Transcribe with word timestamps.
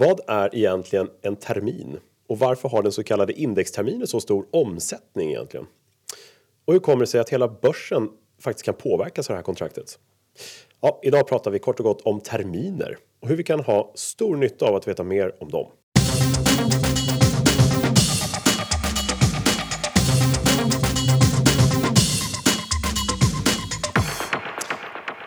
Vad 0.00 0.20
är 0.26 0.56
egentligen 0.56 1.10
en 1.22 1.36
termin? 1.36 1.98
Och 2.28 2.38
varför 2.38 2.68
har 2.68 2.82
den 2.82 2.92
så 2.92 3.04
kallade 3.04 3.32
indexterminen 3.32 4.06
så 4.06 4.20
stor 4.20 4.46
omsättning 4.50 5.30
egentligen? 5.30 5.66
Och 6.64 6.72
hur 6.72 6.80
kommer 6.80 7.00
det 7.00 7.06
sig 7.06 7.20
att 7.20 7.28
hela 7.28 7.48
börsen 7.48 8.08
faktiskt 8.40 8.64
kan 8.64 8.74
påverkas 8.74 9.30
av 9.30 9.34
det 9.34 9.36
här 9.36 9.42
kontraktet? 9.42 9.98
Ja, 10.80 11.00
idag 11.02 11.28
pratar 11.28 11.50
vi 11.50 11.58
kort 11.58 11.80
och 11.80 11.84
gott 11.84 12.00
om 12.00 12.20
terminer 12.20 12.98
och 13.20 13.28
hur 13.28 13.36
vi 13.36 13.42
kan 13.42 13.60
ha 13.60 13.92
stor 13.94 14.36
nytta 14.36 14.66
av 14.66 14.74
att 14.74 14.88
veta 14.88 15.04
mer 15.04 15.42
om 15.42 15.50
dem. 15.50 15.66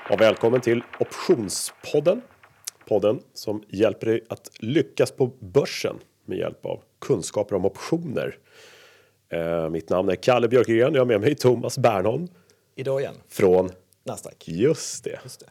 Ja, 0.10 0.16
välkommen 0.20 0.62
till 0.62 0.84
Optionspodden. 1.00 2.22
Podden 2.92 3.20
som 3.34 3.64
hjälper 3.68 4.08
dig 4.08 4.24
att 4.30 4.52
lyckas 4.60 5.12
på 5.12 5.32
börsen 5.40 5.96
med 6.26 6.38
hjälp 6.38 6.66
av 6.66 6.84
kunskaper 7.00 7.56
om 7.56 7.66
optioner. 7.66 8.38
Eh, 9.30 9.70
mitt 9.70 9.90
namn 9.90 10.10
är 10.10 10.16
Kalle 10.16 10.48
Björkegren. 10.48 10.94
Jag 10.94 11.02
har 11.02 11.06
med 11.06 11.22
mig 11.22 11.36
Thomas 11.36 11.78
Bernholm. 11.78 12.28
Idag 12.76 13.02
igen. 13.02 13.16
Från? 13.28 13.72
Nasdaq. 14.04 14.48
Just 14.48 15.04
det. 15.04 15.20
Just 15.24 15.40
det. 15.40 15.46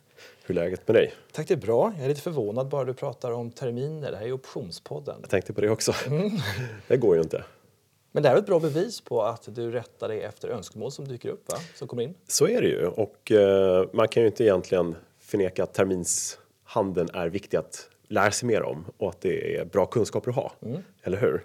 Hur 0.47 0.59
är 0.59 0.63
läget 0.63 0.89
med 0.89 0.95
dig? 0.95 1.13
Tack, 1.33 1.49
det 1.49 1.55
är 1.55 1.59
bra. 1.59 1.93
Jag 1.97 2.05
är 2.05 2.09
lite 2.09 2.21
förvånad 2.21 2.69
bara 2.69 2.85
du 2.85 2.95
pratar 2.95 3.31
om 3.31 3.51
terminer. 3.51 4.11
Det 4.11 4.17
här 4.17 4.27
är 4.27 4.33
optionspodden. 4.33 5.17
Jag 5.21 5.31
tänkte 5.31 5.53
på 5.53 5.61
det 5.61 5.71
också. 5.71 5.93
Mm. 6.07 6.31
det 6.89 6.97
går 6.97 7.17
ju 7.17 7.23
inte. 7.23 7.45
Men 8.13 8.23
det 8.23 8.29
här 8.29 8.37
är 8.37 8.41
ett 8.41 8.47
bra 8.47 8.61
bevis 8.61 9.01
på 9.01 9.23
att 9.23 9.55
du 9.55 9.71
rättar 9.71 10.09
dig 10.09 10.23
efter 10.23 10.49
önskemål 10.49 10.93
som 10.93 11.09
dyker 11.09 11.29
upp, 11.29 11.53
va? 11.53 11.59
Som 11.75 11.89
kommer 11.89 12.03
in. 12.03 12.15
Så 12.29 12.49
är 12.49 12.63
det 12.63 12.69
ju 12.69 12.87
och 12.87 13.33
eh, 13.33 13.89
man 13.93 14.09
kan 14.09 14.23
ju 14.23 14.27
inte 14.27 14.45
egentligen 14.45 14.97
förneka 15.21 15.63
att 15.63 15.75
terminshandeln 16.75 17.09
är 17.15 17.29
viktig 17.29 17.57
att 17.57 17.89
lära 18.09 18.31
sig 18.31 18.47
mer 18.47 18.63
om 18.63 18.85
och 18.99 19.09
att 19.09 19.21
det 19.21 19.57
är 19.57 19.65
bra 19.65 19.87
kunskaper 19.87 20.31
att 20.31 20.37
ha. 20.37 20.53
Mm. 20.63 20.83
Eller 21.03 21.19
hur? 21.19 21.45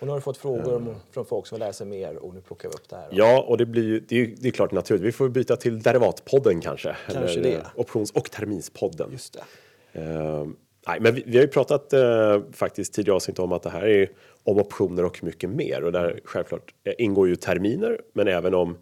Och 0.00 0.06
nu 0.06 0.08
har 0.08 0.18
du 0.18 0.22
fått 0.22 0.36
frågor 0.36 0.76
om, 0.76 0.94
från 1.10 1.24
folk 1.24 1.46
som 1.46 1.56
vill 1.56 1.60
lära 1.60 1.72
sig 1.72 1.86
mer 1.86 2.16
och 2.16 2.34
nu 2.34 2.40
plockar 2.40 2.68
vi 2.68 2.74
upp 2.74 2.88
det 2.88 2.96
här. 2.96 3.08
Ja, 3.10 3.44
och 3.48 3.58
det 3.58 3.66
blir 3.66 3.84
ju, 3.84 4.00
det 4.00 4.20
är, 4.20 4.34
det 4.36 4.48
är 4.48 4.52
klart 4.52 4.72
naturligt. 4.72 5.04
Vi 5.04 5.12
får 5.12 5.28
byta 5.28 5.56
till 5.56 5.82
derivatpodden 5.82 6.60
kanske. 6.60 6.96
Kanske 7.06 7.40
eller 7.40 7.42
det. 7.42 7.54
eh, 7.54 7.66
options 7.74 8.10
och 8.10 8.30
terminspodden. 8.30 9.08
Just 9.12 9.32
det. 9.32 10.00
Eh, 10.00 10.46
nej, 10.86 11.00
men 11.00 11.14
vi, 11.14 11.22
vi 11.26 11.36
har 11.36 11.42
ju 11.42 11.48
pratat 11.50 11.92
eh, 11.92 12.40
faktiskt 12.52 12.94
tidigare 12.94 13.16
avsnitt 13.16 13.38
om 13.38 13.52
att 13.52 13.62
det 13.62 13.70
här 13.70 13.86
är 13.86 14.10
om 14.44 14.58
optioner 14.58 15.04
och 15.04 15.24
mycket 15.24 15.50
mer 15.50 15.84
och 15.84 15.92
där 15.92 16.20
självklart 16.24 16.74
ingår 16.98 17.28
ju 17.28 17.36
terminer, 17.36 18.00
men 18.12 18.28
även 18.28 18.54
om 18.54 18.78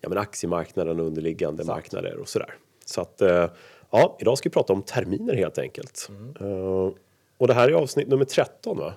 ja, 0.00 0.08
men 0.08 0.18
aktiemarknaden 0.18 1.00
och 1.00 1.06
underliggande 1.06 1.64
marknader 1.64 2.16
och 2.16 2.28
sådär. 2.28 2.54
Så 2.84 3.00
att 3.00 3.22
eh, 3.22 3.46
ja, 3.90 4.16
idag 4.20 4.38
ska 4.38 4.48
vi 4.48 4.52
prata 4.52 4.72
om 4.72 4.82
terminer 4.82 5.34
helt 5.34 5.58
enkelt. 5.58 6.08
Mm. 6.08 6.34
Eh, 6.40 6.92
och 7.38 7.48
det 7.48 7.54
här 7.54 7.68
är 7.68 7.72
avsnitt 7.72 8.08
nummer 8.08 8.24
13 8.24 8.78
va? 8.78 8.92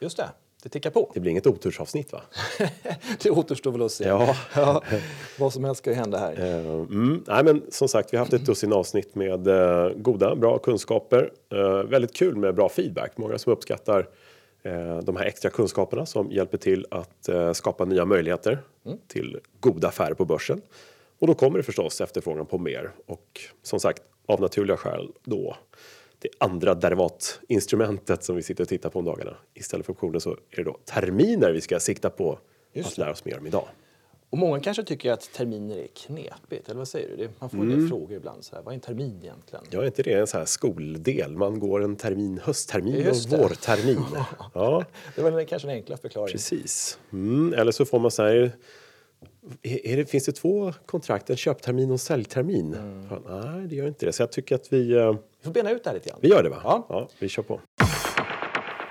Just 0.00 0.16
det. 0.16 0.28
Det 0.62 0.68
tickar 0.68 0.90
på. 0.90 1.10
Det 1.14 1.20
blir 1.20 1.30
inget 1.30 1.46
otursavsnitt 1.46 2.12
va? 2.12 2.22
Det 3.22 3.30
återstår 3.30 3.72
väl 3.72 3.82
att 3.82 3.92
se. 3.92 4.04
Ja. 4.08 4.36
Ja, 4.56 4.82
vad 5.38 5.52
som 5.52 5.64
helst 5.64 5.78
ska 5.78 5.90
ju 5.90 5.96
hända 5.96 6.18
här. 6.18 6.40
Eh, 6.40 6.66
Mm, 6.74 7.24
nej, 7.26 7.44
men 7.44 7.62
som 7.68 7.88
sagt, 7.88 8.12
vi 8.12 8.16
har 8.16 8.24
haft 8.24 8.32
ett 8.32 8.46
dussin 8.46 8.72
avsnitt 8.72 9.14
med 9.14 9.46
eh, 9.48 9.90
goda, 9.96 10.34
bra 10.36 10.58
kunskaper. 10.58 11.32
Väldigt 11.84 12.16
kul 12.16 12.36
med 12.36 12.54
bra 12.54 12.68
feedback. 12.68 13.16
Många 13.16 13.38
som 13.38 13.52
uppskattar 13.52 14.08
de 15.02 15.16
här 15.16 15.24
extra 15.24 15.50
kunskaperna 15.50 16.06
som 16.06 16.30
hjälper 16.30 16.58
till 16.58 16.86
att 16.90 17.28
skapa 17.56 17.84
nya 17.84 18.04
möjligheter 18.04 18.58
till 19.08 19.38
goda 19.60 19.88
affärer 19.88 20.14
på 20.14 20.24
börsen. 20.24 20.62
Och 21.18 21.26
då 21.26 21.34
kommer 21.34 21.58
det 21.58 21.62
förstås 21.62 22.00
efterfrågan 22.00 22.46
på 22.46 22.58
mer 22.58 22.90
och 23.06 23.40
som 23.62 23.80
sagt 23.80 24.02
av 24.26 24.40
naturliga 24.40 24.76
skäl 24.76 25.12
då 25.24 25.56
det 26.18 26.28
andra 26.38 26.74
derivatinstrumentet 26.74 28.24
som 28.24 28.36
vi 28.36 28.42
sitter 28.42 28.64
och 28.64 28.68
tittar 28.68 28.90
på 28.90 28.98
om 28.98 29.04
dagarna. 29.04 29.36
Istället 29.54 29.86
för 29.86 29.92
optioner 29.92 30.18
så 30.18 30.30
är 30.30 30.56
det 30.56 30.62
då 30.62 30.78
terminer 30.84 31.52
vi 31.52 31.60
ska 31.60 31.80
sikta 31.80 32.10
på 32.10 32.38
Just 32.72 32.92
att 32.92 32.98
lära 32.98 33.10
oss 33.10 33.24
mer 33.24 33.38
om 33.38 33.46
idag. 33.46 33.68
Och 34.30 34.38
många 34.38 34.60
kanske 34.60 34.84
tycker 34.84 35.12
att 35.12 35.32
terminer 35.32 35.76
är 35.76 35.86
knepigt, 35.86 36.68
eller 36.68 36.78
vad 36.78 36.88
säger 36.88 37.16
du? 37.16 37.28
Man 37.38 37.50
får 37.50 37.58
mm. 37.58 37.88
frågor 37.88 38.16
ibland 38.16 38.44
så 38.44 38.56
här, 38.56 38.62
vad 38.62 38.72
är 38.72 38.74
en 38.74 38.80
termin 38.80 39.18
egentligen? 39.22 39.64
Ja, 39.70 39.82
är 39.82 39.86
inte 39.86 40.02
det 40.02 40.12
en 40.12 40.26
sån 40.26 40.38
här 40.38 40.46
skoldel? 40.46 41.36
Man 41.36 41.58
går 41.58 41.84
en 41.84 41.96
termin, 41.96 42.40
hösttermin 42.44 43.08
och 43.08 43.38
vårtermin. 43.38 44.04
Ja, 44.54 44.84
Det 45.16 45.22
var 45.22 45.44
kanske 45.44 45.68
den 45.68 45.76
enkla 45.76 45.96
förklaringen. 45.96 46.32
precis. 46.32 46.98
Mm, 47.12 47.54
eller 47.54 47.72
så 47.72 47.84
får 47.84 47.98
man 47.98 48.10
så 48.10 48.22
här... 48.22 48.52
Är 49.62 49.96
det, 49.96 50.06
finns 50.06 50.24
det 50.26 50.32
två 50.32 50.72
kontrakt, 50.86 51.30
en 51.30 51.36
köptermin 51.36 51.88
och 51.88 51.92
en 51.94 51.98
säljtermin? 51.98 52.72
Fan, 53.08 53.22
nej, 53.56 53.66
det 53.68 53.76
gör 53.76 53.86
inte 53.88 54.06
det. 54.06 54.12
Så 54.12 54.22
jag 54.22 54.32
tycker 54.32 54.54
att 54.54 54.72
vi, 54.72 54.92
eh, 54.92 55.12
Vi 55.12 55.44
får 55.44 55.52
bena 55.52 55.70
ut 55.70 55.84
det 55.84 55.90
här 55.90 55.94
lite 55.94 56.08
grann. 56.10 56.18
vi 56.22 56.28
gör 56.28 56.42
det 56.42 56.48
va? 56.48 56.84
Ja. 56.88 57.08
vi 57.18 57.28
kör 57.28 57.42
på. 57.42 57.60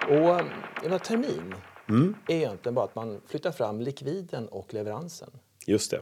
Och 0.10 0.14
eh, 0.40 0.46
en 0.84 1.00
termin 1.00 1.56
Mm. 1.90 2.16
är 2.28 2.36
egentligen 2.36 2.76
bara 2.76 2.86
att 2.86 2.96
man 2.96 3.22
flyttar 3.28 3.52
fram 3.52 3.82
likviden 3.82 4.48
och 4.48 4.74
leveransen. 4.74 5.30
Just 5.68 5.92
det. 5.92 6.00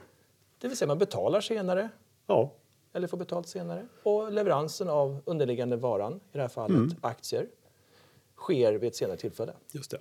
Det 0.62 0.68
vill 0.68 0.78
säga 0.78 0.88
man 0.88 0.98
betalar 0.98 1.42
senare 1.42 1.90
Ja, 2.28 2.54
eller 2.94 3.08
får 3.08 3.18
betalt 3.18 3.48
senare 3.48 3.86
och 4.04 4.32
leveransen 4.32 4.90
av 4.90 5.22
underliggande 5.26 5.76
varan, 5.76 6.14
i 6.14 6.20
det 6.32 6.42
här 6.42 6.48
fallet 6.48 6.78
Mm. 6.78 6.92
aktier, 7.02 7.48
sker 8.38 8.74
vid 8.74 8.88
ett 8.88 8.96
senare 8.96 9.18
tillfälle. 9.18 9.54
just 9.72 9.92
det. 9.92 9.98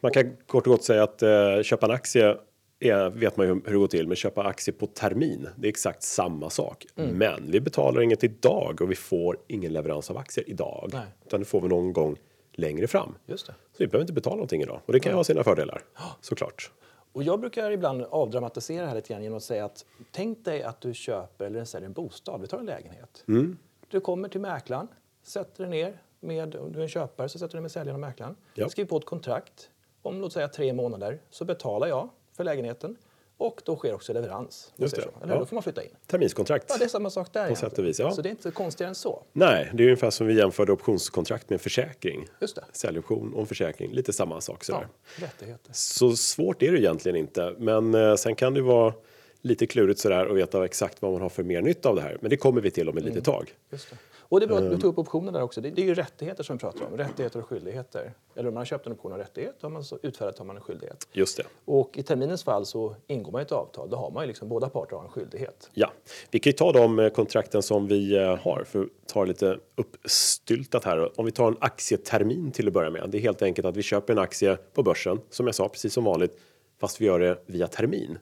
Man 0.00 0.12
kan 0.12 0.36
kort 0.46 0.66
och 0.66 0.72
gott 0.72 0.84
säga 0.84 1.02
att 1.02 1.22
eh, 1.22 1.62
köpa 1.62 1.86
en 1.86 1.92
aktie 1.92 2.36
är, 2.80 3.10
vet 3.10 3.36
man 3.36 3.46
ju 3.46 3.52
hur 3.52 3.72
det 3.72 3.78
går 3.78 3.86
till, 3.86 4.06
men 4.08 4.16
köpa 4.16 4.42
aktie 4.42 4.74
på 4.74 4.86
termin, 4.86 5.48
det 5.56 5.66
är 5.66 5.68
exakt 5.68 6.02
samma 6.02 6.50
sak. 6.50 6.86
Mm. 6.96 7.18
Men 7.18 7.50
vi 7.50 7.60
betalar 7.60 8.00
inget 8.00 8.24
idag 8.24 8.82
och 8.82 8.90
vi 8.90 8.94
får 8.94 9.38
ingen 9.46 9.72
leverans 9.72 10.10
av 10.10 10.16
aktier 10.18 10.50
idag. 10.50 10.90
Nej. 10.92 11.06
Utan 11.26 11.40
det 11.40 11.46
får 11.46 11.60
vi 11.60 11.68
någon 11.68 11.92
gång 11.92 12.16
längre 12.52 12.86
fram. 12.86 13.14
Just 13.26 13.46
det. 13.46 13.52
Så 13.52 13.76
vi 13.78 13.86
behöver 13.86 14.02
inte 14.02 14.12
betala 14.12 14.36
någonting 14.36 14.62
idag. 14.62 14.80
Och 14.86 14.92
det 14.92 15.00
kan 15.00 15.12
ju 15.12 15.16
ha 15.16 15.24
sina 15.24 15.44
fördelar, 15.44 15.82
såklart. 16.20 16.70
Och 17.12 17.22
jag 17.22 17.40
brukar 17.40 17.70
ibland 17.70 18.02
avdramatisera 18.02 18.82
det 18.82 18.88
här 18.88 18.94
lite 18.94 19.08
grann 19.08 19.22
genom 19.22 19.36
att 19.36 19.42
säga 19.42 19.64
att 19.64 19.84
tänk 20.10 20.44
dig 20.44 20.62
att 20.62 20.80
du 20.80 20.94
köper 20.94 21.44
eller 21.44 21.64
säljer 21.64 21.86
en 21.86 21.92
bostad, 21.92 22.40
vi 22.40 22.46
tar 22.46 22.58
en 22.58 22.66
lägenhet. 22.66 23.24
Mm. 23.28 23.58
Du 23.88 24.00
kommer 24.00 24.28
till 24.28 24.40
mäklaren, 24.40 24.88
sätter 25.22 25.64
dig 25.64 25.70
ner 25.70 26.02
med, 26.20 26.54
om 26.54 26.72
du 26.72 26.78
är 26.78 26.82
en 26.82 26.88
köpare 26.88 27.28
så 27.28 27.38
sätter 27.38 27.52
du 27.52 27.56
dig 27.56 27.62
med 27.62 27.70
säljaren 27.70 27.94
och 27.94 28.08
mäklaren. 28.08 28.36
Ja. 28.54 28.68
Skriver 28.68 28.88
på 28.88 28.96
ett 28.96 29.04
kontrakt. 29.04 29.70
Om 30.02 30.20
låt 30.20 30.32
säga 30.32 30.48
tre 30.48 30.72
månader 30.72 31.20
så 31.30 31.44
betalar 31.44 31.86
jag 31.86 32.08
för 32.38 32.44
lägenheten 32.44 32.96
och 33.36 33.60
då 33.64 33.76
sker 33.76 33.94
också 33.94 34.12
leverans. 34.12 34.72
Just 34.76 34.96
det. 34.96 35.02
Så. 35.02 35.08
Eller 35.22 35.34
Ja. 35.34 35.40
Då 35.40 35.46
får 35.46 35.56
man 35.56 35.62
flytta 35.62 35.82
in. 35.82 35.90
Terminskontrakt. 36.06 36.66
Ja, 36.68 36.76
det 36.78 36.84
är 36.84 36.88
samma 36.88 37.10
sak 37.10 37.32
där 37.32 37.48
På 37.48 37.54
sätt 37.54 37.78
och 37.78 37.84
vis, 37.84 37.98
ja. 37.98 38.10
Så 38.10 38.22
det 38.22 38.28
är 38.28 38.30
inte 38.30 38.50
konstigare 38.50 38.88
än 38.88 38.94
så. 38.94 39.22
Nej, 39.32 39.70
det 39.74 39.82
är 39.82 39.86
ungefär 39.86 40.10
som 40.10 40.26
vi 40.26 40.34
jämförde 40.34 40.72
optionskontrakt 40.72 41.50
med 41.50 41.60
försäkring. 41.60 42.26
Just 42.40 42.56
det. 42.56 42.64
Säljoption 42.72 43.34
och 43.34 43.48
försäkring, 43.48 43.92
lite 43.92 44.12
samma 44.12 44.40
sak 44.40 44.64
sådär. 44.64 44.88
Ja, 45.20 45.26
rättigheter. 45.26 45.70
Så 45.72 46.16
svårt 46.16 46.62
är 46.62 46.72
det 46.72 46.78
egentligen 46.78 47.16
inte. 47.16 47.54
Men 47.58 47.94
eh, 47.94 48.14
sen 48.14 48.34
kan 48.34 48.54
det 48.54 48.62
vara 48.62 48.94
lite 49.40 49.66
klurigt 49.66 50.00
sådär 50.00 50.26
och 50.26 50.36
veta 50.38 50.64
exakt 50.64 51.02
vad 51.02 51.12
man 51.12 51.20
har 51.20 51.28
för 51.28 51.42
mer 51.42 51.62
nytta 51.62 51.88
av 51.88 51.96
det 51.96 52.02
här. 52.02 52.18
Men 52.20 52.30
det 52.30 52.36
kommer 52.36 52.60
vi 52.60 52.70
till 52.70 52.88
om 52.88 52.98
ett 52.98 53.04
litet 53.04 53.24
tag. 53.24 53.54
Just 53.70 53.90
det. 53.90 53.96
Och 54.30 54.40
det 54.40 54.46
är 54.46 54.48
bra 54.48 54.58
Ehm. 54.58 54.64
att 54.64 54.70
du 54.70 54.78
tog 54.78 54.92
upp 54.92 54.98
optioner 54.98 55.32
där 55.32 55.42
också. 55.42 55.60
Det, 55.60 55.70
det 55.70 55.82
är 55.82 55.86
ju 55.86 55.94
rättigheter 55.94 56.42
som 56.42 56.56
vi 56.56 56.60
pratar 56.60 56.86
om. 56.86 56.96
Rättigheter 56.96 57.38
och 57.40 57.46
skyldigheter. 57.46 58.12
Eller 58.34 58.48
om 58.48 58.54
man 58.54 58.60
har 58.60 58.64
köpt 58.64 58.86
en 58.86 58.92
option 58.92 59.12
och 59.12 59.18
rättighet, 59.18 59.54
har 59.62 59.70
man 59.70 59.84
så 59.84 59.98
utfärdat 60.02 60.38
har 60.38 60.44
man 60.46 60.56
en 60.56 60.62
skyldighet. 60.62 61.08
Just 61.12 61.36
det. 61.36 61.44
Och 61.64 61.98
i 61.98 62.02
terminens 62.02 62.44
fall 62.44 62.66
så 62.66 62.96
ingår 63.06 63.32
man 63.32 63.42
ett 63.42 63.52
avtal. 63.52 63.90
Då 63.90 63.96
har 63.96 64.10
man 64.10 64.22
ju 64.22 64.26
liksom, 64.28 64.48
båda 64.48 64.68
parter 64.68 64.96
har 64.96 65.04
en 65.04 65.10
skyldighet. 65.10 65.70
Ja, 65.74 65.92
vi 66.30 66.38
kan 66.38 66.50
ju 66.50 66.54
ta 66.56 66.72
de 66.72 66.98
eh, 66.98 67.08
kontrakten 67.08 67.62
som 67.62 67.86
vi 67.86 68.16
eh, 68.16 68.36
har 68.36 68.64
för 68.66 68.82
att 68.82 68.88
ta 69.06 69.24
lite 69.24 69.58
uppstyltat 69.76 70.84
här. 70.84 71.20
Om 71.20 71.24
vi 71.24 71.30
tar 71.32 71.48
en 71.48 71.56
aktietermin 71.60 72.50
till 72.52 72.66
att 72.66 72.72
börja 72.72 72.90
med. 72.90 73.10
Det 73.10 73.18
är 73.18 73.22
helt 73.22 73.42
enkelt 73.42 73.66
att 73.66 73.76
vi 73.76 73.82
köper 73.82 74.12
en 74.12 74.18
aktie 74.18 74.56
på 74.56 74.82
börsen, 74.82 75.20
som 75.30 75.46
jag 75.46 75.54
sa, 75.54 75.68
precis 75.68 75.92
som 75.92 76.04
vanligt, 76.04 76.38
fast 76.80 77.00
vi 77.00 77.06
gör 77.06 77.18
det 77.20 77.38
via 77.46 77.68
termin. 77.68 78.18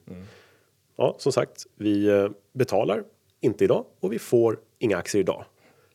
Ja, 0.97 1.15
som 1.19 1.33
sagt, 1.33 1.67
vi 1.77 2.09
eh, 2.09 2.29
betalar 2.53 3.05
inte 3.41 3.65
idag 3.65 3.85
och 4.01 4.13
vi 4.13 4.19
får 4.19 4.59
inga 4.79 4.97
aktier 4.97 5.21
idag. 5.21 5.45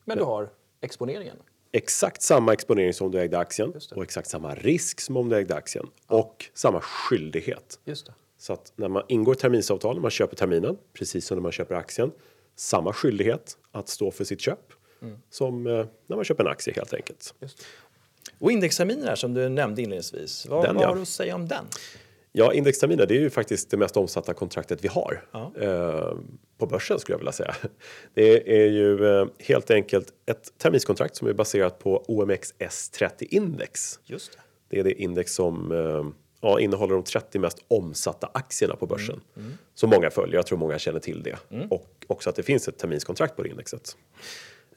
Men 0.06 0.17
du 0.17 0.23
har 0.23 0.50
exponeringen. 0.81 1.35
Exakt 1.72 2.22
samma 2.22 2.53
exponering 2.53 2.94
som 2.94 3.06
om 3.06 3.12
du 3.12 3.19
ägde 3.19 3.39
aktien 3.39 3.73
och 3.95 4.03
exakt 4.03 4.29
samma 4.29 4.55
risk 4.55 5.02
som 5.02 5.17
om 5.17 5.29
du 5.29 5.35
ägde 5.35 5.55
aktien 5.55 5.87
och 6.08 6.46
samma 6.53 6.81
skyldighet. 6.81 7.79
Just 7.85 8.05
det. 8.05 8.14
Så 8.37 8.53
att 8.53 8.73
när 8.75 8.87
man 8.87 9.03
ingår 9.08 9.35
terminsavtal, 9.35 9.96
när 9.96 10.02
man 10.02 10.11
köper 10.11 10.35
terminen, 10.35 10.78
precis 10.93 11.25
som 11.25 11.37
när 11.37 11.41
man 11.41 11.52
köper 11.52 11.75
aktien, 11.75 12.11
samma 12.55 12.93
skyldighet 12.93 13.58
att 13.72 13.90
stå 13.90 14.11
för 14.11 14.23
sitt 14.23 14.41
köp 14.41 14.73
som 15.29 15.67
eh, 15.67 15.85
när 16.08 16.16
man 16.16 16.25
köper 16.25 16.43
en 16.43 16.52
aktie 16.52 16.73
helt 16.73 16.93
enkelt. 16.93 17.34
Just. 17.40 17.66
Och 18.40 18.52
indexterminen 18.52 19.08
här 19.08 19.16
som 19.16 19.34
du 19.34 19.49
nämnde 19.49 19.81
inledningsvis. 19.81 20.46
Vad, 20.46 20.64
Den, 20.64 20.75
vad 20.75 20.84
ja. 20.84 20.87
har 20.87 20.96
du 20.96 21.02
att 21.02 21.08
säga 21.08 21.35
om 21.35 21.47
den? 21.47 21.66
Ja, 22.33 22.53
indexterminer, 22.53 23.05
det 23.05 23.16
är 23.16 23.19
ju 23.19 23.29
faktiskt 23.29 23.69
det 23.72 23.78
mest 23.78 23.97
omsatta 23.97 24.33
kontraktet 24.33 24.83
vi 24.83 24.87
har 24.87 25.23
Ja. 25.31 25.51
eh, 25.59 26.13
på 26.57 26.66
börsen 26.66 26.99
skulle 26.99 27.13
jag 27.13 27.17
vilja 27.19 27.31
säga. 27.31 27.55
Det 28.13 28.61
är 28.63 28.67
ju 28.67 29.05
eh, 29.07 29.25
helt 29.39 29.72
enkelt 29.72 30.07
ett 30.25 30.57
terminskontrakt 30.57 31.16
som 31.16 31.28
är 31.28 31.33
baserat 31.33 31.79
på 31.79 32.03
OMX 32.07 32.53
S30 32.59 33.23
index. 33.29 33.99
Just 34.05 34.31
det. 34.33 34.39
Det 34.69 34.79
är 34.79 34.83
det 34.83 35.01
index 35.01 35.33
som 35.33 35.72
eh, 35.72 36.05
ja, 36.41 36.59
innehåller 36.59 36.93
de 36.93 37.03
30 37.03 37.39
mest 37.39 37.57
omsatta 37.67 38.29
aktierna 38.34 38.75
på 38.75 38.85
börsen. 38.87 39.22
Som 39.73 39.89
många 39.89 40.09
följer, 40.09 40.35
jag 40.35 40.45
tror 40.45 40.57
många 40.57 40.79
känner 40.79 40.99
till 40.99 41.23
det. 41.23 41.37
Och 41.69 41.87
också 42.07 42.29
att 42.29 42.35
det 42.35 42.43
finns 42.43 42.67
ett 42.67 42.77
terminskontrakt 42.77 43.35
på 43.35 43.43
det 43.43 43.49
indexet. 43.49 43.97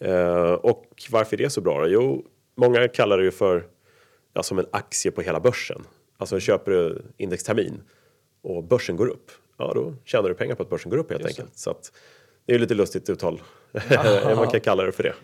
Eh, 0.01 0.53
och 0.53 0.85
varför 1.11 1.37
är 1.37 1.45
det 1.45 1.51
så 1.51 1.61
bra 1.61 1.81
då? 1.81 1.89
Jo, 1.89 2.25
många 2.57 2.89
kallar 2.89 3.19
det 3.19 3.25
ju 3.25 3.31
för 3.31 3.65
ja, 4.33 4.43
som 4.43 4.59
en 4.59 4.67
aktie 4.71 5.11
på 5.13 5.21
hela 5.23 5.41
börsen. 5.41 5.83
Alltså 6.25 6.41
köper 6.41 6.71
du 6.71 7.03
indextermin 7.17 7.83
och 8.43 8.65
börsen 8.65 8.97
går 8.97 9.07
upp, 9.07 9.31
ja 9.57 9.73
då 9.75 9.95
tjänar 10.05 10.29
du 10.29 10.35
pengar 10.35 10.55
på 10.55 10.63
att 10.63 10.71
börsen 10.71 10.91
går 10.91 10.99
upp 10.99 11.11
helt 11.11 11.23
Just 11.23 11.41
enkelt. 11.41 11.59
Så 11.59 11.71
att 11.71 11.93
det 12.47 12.53
är 12.53 12.55
ju 12.55 12.61
lite 12.61 12.75
lustigt 12.75 13.11
uttal, 13.11 13.43
man 14.37 14.51
kan 14.51 14.61
kalla 14.61 14.83
det 14.83 14.93
för 14.93 15.03
det. 15.03 15.15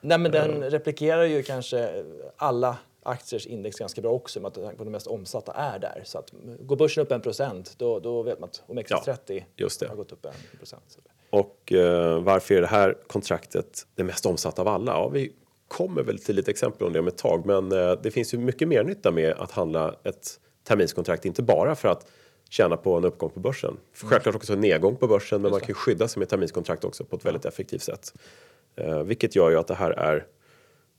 Nej, 0.00 0.18
men 0.18 0.32
den 0.32 0.70
replikerar 0.70 1.24
ju 1.24 1.42
kanske 1.42 2.04
alla 2.36 2.78
aktiers 3.02 3.46
index 3.46 3.78
ganska 3.78 4.00
bra 4.00 4.10
också 4.10 4.40
med 4.40 4.48
att 4.48 4.54
tanke 4.54 4.76
på 4.76 4.84
de 4.84 4.90
mest 4.90 5.06
omsatta 5.06 5.52
är 5.52 5.78
där. 5.78 6.02
Så 6.04 6.18
att 6.18 6.32
går 6.60 6.76
börsen 6.76 7.02
upp 7.02 7.12
en 7.12 7.20
procent 7.20 7.74
då, 7.78 8.00
då 8.00 8.22
vet 8.22 8.40
man 8.40 8.48
att 8.48 8.62
OMXS30 8.66 9.44
just 9.56 9.80
det. 9.80 9.88
har 9.88 9.96
gått 9.96 10.12
upp 10.12 10.24
en 10.24 10.58
procent. 10.58 10.98
Och 11.30 11.72
eh, 11.72 12.22
varför 12.22 12.54
är 12.54 12.60
det 12.60 12.66
här 12.66 12.96
kontraktet 13.06 13.86
det 13.94 14.04
mest 14.04 14.26
omsatta 14.26 14.62
av 14.62 14.68
alla? 14.68 14.92
Ja, 14.92 15.08
vi 15.08 15.32
kommer 15.76 16.02
väl 16.02 16.18
till 16.18 16.36
lite 16.36 16.50
exempel 16.50 16.86
om 16.86 16.92
det 16.92 16.98
om 16.98 17.08
ett 17.08 17.18
tag, 17.18 17.46
men 17.46 17.72
eh, 17.72 17.92
det 18.02 18.10
finns 18.10 18.34
ju 18.34 18.38
mycket 18.38 18.68
mer 18.68 18.84
nytta 18.84 19.10
med 19.10 19.32
att 19.32 19.50
handla 19.50 19.94
ett 20.04 20.40
terminskontrakt, 20.62 21.24
inte 21.24 21.42
bara 21.42 21.74
för 21.74 21.88
att 21.88 22.06
tjäna 22.48 22.76
på 22.76 22.96
en 22.96 23.04
uppgång 23.04 23.30
på 23.30 23.40
börsen. 23.40 23.76
Självklart 23.94 24.34
också 24.34 24.52
en 24.52 24.60
nedgång 24.60 24.96
på 24.96 25.06
börsen, 25.06 25.42
men 25.42 25.50
man 25.50 25.60
kan 25.60 25.68
ju 25.68 25.74
skydda 25.74 26.08
sig 26.08 26.20
med 26.20 26.28
terminskontrakt 26.28 26.84
också 26.84 27.04
på 27.04 27.16
ett 27.16 27.24
väldigt 27.24 27.44
effektivt 27.44 27.82
sätt. 27.82 28.14
Eh, 28.76 29.02
vilket 29.02 29.36
gör 29.36 29.50
ju 29.50 29.56
att 29.56 29.66
det 29.66 29.74
här 29.74 29.90
är 29.90 30.26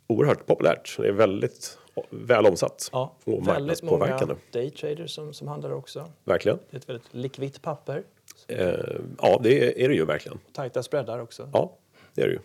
oerhört 0.07 0.45
populärt. 0.45 0.97
Det 0.99 1.07
är 1.07 1.11
väldigt 1.11 1.77
väl 2.09 2.45
omsatt 2.45 2.89
Ja, 2.91 3.15
och 3.23 3.47
väldigt 3.47 3.83
många 3.83 4.35
daytraders 4.51 5.11
som, 5.11 5.33
som 5.33 5.47
handlar 5.47 5.71
också. 5.71 6.11
Verkligen. 6.23 6.59
Det 6.69 6.75
är 6.75 6.79
ett 6.79 6.89
väldigt 6.89 7.13
likvitt 7.13 7.61
papper. 7.61 8.03
Eh, 8.47 8.73
ja, 9.21 9.39
det 9.43 9.83
är 9.83 9.89
det 9.89 9.95
ju 9.95 10.05
verkligen. 10.05 10.39
Tajta 10.53 10.83
spreadar 10.83 11.19
också. 11.19 11.49
Ja, 11.53 11.77
det 12.13 12.21
är 12.21 12.27
det 12.27 12.33
ju. 12.33 12.39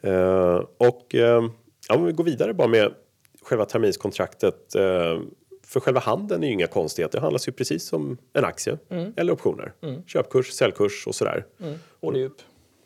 Eh, 0.00 0.64
och 0.78 1.14
eh, 1.14 1.44
ja, 1.88 1.94
om 1.94 2.04
vi 2.04 2.12
går 2.12 2.24
vidare 2.24 2.54
bara 2.54 2.68
med 2.68 2.94
själva 3.42 3.64
terminskontraktet. 3.64 4.74
Eh, 4.74 5.20
för 5.66 5.80
själva 5.80 6.00
handeln 6.00 6.42
är 6.42 6.46
ju 6.46 6.52
inga 6.52 6.66
konstigheter. 6.66 7.18
Det 7.18 7.22
handlas 7.22 7.48
ju 7.48 7.52
precis 7.52 7.84
som 7.84 8.18
en 8.32 8.44
aktie 8.44 8.78
eller 9.16 9.32
optioner. 9.32 9.72
Köpkurs, 10.06 10.50
säljkurs 10.50 11.06
och 11.06 11.14
sådär. 11.14 11.46
Mm. 11.60 11.78
Och 12.00 12.16
upp. 12.16 12.42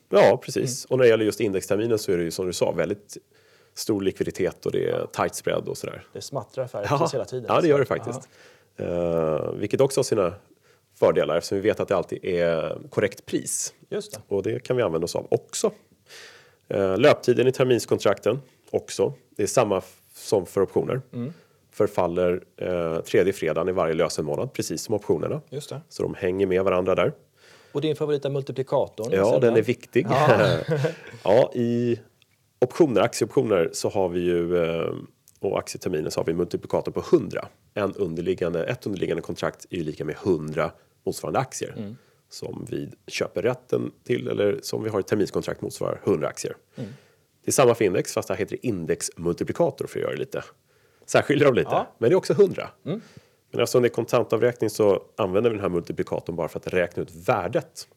Ja, 0.08 0.40
precis. 0.44 0.84
Och 0.84 0.99
när 0.99 1.05
det 1.05 1.08
gäller 1.08 1.25
just 1.25 1.40
indexterminen 1.40 1.99
så 1.99 2.12
är 2.12 2.16
det 2.16 2.22
ju 2.22 2.31
som 2.31 2.46
du 2.46 2.52
sa 2.52 2.72
väldigt 2.72 3.17
stor 3.75 4.00
likviditet 4.00 4.67
och 4.67 4.72
det 4.72 4.90
är 4.90 5.06
tight 5.06 5.34
spread 5.34 5.69
och 5.69 5.76
sådär. 5.76 6.06
Det 6.12 6.20
smattrar 6.20 6.67
färre 6.67 6.87
precis 6.88 7.14
hela 7.14 7.25
tiden. 7.25 7.46
Ja, 7.49 7.60
det 7.60 7.69
gör 7.69 7.78
det 7.78 7.87
faktiskt. 7.87 8.28
Eh, 8.76 9.52
vilket 9.52 9.81
också 9.81 9.99
har 9.99 10.05
sina 10.05 10.34
fördelar 10.99 11.37
eftersom 11.37 11.56
vi 11.56 11.62
vet 11.62 11.81
att 11.81 11.88
det 11.88 11.96
alltid 11.96 12.25
är 12.25 12.78
korrekt 12.90 13.26
pris. 13.26 13.75
Ja, 13.88 13.94
just 13.96 14.12
det. 14.12 14.20
Och 14.28 14.43
det 14.43 14.62
kan 14.62 14.76
vi 14.76 14.82
använda 14.82 15.05
oss 15.05 15.17
av 15.17 15.26
också. 15.31 15.70
Eh, 16.69 16.99
löptiden 16.99 17.46
i 17.46 17.52
terminskontrakten 17.52 18.40
också. 18.70 19.12
Det 19.37 19.43
är 19.43 19.46
samma 19.46 19.82
som 20.14 20.46
för 20.46 20.61
optioner. 20.61 21.00
Förfaller 21.70 22.44
eh, 22.56 23.00
tredje 23.00 23.32
fredagen 23.32 23.69
i 23.69 23.72
varje 23.72 23.94
lösenmånad, 23.94 24.52
precis 24.52 24.82
som 24.82 24.94
optionerna. 24.94 25.40
Just 25.50 25.69
det. 25.70 25.81
Så 25.88 26.02
de 26.02 26.14
hänger 26.14 26.46
med 26.46 26.64
varandra 26.64 26.94
där. 26.94 27.12
Och 27.72 27.81
din 27.81 27.96
favorita 27.96 28.31
multiplikatorn? 28.31 29.08
Ja, 29.12 29.38
den 29.38 29.52
där. 29.52 29.58
är 29.61 29.64
viktig. 29.64 30.06
Ja. 31.25 31.50
I 31.55 32.00
optioner, 32.61 33.00
aktieoptioner 33.00 33.70
så 33.72 33.88
har 33.88 34.08
vi 34.08 34.20
ju 34.20 34.64
eh, 34.64 34.93
och 35.40 35.58
aktieterminen 35.58 36.10
så 36.10 36.20
har 36.20 36.25
vi 36.25 36.32
multiplikator 36.34 36.93
på 36.93 37.00
100. 37.12 37.49
En 37.75 37.94
underliggande, 37.94 38.64
ett 38.64 38.87
underliggande 38.87 39.22
kontrakt 39.22 39.67
är 39.70 39.76
ju 39.76 39.84
lika 39.84 40.05
med 40.05 40.17
100 40.25 40.70
motsvarande 41.06 41.38
aktier 41.38 41.75
Mm. 41.78 41.96
Som 42.34 42.66
vi 42.70 42.88
köper 43.06 43.42
rätten 43.42 43.92
till 44.04 44.28
eller 44.28 44.58
som 44.62 44.82
vi 44.84 44.90
har 44.90 45.00
ett 45.00 45.06
terminskontrakt 45.06 45.60
motsvarar 45.62 46.00
100 46.04 46.28
aktier. 46.28 46.56
Mm. 46.76 46.90
Det 47.44 47.50
är 47.50 47.52
samma 47.52 47.75
för 47.75 47.84
index 47.84 48.12
fast 48.12 48.28
det 48.28 48.34
här 48.34 48.38
heter 48.38 48.58
indexmultiplikator 48.62 49.86
för 49.86 49.98
att 49.98 50.02
göra 50.02 50.12
det 50.12 50.19
lite 50.19 50.44
särskilja 51.06 51.44
dem 51.46 51.54
lite. 51.54 51.70
Ja. 51.70 51.76
Mm. 51.81 51.92
Men 51.98 52.10
det 52.10 52.14
är 52.14 52.16
också 52.16 52.32
100. 52.32 52.69
Men 53.50 53.60
eftersom 53.60 53.82
det 53.82 53.88
är 53.88 53.90
kontantavräkning 53.90 54.70
så 54.70 55.02
använder 55.16 55.50
vi 55.50 55.56
den 55.56 55.62
här 55.62 55.69
multiplikatorn 55.69 56.36
bara 56.36 56.48
för 56.48 56.58
att 56.58 56.66
räkna 56.66 57.02
ut 57.02 57.14
värdet. 57.28 57.88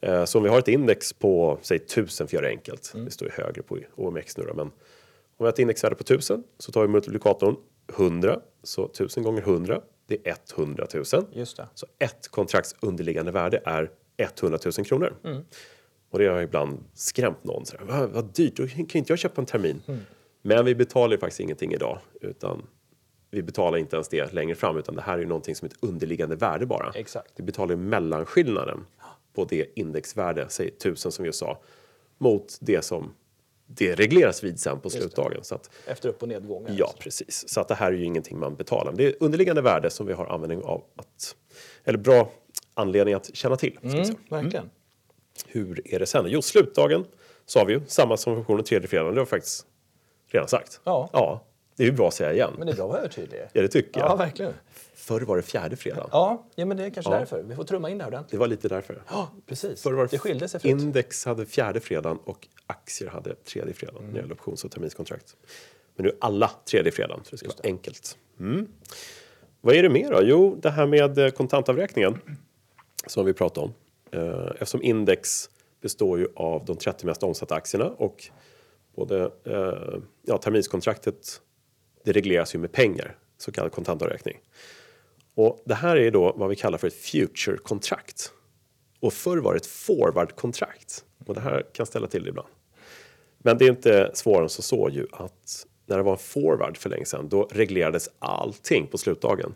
Eh, 0.00 0.24
Så 0.24 0.38
om 0.38 0.44
vi 0.44 0.50
har 0.50 0.58
ett 0.58 0.68
index 0.68 1.12
på 1.12 1.58
säg 1.62 1.76
1000 1.76 2.16
för 2.16 2.24
att 2.24 2.32
göra 2.32 2.46
det 2.46 2.50
enkelt. 2.50 2.92
Det 2.94 3.10
står 3.10 3.28
ju 3.28 3.34
högre 3.44 3.62
på 3.62 3.78
OMX 3.96 4.36
nu 4.36 4.44
då, 4.44 4.54
men 4.54 4.66
om 4.66 4.72
vi 5.38 5.44
har 5.44 5.48
ett 5.52 5.58
indexvärde 5.58 5.94
på 5.96 6.02
1000 6.02 6.44
så 6.58 6.72
tar 6.72 6.82
vi 6.82 6.88
multiplikatorn 6.88 7.56
100. 7.96 8.40
Så 8.62 8.84
1000 8.84 9.22
gånger 9.22 9.42
100 9.42 9.80
det 10.06 10.28
är 10.28 10.36
100 10.54 10.86
000. 10.94 11.04
Just 11.32 11.56
det. 11.56 11.68
Så 11.74 11.86
ett 11.98 12.28
kontrakts 12.28 12.76
underliggande 12.80 13.32
värde 13.32 13.62
är 13.64 13.90
100 14.16 14.58
000 14.78 14.86
kronor. 14.86 15.14
Mm. 15.24 15.44
Och 16.10 16.18
det 16.18 16.26
har 16.26 16.40
ibland 16.40 16.84
skrämt 16.94 17.44
någon. 17.44 17.66
Så 17.66 17.76
här, 17.78 17.84
vad, 17.84 18.10
vad 18.10 18.34
dyrt, 18.34 18.56
då 18.56 18.66
kan 18.68 18.80
inte 18.80 19.12
jag 19.12 19.18
köpa 19.18 19.40
en 19.40 19.46
termin. 19.46 19.82
Mm. 19.86 20.00
Men 20.42 20.64
vi 20.64 20.74
betalar 20.74 21.16
faktiskt 21.16 21.40
ingenting 21.40 21.72
idag. 21.72 21.98
Utan 22.20 22.66
vi 23.30 23.42
betalar 23.42 23.78
inte 23.78 23.96
ens 23.96 24.08
det 24.08 24.32
längre 24.32 24.54
fram. 24.54 24.76
Utan 24.76 24.94
det 24.94 25.02
här 25.02 25.14
är 25.14 25.18
ju 25.18 25.26
någonting 25.26 25.54
som 25.54 25.66
ett 25.66 25.76
underliggande 25.80 26.36
värde 26.36 26.66
bara. 26.66 26.92
Exakt. 26.94 27.32
Vi 27.36 27.42
betalar 27.44 27.74
ju 27.74 27.80
mellanskillnaden 27.80 28.86
på 29.34 29.44
det 29.44 29.66
indexvärde, 29.74 30.46
säg 30.48 30.68
1000 30.68 31.12
som 31.12 31.24
vi 31.24 31.32
sa, 31.32 31.62
mot 32.18 32.58
det 32.60 32.82
som 32.82 33.14
det 33.76 33.94
regleras 33.94 34.44
vid 34.44 34.60
sen 34.60 34.80
på 34.80 34.90
slutdagen. 34.90 35.44
Så 35.44 35.54
att, 35.54 35.70
Efter 35.86 36.08
upp 36.08 36.22
och 36.22 36.28
nedgångar. 36.28 36.74
Ja, 36.78 36.94
precis. 36.98 37.48
Så 37.48 37.60
att 37.60 37.68
det 37.68 37.74
här 37.74 37.92
är 37.92 37.96
ju 37.96 38.04
ingenting 38.04 38.38
man 38.38 38.54
betalar. 38.54 38.84
Men 38.84 38.96
det 38.96 39.06
är 39.06 39.14
underliggande 39.20 39.62
värde 39.62 39.90
som 39.90 40.06
vi 40.06 40.12
har 40.12 40.26
användning 40.26 40.62
av 40.62 40.84
att, 40.96 41.36
eller 41.84 41.98
bra 41.98 42.30
anledning 42.74 43.14
att 43.14 43.34
känna 43.34 43.56
till. 43.56 43.78
Mm, 43.82 44.04
säga. 44.04 44.16
verkligen. 44.30 44.70
Hur 45.46 45.94
är 45.94 45.98
det 45.98 46.06
sen? 46.06 46.24
Jo, 46.28 46.42
slutdagen 46.42 47.04
sa 47.46 47.64
vi 47.64 47.72
ju, 47.72 47.80
samma 47.86 48.16
som 48.16 48.34
funktionen 48.34 48.64
tredje 48.64 48.88
fredagen, 48.88 49.14
det 49.14 49.20
har 49.20 49.26
vi 49.26 49.30
faktiskt 49.30 49.66
redan 50.28 50.48
sagt. 50.48 50.80
Ja. 50.84 51.10
ja. 51.12 51.44
Det 51.76 51.82
är 51.82 51.86
ju 51.86 51.92
bra 51.92 52.08
att 52.08 52.14
säga 52.14 52.32
igen. 52.32 52.54
Men 52.58 52.66
det 52.66 52.72
är 52.72 52.76
bra 52.76 52.84
att 52.84 52.90
vara 52.90 52.98
övertydlig. 52.98 53.40
Ja, 53.52 53.62
det 53.62 53.68
tycker 53.68 54.00
jag. 54.00 54.10
Ja, 54.10 54.16
verkligen. 54.16 54.52
Förr 55.02 55.20
var 55.20 55.36
det 55.36 55.42
fjärde 55.42 55.76
fredagen. 55.76 56.08
Ja, 56.12 56.46
ja, 56.54 56.64
men 56.66 56.76
det 56.76 56.84
är 56.84 56.90
kanske 56.90 57.12
Ja. 57.12 57.18
därför. 57.18 57.42
Vi 57.42 57.54
får 57.54 57.64
trumma 57.64 57.90
in 57.90 57.98
det 57.98 58.04
här 58.04 58.10
ordentligt. 58.10 58.30
Det 58.30 58.36
var 58.38 58.46
lite 58.46 58.68
därför. 58.68 59.02
Ja, 59.08 59.30
precis. 59.46 59.82
Förr 59.82 59.92
var 59.92 60.08
det 60.10 60.18
skilde 60.18 60.48
sig 60.48 60.60
förut. 60.60 60.70
Index 60.82 61.24
hade 61.24 61.46
fjärde 61.46 61.80
fredagen 61.80 62.18
och 62.24 62.48
aktier 62.66 63.08
hade 63.08 63.34
tredje 63.34 63.74
fredagen 63.74 63.98
Mm. 64.00 64.08
när 64.10 64.14
det 64.14 64.20
gäller 64.22 64.34
options 64.34 64.64
och 64.64 64.70
terminskontrakt. 64.70 65.36
Men 65.96 66.06
nu 66.06 66.12
alla 66.20 66.50
tredje 66.70 66.92
fredagen, 66.92 67.20
så 67.24 67.30
det 67.30 67.36
ska 67.38 67.48
vara 67.48 67.58
enkelt. 67.64 68.18
Mm. 68.40 68.68
Vad 69.60 69.74
är 69.74 69.82
det 69.82 69.88
mer 69.88 70.10
då? 70.10 70.20
Jo, 70.22 70.58
det 70.62 70.70
här 70.70 70.86
med 70.86 71.18
eh, 71.18 71.30
kontantavräkningen 71.30 72.18
som 73.06 73.26
vi 73.26 73.32
pratade 73.32 73.66
om. 73.66 73.74
Eh, 74.12 74.46
Eftersom 74.50 74.82
index 74.82 75.50
består 75.80 76.18
ju 76.18 76.28
av 76.36 76.64
de 76.64 76.76
30 76.76 77.06
mest 77.06 77.22
omsatta 77.22 77.54
aktierna 77.54 77.90
och 77.90 78.24
både 78.96 79.30
eh, 79.44 79.98
ja, 80.26 80.38
terminskontraktet 80.38 81.40
det 82.04 82.12
regleras 82.12 82.54
ju 82.54 82.58
med 82.58 82.72
pengar, 82.72 83.16
så 83.38 83.52
kallad 83.52 83.72
kontantavräkning. 83.72 84.38
Och 85.34 85.62
det 85.66 85.74
här 85.74 85.96
är 85.96 86.10
då 86.10 86.32
vad 86.36 86.48
vi 86.48 86.56
kallar 86.56 86.78
för 86.78 86.86
ett 86.86 86.94
future-kontrakt. 86.94 88.32
Och 89.00 89.12
förr 89.12 89.36
var 89.36 89.52
det 89.52 89.56
ett 89.56 89.66
forward-kontrakt. 89.66 91.04
Och 91.26 91.34
det 91.34 91.40
här 91.40 91.66
kan 91.72 91.86
ställa 91.86 92.06
till 92.06 92.22
det 92.22 92.28
ibland. 92.28 92.48
Men 93.38 93.58
det 93.58 93.64
är 93.64 93.70
inte 93.70 94.10
svårare 94.14 94.42
än 94.42 94.48
så, 94.48 94.62
så 94.62 94.88
ju 94.92 95.06
att 95.12 95.66
när 95.86 95.96
det 95.96 96.02
var 96.02 96.12
en 96.12 96.18
forward 96.18 96.76
för 96.76 96.90
länge 96.90 97.04
sedan, 97.04 97.28
då 97.28 97.48
reglerades 97.50 98.08
allting 98.18 98.86
på 98.86 98.98
slutdagen. 98.98 99.54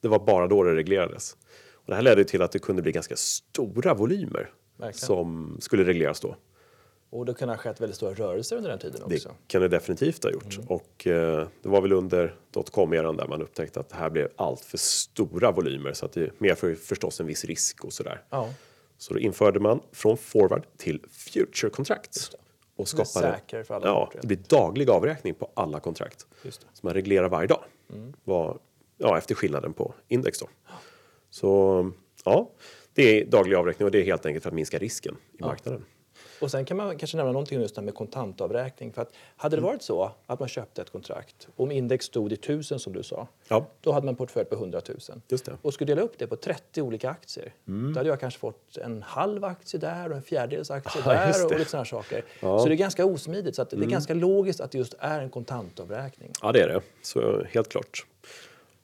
Det 0.00 0.08
var 0.08 0.18
bara 0.18 0.46
då 0.46 0.62
det 0.62 0.74
reglerades. 0.74 1.36
Och 1.72 1.86
det 1.86 1.94
här 1.94 2.02
ledde 2.02 2.24
till 2.24 2.42
att 2.42 2.52
det 2.52 2.58
kunde 2.58 2.82
bli 2.82 2.92
ganska 2.92 3.16
stora 3.16 3.94
volymer 3.94 4.50
Verkligen. 4.76 5.06
som 5.06 5.56
skulle 5.60 5.84
regleras 5.84 6.20
då. 6.20 6.36
Och 7.10 7.26
det 7.26 7.34
kan 7.34 7.48
ha 7.48 7.56
skett 7.56 7.80
väldigt 7.80 7.96
stora 7.96 8.14
rörelser 8.14 8.56
under 8.56 8.70
den 8.70 8.78
tiden 8.78 9.02
Det 9.08 9.14
också. 9.16 9.34
kan 9.46 9.62
det 9.62 9.68
definitivt 9.68 10.24
ha 10.24 10.30
gjort. 10.30 10.58
Och 10.66 11.06
eh, 11.06 11.48
det 11.62 11.68
var 11.68 11.80
väl 11.80 11.92
under 11.92 12.34
dotcom-eran 12.50 13.16
där 13.16 13.26
man 13.28 13.42
upptäckte 13.42 13.80
att 13.80 13.88
det 13.88 13.96
här 13.96 14.10
blev 14.10 14.28
allt 14.36 14.60
för 14.60 14.78
stora 14.78 15.50
volymer 15.52 15.92
så 15.92 16.06
att 16.06 16.12
det 16.12 16.40
medför 16.40 16.74
förstås 16.74 17.20
en 17.20 17.26
viss 17.26 17.44
risk 17.44 17.84
och 17.84 17.92
sådär. 17.92 18.22
Ja, 18.30 18.50
Så 18.98 19.14
då 19.14 19.20
införde 19.20 19.60
man 19.60 19.80
från 19.92 20.16
forward 20.16 20.62
till 20.76 21.02
future 21.10 21.70
contracts. 21.70 22.30
Och 22.76 22.84
Det 22.84 22.86
skapade, 22.86 23.32
säkrare 23.36 23.64
för 23.64 23.74
alla 23.74 23.86
ja, 23.86 24.04
parter. 24.06 24.20
det 24.20 24.26
blir 24.26 24.38
daglig 24.48 24.90
avräkning 24.90 25.34
på 25.34 25.50
alla 25.54 25.80
kontrakt. 25.80 26.26
just 26.42 26.60
det. 26.60 26.66
Så 26.72 26.86
man 26.86 26.94
reglerar 26.94 27.28
varje 27.28 27.46
dag. 27.48 27.64
Mm. 27.94 28.12
Var, 28.24 28.58
ja, 28.96 29.18
efter 29.18 29.34
skillnaden 29.34 29.72
på 29.72 29.94
index 30.08 30.38
då. 30.38 30.48
Så 31.30 31.90
ja, 32.24 32.50
det 32.94 33.20
är 33.20 33.24
daglig 33.26 33.56
avräkning 33.56 33.86
och 33.86 33.92
det 33.92 33.98
är 34.00 34.04
helt 34.04 34.26
enkelt 34.26 34.42
för 34.42 34.50
att 34.50 34.54
minska 34.54 34.78
risken 34.78 35.16
i 35.38 35.42
marknaden. 35.42 35.84
Och 36.40 36.50
sen 36.50 36.64
kan 36.64 36.76
man 36.76 36.98
kanske 36.98 37.16
nämna 37.16 37.32
någonting 37.32 37.60
just 37.60 37.76
med 37.80 37.94
kontantavräkning. 37.94 38.92
För 38.92 39.02
att 39.02 39.12
hade 39.36 39.56
Mm. 39.56 39.64
det 39.64 39.72
varit 39.72 39.82
så 39.82 40.10
att 40.26 40.40
man 40.40 40.48
köpte 40.48 40.82
ett 40.82 40.90
kontrakt, 40.92 41.48
om 41.56 41.70
index 41.70 42.04
stod 42.06 42.32
i 42.32 42.34
1000 42.34 42.78
som 42.78 42.92
du 42.92 43.02
sa, 43.02 43.26
Ja, 43.48 43.66
då 43.80 43.92
hade 43.92 44.06
man 44.06 44.12
en 44.12 44.16
portfölj 44.16 44.44
på 44.44 44.54
100 44.54 44.80
000. 44.88 44.98
just 45.28 45.44
det. 45.44 45.52
Och 45.62 45.74
skulle 45.74 45.94
dela 45.94 46.02
upp 46.02 46.18
det 46.18 46.26
på 46.26 46.36
30 46.36 46.82
olika 46.82 47.10
aktier, 47.10 47.52
Mm. 47.68 47.92
då 47.92 47.98
hade 48.00 48.08
jag 48.08 48.20
kanske 48.20 48.40
fått 48.40 48.76
en 48.76 49.02
halv 49.02 49.44
aktie 49.44 49.80
där 49.80 50.10
och 50.10 50.16
en 50.16 50.22
fjärdedels 50.22 50.70
aktie 50.70 51.02
Ja, 51.04 51.12
där 51.12 51.44
och 51.46 51.58
lite 51.58 51.70
sådana 51.70 51.84
saker. 51.84 52.24
Ja. 52.40 52.48
Mm. 52.48 52.58
Så 52.60 52.66
det 52.68 52.74
är 52.74 52.76
ganska 52.76 53.04
osmidigt, 53.04 53.56
så 53.56 53.64
det 53.64 53.76
är 53.76 53.80
ganska 53.80 54.14
logiskt 54.14 54.60
att 54.60 54.70
det 54.70 54.78
just 54.78 54.94
är 54.98 55.20
en 55.20 55.30
kontantavräkning. 55.30 56.32
Ja, 56.42 56.52
det 56.52 56.60
är 56.62 56.68
det. 56.68 56.80
Så 57.02 57.44
helt 57.50 57.68
klart. 57.68 58.06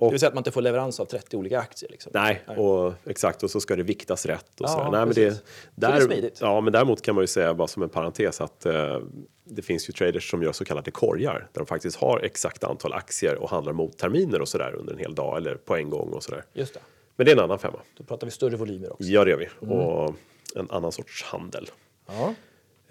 Det 0.09 0.11
vill 0.13 0.21
säga 0.21 0.29
att 0.29 0.35
man 0.35 0.41
inte 0.41 0.51
får 0.51 0.63
leverans 0.63 1.01
av 1.01 1.05
30 1.05 1.37
olika 1.37 1.59
aktier. 1.59 1.91
Liksom. 1.91 2.11
Nej, 2.15 2.43
Och, 2.57 2.93
exakt. 3.05 3.43
Och 3.43 3.51
så 3.51 3.61
ska 3.61 3.77
det 3.77 3.83
viktas 3.83 4.27
rätt. 4.27 4.61
Och 4.61 4.67
Ja, 4.67 4.69
sådär. 4.69 4.91
Nej, 4.91 5.01
men 5.01 5.15
det, 5.15 5.35
Så 5.35 5.41
det 5.75 5.87
är 5.87 6.01
smidigt. 6.01 6.39
Ja, 6.41 6.61
men 6.61 6.73
däremot 6.73 7.03
kan 7.03 7.15
man 7.15 7.23
ju 7.23 7.27
säga 7.29 7.55
bara 7.55 7.69
som 7.69 7.83
en 7.83 7.89
parentes 7.89 8.41
att 8.41 8.67
eh, 8.67 8.99
det 9.45 9.63
finns 9.63 9.89
ju 9.89 9.93
traders 9.93 10.31
som 10.31 10.43
gör 10.43 10.53
så 10.53 10.65
kallade 10.65 10.91
korgar 10.91 11.49
där 11.53 11.61
de 11.61 11.67
faktiskt 11.67 11.97
har 11.97 12.21
exakt 12.21 12.65
antal 12.65 12.93
aktier 12.93 13.35
och 13.35 13.51
handlar 13.51 13.73
mot 13.73 13.99
terminer 13.99 14.41
och 14.41 14.49
sådär 14.49 14.75
under 14.75 14.93
en 14.93 14.99
hel 14.99 15.15
dag 15.15 15.37
eller 15.37 15.55
på 15.55 15.77
en 15.77 15.91
gång 15.91 16.09
och 16.13 16.23
sådär. 16.23 16.45
Just 16.53 16.75
det. 16.75 16.81
Men 17.17 17.27
det 17.27 17.33
är 17.33 17.37
en 17.37 17.43
annan 17.43 17.59
femma. 17.59 17.79
Då 17.99 18.05
pratar 18.05 18.27
vi 18.27 18.31
större 18.31 18.57
volymer 18.57 18.93
också. 18.93 19.05
Ja, 19.05 19.25
det 19.25 19.31
gör 19.31 19.39
vi. 19.39 19.49
Mm. 19.63 19.79
Och 19.79 20.15
en 20.57 20.71
annan 20.71 20.93
sorts 20.93 21.23
handel. 21.23 21.71
Ja. 22.07 22.35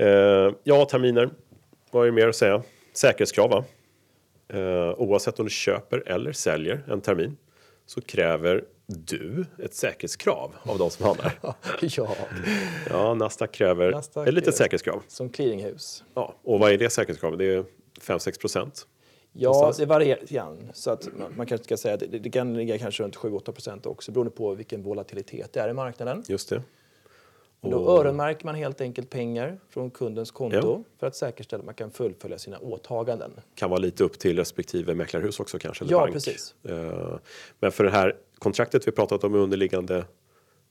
Eh, 0.06 0.54
ja, 0.64 0.86
terminer. 0.86 1.30
Vad 1.92 2.04
är 2.04 2.06
det 2.06 2.12
mer 2.12 2.28
att 2.28 2.36
säga? 2.36 2.64
Säkerhetskrav, 2.94 3.50
va? 3.50 3.64
Eh, 4.48 4.94
oavsett 4.98 5.40
om 5.40 5.46
du 5.46 5.52
köper 5.52 6.04
eller 6.10 6.32
säljer 6.32 6.84
en 6.88 7.02
termin 7.02 7.38
så 7.86 8.02
kräver 8.02 8.64
du 8.88 9.46
ett 9.64 9.74
säkerhetskrav 9.74 10.56
av 10.64 10.78
de 10.78 10.90
som 10.90 11.06
handlar. 11.06 11.40
ja, 11.82 12.16
Ja, 12.90 13.14
Nasdaq 13.14 13.52
kräver 13.52 13.92
Nasdaq 13.92 14.28
ett 14.28 14.34
litet 14.34 14.56
säkerhetskrav. 14.56 15.04
som 15.08 15.30
clearinghus. 15.30 16.04
Ja, 16.14 16.36
och 16.44 16.60
vad 16.60 16.72
är 16.72 16.78
det 16.78 16.90
säkerhetskravet? 16.90 17.40
Det 17.40 17.46
är 17.54 17.66
5-6 18.02 18.40
procent. 18.40 18.88
Ja, 19.36 19.50
Någonstans. 19.50 19.78
det 19.78 19.86
varierar 19.86 20.20
grann. 20.30 20.70
Så 20.74 20.92
att 20.92 21.08
man, 21.20 21.34
man 21.38 21.46
kanske 21.46 21.66
ska 21.66 21.78
säga 21.78 21.94
att 21.94 22.00
det, 22.00 22.20
det 22.20 22.30
kan 22.30 22.54
ligga 22.58 22.78
kanske 22.80 23.04
runt 23.04 23.16
7-8 23.16 23.52
procent 23.52 23.86
också 23.86 24.12
beroende 24.12 24.32
på 24.32 24.54
vilken 24.54 24.84
volatilitet 24.84 25.54
det 25.54 25.60
är 25.60 25.70
i 25.70 25.74
marknaden. 25.74 26.24
Just 26.28 26.50
det. 26.50 26.62
Men 27.64 27.72
Då 27.72 27.78
Och- 27.78 28.00
öronmärker 28.00 28.46
man 28.46 28.56
helt 28.56 28.82
enkelt 28.82 29.10
pengar 29.10 29.60
från 29.70 29.92
kundens 29.92 30.32
konto 30.32 30.84
för 31.00 31.08
att 31.08 31.16
säkerställa 31.16 31.60
att 31.60 31.66
man 31.66 31.76
kan 31.76 31.92
fullfölja 31.92 32.38
sina 32.38 32.58
åtaganden. 32.60 33.32
Kan 33.56 33.70
vara 33.70 33.80
lite 33.80 34.04
upp 34.04 34.20
till 34.20 34.38
respektive 34.38 34.96
mäklarhus 34.96 35.40
också 35.40 35.60
kanske. 35.60 35.86
Ja, 35.88 36.00
bank. 36.00 36.14
precis. 36.14 36.56
Eh, 36.64 37.16
Men 37.60 37.72
för 37.72 37.84
det 37.84 37.90
här 37.90 38.16
kontraktet 38.40 38.88
vi 38.88 38.92
pratat 38.92 39.24
om 39.24 39.36
underliggande 39.36 40.06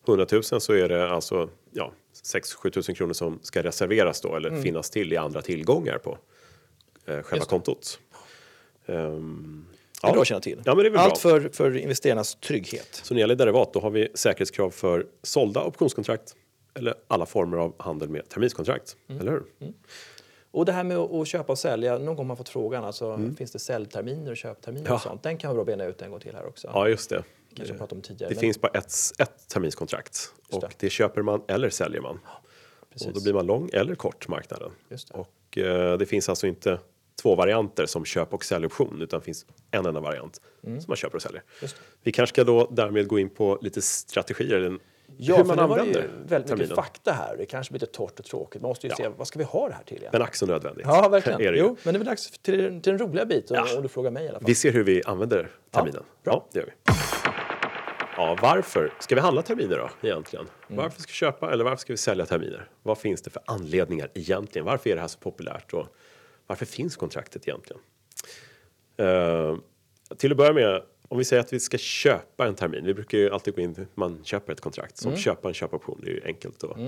100 0.06 0.26
000 0.32 0.42
så 0.42 0.72
är 0.72 0.88
det 0.88 1.10
alltså 1.10 1.48
ja, 1.70 1.92
6-7 2.24 2.88
000 2.88 2.96
kronor 2.96 3.12
som 3.12 3.38
ska 3.42 3.62
reserveras 3.62 4.20
då 4.20 4.36
eller 4.36 4.62
finnas 4.62 4.90
till 4.90 5.12
i 5.12 5.16
andra 5.16 5.42
tillgångar 5.42 5.98
på 5.98 6.10
eh, 7.06 7.22
själva 7.22 7.26
Mm. 7.36 7.40
Kontot. 7.46 7.98
Ehm, 8.86 9.66
Det 10.02 10.08
är 10.08 10.12
bra 10.12 10.20
att 10.22 10.26
känna 10.28 10.40
till. 10.40 10.62
Ja, 10.64 10.72
Allt 10.72 10.92
bra. 10.92 11.14
för, 11.14 11.48
för 11.52 11.76
investerarnas 11.76 12.34
trygghet. 12.34 12.88
Så 13.02 13.14
när 13.14 13.16
det 13.16 13.20
gäller 13.20 13.34
derivat 13.34 13.72
då 13.72 13.80
har 13.80 13.90
vi 13.90 14.08
säkerhetskrav 14.14 14.70
för 14.70 15.06
sålda 15.22 15.64
optionskontrakt 15.64 16.36
eller 16.74 16.94
alla 17.08 17.26
former 17.26 17.56
av 17.56 17.74
handel 17.82 18.08
med 18.08 18.28
terminskontrakt. 18.28 18.96
Mm. 19.08 19.20
Eller 19.20 19.32
hur? 19.32 19.72
Och 20.50 20.64
det 20.64 20.72
här 20.72 20.84
med 20.84 20.96
att 20.96 21.10
att 21.12 21.28
köpa 21.28 21.52
och 21.52 21.58
sälja, 21.58 21.92
någon 21.98 22.06
gång 22.06 22.16
har 22.16 22.24
man 22.24 22.36
fått 22.36 22.48
frågan, 22.48 22.84
alltså, 22.84 23.20
finns 23.38 23.50
det 23.52 23.58
säljterminer 23.58 24.30
och 24.30 24.36
köpterminer 24.36 24.80
Mm. 24.80 24.90
Ja. 24.90 24.94
och 24.94 25.00
sånt? 25.00 25.22
Den 25.22 25.36
kan 25.38 25.50
vi 25.50 25.54
bra 25.54 25.64
bena 25.64 25.84
ut 25.84 26.02
en 26.02 26.10
gång 26.10 26.20
till 26.20 26.34
här 26.34 26.46
också. 26.46 26.70
Ja, 26.74 26.88
just 26.88 27.10
det. 27.10 27.24
Kanske 27.56 27.74
pratat 27.74 27.92
om 27.92 28.00
tidigare. 28.02 28.28
Det 28.30 28.34
men- 28.34 28.40
finns 28.40 28.60
bara 28.60 28.72
ett, 28.78 28.92
ett 29.18 29.48
terminskontrakt 29.48 30.12
Just 30.12 30.54
och 30.54 30.60
det. 30.60 30.68
det 30.78 30.90
köper 30.90 31.22
man 31.22 31.42
eller 31.48 31.70
säljer 31.70 32.00
man. 32.00 32.18
Precis. 32.92 33.08
Och 33.08 33.14
då 33.14 33.20
blir 33.22 33.32
man 33.34 33.46
lång 33.46 33.70
eller 33.72 33.94
kort 33.94 34.28
marknaden. 34.28 34.70
Just 34.88 35.08
det. 35.12 35.14
Och 35.14 35.58
eh, 35.58 35.98
det 35.98 36.06
finns 36.06 36.28
alltså 36.28 36.46
inte 36.46 36.78
två 37.22 37.34
varianter 37.34 37.86
som 37.86 38.04
köp 38.04 38.34
och 38.34 38.44
säljoption 38.44 39.02
utan 39.02 39.20
det 39.20 39.24
finns 39.24 39.46
en 39.70 39.86
enda 39.86 40.00
variant 40.00 40.40
som 40.62 40.84
man 40.88 40.96
köper 40.96 41.16
och 41.16 41.22
säljer. 41.22 41.42
Mm. 41.60 41.70
Vi 42.02 42.12
kanske 42.12 42.34
ska 42.34 42.44
då 42.44 42.68
därmed 42.70 43.08
gå 43.08 43.18
in 43.18 43.30
på 43.30 43.58
lite 43.62 43.82
strategier, 43.82 44.56
eller 44.56 44.78
Ja, 45.24 45.36
hur 45.36 45.44
man 45.44 45.56
nu 45.56 45.62
var 45.66 45.76
det 45.76 45.80
använder 45.82 46.00
väldigt 46.02 46.30
mycket 46.30 46.48
terminen. 46.48 46.76
fakta 46.76 47.12
här. 47.12 47.36
Det 47.36 47.46
kanske 47.46 47.72
blir 47.72 47.80
lite 47.80 47.92
torrt 47.92 48.18
och 48.18 48.24
tråkigt. 48.24 48.62
Man 48.62 48.68
måste 48.68 48.86
ju 48.86 48.90
Ja. 48.90 48.96
se, 48.96 49.08
vad 49.08 49.26
ska 49.26 49.38
vi 49.38 49.44
ha 49.44 49.68
det 49.68 49.74
här 49.74 49.84
till? 49.84 50.08
Men 50.12 50.22
ack 50.22 50.34
så 50.34 50.46
nödvändigt. 50.46 50.86
Ja, 50.88 51.08
verkligen. 51.08 51.40
är 51.40 51.52
det 51.52 51.58
ju. 51.58 51.64
jo, 51.64 51.76
men 51.82 51.94
det 51.94 51.96
är 51.96 51.98
väl 51.98 52.06
dags 52.06 52.30
till, 52.30 52.80
till 52.80 52.80
den 52.82 52.98
roliga 52.98 53.24
biten, 53.24 53.56
Ja. 53.56 53.76
om 53.76 53.82
du 53.82 53.88
frågar 53.88 54.10
mig 54.10 54.24
i 54.24 54.28
alla 54.28 54.38
fall. 54.38 54.46
Vi 54.46 54.54
ser 54.54 54.72
hur 54.72 54.84
vi 54.84 55.02
använder 55.06 55.50
terminen. 55.70 56.02
bra. 56.24 56.32
Ja, 56.32 56.46
det 56.52 56.58
gör 56.58 56.66
vi. 56.66 56.72
Ja, 58.16 58.36
varför 58.42 58.92
ska 58.98 59.14
vi 59.14 59.20
handla 59.20 59.42
terminer 59.42 59.78
då 59.78 60.08
egentligen? 60.08 60.46
Mm. 60.68 60.82
Varför 60.82 61.00
ska 61.02 61.08
vi 61.10 61.14
köpa 61.14 61.52
eller 61.52 61.64
varför 61.64 61.76
ska 61.80 61.92
vi 61.92 61.96
sälja 61.96 62.26
terminer? 62.26 62.68
Vad 62.82 62.98
finns 62.98 63.22
det 63.22 63.30
för 63.30 63.42
anledningar 63.46 64.10
egentligen? 64.14 64.66
Varför 64.66 64.90
är 64.90 64.94
det 64.94 65.00
här 65.00 65.08
så 65.08 65.18
populärt 65.18 65.72
och 65.72 65.86
varför 66.46 66.66
finns 66.66 66.96
kontraktet 66.96 67.48
egentligen? 67.48 67.82
Eh, 68.96 69.56
till 70.18 70.30
att 70.30 70.36
börja 70.36 70.52
med, 70.52 70.82
om 71.12 71.18
vi 71.18 71.24
säger 71.24 71.40
att 71.40 71.52
vi 71.52 71.60
ska 71.60 71.78
köpa 71.78 72.46
en 72.46 72.54
termin. 72.54 72.84
Vi 72.84 72.94
brukar 72.94 73.18
ju 73.18 73.30
alltid 73.30 73.54
gå 73.54 73.60
in, 73.60 73.86
man 73.94 74.24
köper 74.24 74.52
ett 74.52 74.60
kontrakt. 74.60 74.96
Som 74.96 75.16
köpa 75.16 75.48
en 75.48 75.54
köpoption, 75.54 76.00
det 76.04 76.10
är 76.10 76.14
ju 76.14 76.22
enkelt 76.24 76.64
att 76.64 76.78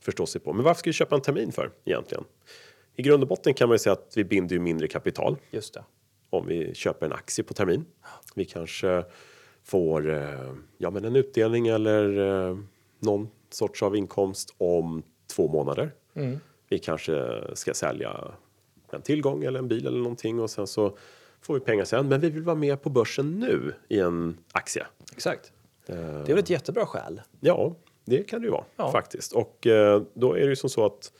förstå 0.00 0.26
sig 0.26 0.40
på. 0.40 0.52
Men 0.52 0.64
varför 0.64 0.78
ska 0.78 0.88
vi 0.88 0.92
köpa 0.92 1.14
en 1.14 1.20
termin 1.20 1.52
för 1.52 1.70
egentligen? 1.84 2.24
I 2.96 3.02
grund 3.02 3.22
och 3.22 3.28
botten 3.28 3.54
kan 3.54 3.68
man 3.68 3.74
ju 3.74 3.78
säga 3.78 3.92
att 3.92 4.12
vi 4.16 4.24
binder 4.24 4.56
ju 4.56 4.60
mindre 4.60 4.88
kapital 4.88 5.36
Just 5.50 5.74
det. 5.74 5.84
om 6.30 6.46
vi 6.46 6.74
köper 6.74 7.06
en 7.06 7.12
aktie 7.12 7.44
på 7.44 7.54
termin. 7.54 7.84
Vi 8.34 8.44
kanske 8.44 9.04
får 9.64 10.10
eh, 10.10 10.52
ja, 10.78 10.90
men 10.90 11.04
en 11.04 11.16
utdelning 11.16 11.68
eller 11.68 12.18
eh, 12.48 12.58
någon 12.98 13.28
sorts 13.50 13.82
av 13.82 13.96
inkomst 13.96 14.54
om 14.58 15.02
två 15.36 15.48
månader. 15.48 15.94
Vi 16.68 16.78
kanske 16.78 17.40
ska 17.54 17.74
sälja 17.74 18.34
en 18.90 19.02
tillgång 19.02 19.44
eller 19.44 19.58
en 19.58 19.68
bil 19.68 19.86
eller 19.86 19.98
någonting 19.98 20.40
och 20.40 20.50
sen 20.50 20.66
så 20.66 20.96
får 21.42 21.54
vi 21.54 21.60
pengar 21.60 21.84
sen. 21.84 22.08
Men 22.08 22.20
vi 22.20 22.30
vill 22.30 22.42
vara 22.42 22.56
med 22.56 22.82
på 22.82 22.90
börsen 22.90 23.38
nu 23.40 23.74
i 23.88 23.98
en 24.00 24.38
aktie. 24.52 24.86
Exakt. 25.12 25.52
Eh, 25.86 25.96
Det 25.96 26.02
är 26.02 26.26
väl 26.26 26.38
ett 26.38 26.50
jättebra 26.50 26.86
skäl. 26.86 27.20
Ja, 27.40 27.74
det 28.04 28.22
kan 28.22 28.40
det 28.40 28.44
ju 28.46 28.50
vara 28.50 28.64
Ja. 28.76 28.92
faktiskt. 28.92 29.32
Och 29.32 29.66
eh, 29.66 30.02
då 30.14 30.32
är 30.34 30.40
det 30.40 30.46
ju 30.48 30.56
som 30.56 30.70
så 30.70 30.86
att 30.86 31.12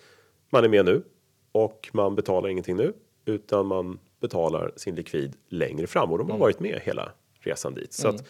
man 0.51 0.65
är 0.65 0.69
med 0.69 0.85
nu 0.85 1.03
och 1.53 1.91
man 1.93 2.15
betalar 2.15 2.49
ingenting 2.49 2.77
nu 2.77 2.93
utan 3.25 3.67
man 3.67 3.99
betalar 4.21 4.73
sin 4.77 4.95
likvid 4.95 5.37
längre 5.49 5.87
fram 5.87 6.13
och 6.13 6.19
de 6.19 6.25
har 6.25 6.31
Mm. 6.37 6.41
varit 6.41 6.61
med 6.61 6.81
hela 6.83 7.13
resan 7.41 7.75
dit. 7.75 7.93
Så 7.93 8.09
att 8.09 8.25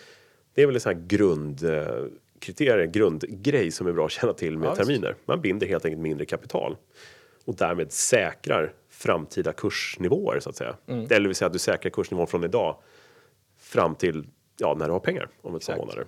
det 0.54 0.62
är 0.62 0.66
väl 0.66 0.74
en 0.74 0.80
sån 0.80 0.94
här 0.94 1.00
grundkriterie, 1.06 2.86
grundgrej 2.86 3.70
som 3.70 3.86
är 3.86 3.92
bra 3.92 4.06
att 4.06 4.12
känna 4.12 4.32
till 4.32 4.58
med 4.58 4.68
Ja, 4.68 4.74
terminer. 4.76 5.14
Man 5.24 5.40
binder 5.40 5.66
helt 5.66 5.84
enkelt 5.84 6.02
mindre 6.02 6.24
kapital 6.26 6.76
och 7.44 7.54
därmed 7.54 7.92
säkrar 7.92 8.72
framtida 9.00 9.52
kursnivåer 9.52 10.40
så 10.40 10.50
att 10.50 10.56
säga. 10.56 10.76
Mm. 10.86 11.06
Eller 11.10 11.28
vill 11.28 11.36
säga 11.36 11.46
att 11.46 11.52
du 11.52 11.58
säkrar 11.58 11.90
kursnivån 11.90 12.26
från 12.26 12.44
idag 12.44 12.76
fram 13.58 13.94
till 13.94 14.26
ja, 14.58 14.74
när 14.78 14.86
du 14.86 14.92
har 14.92 15.00
pengar 15.00 15.28
om 15.42 15.54
ett 15.54 15.66
par 15.66 15.76
månader. 15.76 16.06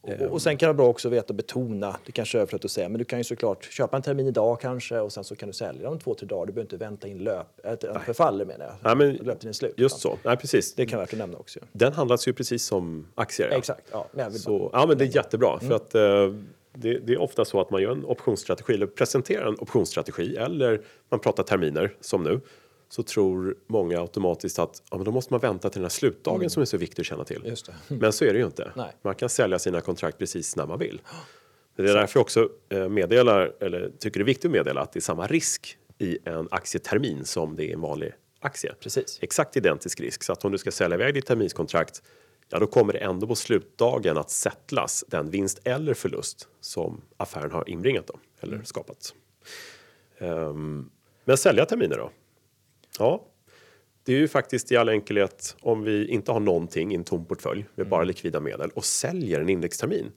Och, 0.00 0.32
och 0.32 0.42
sen 0.42 0.56
kan 0.56 0.66
det 0.66 0.72
vara 0.72 0.76
bra 0.76 0.88
också 0.88 1.08
att 1.08 1.14
veta 1.14 1.28
och 1.28 1.34
betona, 1.34 1.96
det 2.06 2.12
kanske 2.12 2.38
är 2.38 2.40
överflödigt 2.40 2.64
att 2.64 2.70
säga, 2.70 2.88
men 2.88 2.98
du 2.98 3.04
kan 3.04 3.18
ju 3.18 3.24
såklart 3.24 3.64
köpa 3.64 3.96
en 3.96 4.02
termin 4.02 4.26
idag 4.26 4.60
kanske 4.60 4.98
och 5.00 5.12
sen 5.12 5.24
så 5.24 5.36
kan 5.36 5.48
du 5.48 5.52
sälja 5.52 5.90
om 5.90 5.98
två, 5.98 6.14
tre 6.14 6.26
dagar. 6.26 6.46
Du 6.46 6.52
behöver 6.52 6.66
inte 6.66 6.76
vänta 6.76 7.08
in 7.08 7.18
löp, 7.18 7.46
äh, 7.64 8.00
förfaller 8.00 8.44
menar 8.44 8.64
jag. 8.64 8.74
Nej, 8.80 8.96
men 8.96 9.26
Löptiden 9.26 9.48
är 9.48 9.52
slut. 9.52 9.74
Just 9.76 9.98
så, 9.98 10.18
nej 10.24 10.36
precis. 10.36 10.74
Det 10.74 10.86
kan 10.86 10.96
vara 10.96 11.04
värt 11.04 11.12
att 11.12 11.18
nämna 11.18 11.38
också. 11.38 11.60
Den 11.72 11.92
handlas 11.92 12.28
ju 12.28 12.32
precis 12.32 12.64
som 12.64 13.06
aktier. 13.14 13.48
ja. 13.50 13.56
Exakt. 13.56 13.88
Ja, 13.92 14.08
men 14.12 14.32
Så, 14.32 14.70
ja, 14.72 14.86
men 14.86 14.98
det 14.98 15.04
är 15.04 15.16
jättebra 15.16 15.60
för 15.60 15.74
att 15.74 15.94
eh, 15.94 16.02
det, 16.76 16.98
det 16.98 17.12
är 17.12 17.20
ofta 17.20 17.44
så 17.44 17.60
att 17.60 17.70
man 17.70 17.82
gör 17.82 17.92
en 17.92 18.04
optionsstrategi 18.04 18.74
eller 18.74 18.86
presenterar 18.86 19.46
en 19.46 19.56
optionsstrategi 19.58 20.36
eller 20.36 20.80
man 21.08 21.20
pratar 21.20 21.42
terminer 21.42 21.94
som 22.00 22.22
nu 22.22 22.40
så 22.88 23.02
tror 23.02 23.56
många 23.66 24.00
automatiskt 24.00 24.58
att 24.58 24.82
ja, 24.90 24.96
men 24.96 25.04
då 25.04 25.10
måste 25.10 25.32
man 25.32 25.40
vänta 25.40 25.70
till 25.70 25.80
den 25.80 25.84
här 25.84 25.90
slutdagen 25.90 26.50
som 26.50 26.60
är 26.60 26.66
så 26.66 26.76
viktig 26.76 27.02
att 27.02 27.06
känna 27.06 27.24
till. 27.24 27.56
Men 27.88 28.12
så 28.12 28.24
är 28.24 28.32
det 28.32 28.38
ju 28.38 28.44
inte. 28.44 28.72
Nej. 28.76 28.96
Man 29.02 29.14
kan 29.14 29.28
sälja 29.28 29.58
sina 29.58 29.80
kontrakt 29.80 30.18
precis 30.18 30.56
när 30.56 30.66
man 30.66 30.78
vill. 30.78 31.00
Det 31.76 31.82
är 31.82 31.94
därför 31.94 32.18
jag 32.18 32.22
också 32.22 32.48
eh, 32.68 32.88
meddelar, 32.88 33.52
eller 33.60 33.90
tycker 33.98 34.20
det 34.20 34.22
är 34.22 34.26
viktigt 34.26 34.44
att 34.44 34.50
meddela 34.50 34.80
att 34.80 34.92
det 34.92 34.98
är 34.98 35.00
samma 35.00 35.26
risk 35.26 35.78
i 35.98 36.18
en 36.24 36.48
aktietermin 36.50 37.24
som 37.24 37.56
det 37.56 37.64
är 37.64 37.66
i 37.66 37.72
en 37.72 37.80
vanlig 37.80 38.12
aktie. 38.40 38.74
Precis. 38.80 39.18
Exakt 39.22 39.56
identisk 39.56 40.00
risk. 40.00 40.22
Så 40.22 40.32
att 40.32 40.44
om 40.44 40.52
du 40.52 40.58
ska 40.58 40.70
sälja 40.70 40.94
iväg 40.94 41.14
ditt 41.14 41.26
terminskontrakt 41.26 42.02
ja, 42.48 42.58
då 42.58 42.66
kommer 42.66 42.92
det 42.92 42.98
ändå 42.98 43.26
på 43.26 43.34
slutdagen 43.34 44.16
att 44.16 44.30
settlas 44.30 45.04
den 45.08 45.30
vinst 45.30 45.60
eller 45.64 45.94
förlust 45.94 46.48
som 46.60 47.00
affären 47.16 47.50
har 47.50 47.68
inbringat 47.68 48.06
dem 48.06 48.20
eller 48.40 48.62
skapat. 48.62 49.14
Ehm, 50.18 50.90
men 51.24 51.36
sälja 51.36 51.66
terminer 51.66 51.96
då? 51.96 52.10
Ja, 52.98 53.24
det 54.04 54.14
är 54.14 54.18
ju 54.18 54.28
faktiskt 54.28 54.72
i 54.72 54.76
all 54.76 54.88
enkelhet 54.88 55.56
om 55.60 55.82
vi 55.82 56.08
inte 56.08 56.32
har 56.32 56.40
någonting 56.40 56.92
i 56.92 56.94
en 56.94 57.04
tom 57.04 57.24
portfölj 57.24 57.66
med 57.74 57.88
bara 57.88 58.04
likvida 58.04 58.40
medel 58.40 58.70
och 58.70 58.84
säljer 58.84 59.40
en 59.40 59.48
indextermin. 59.48 60.12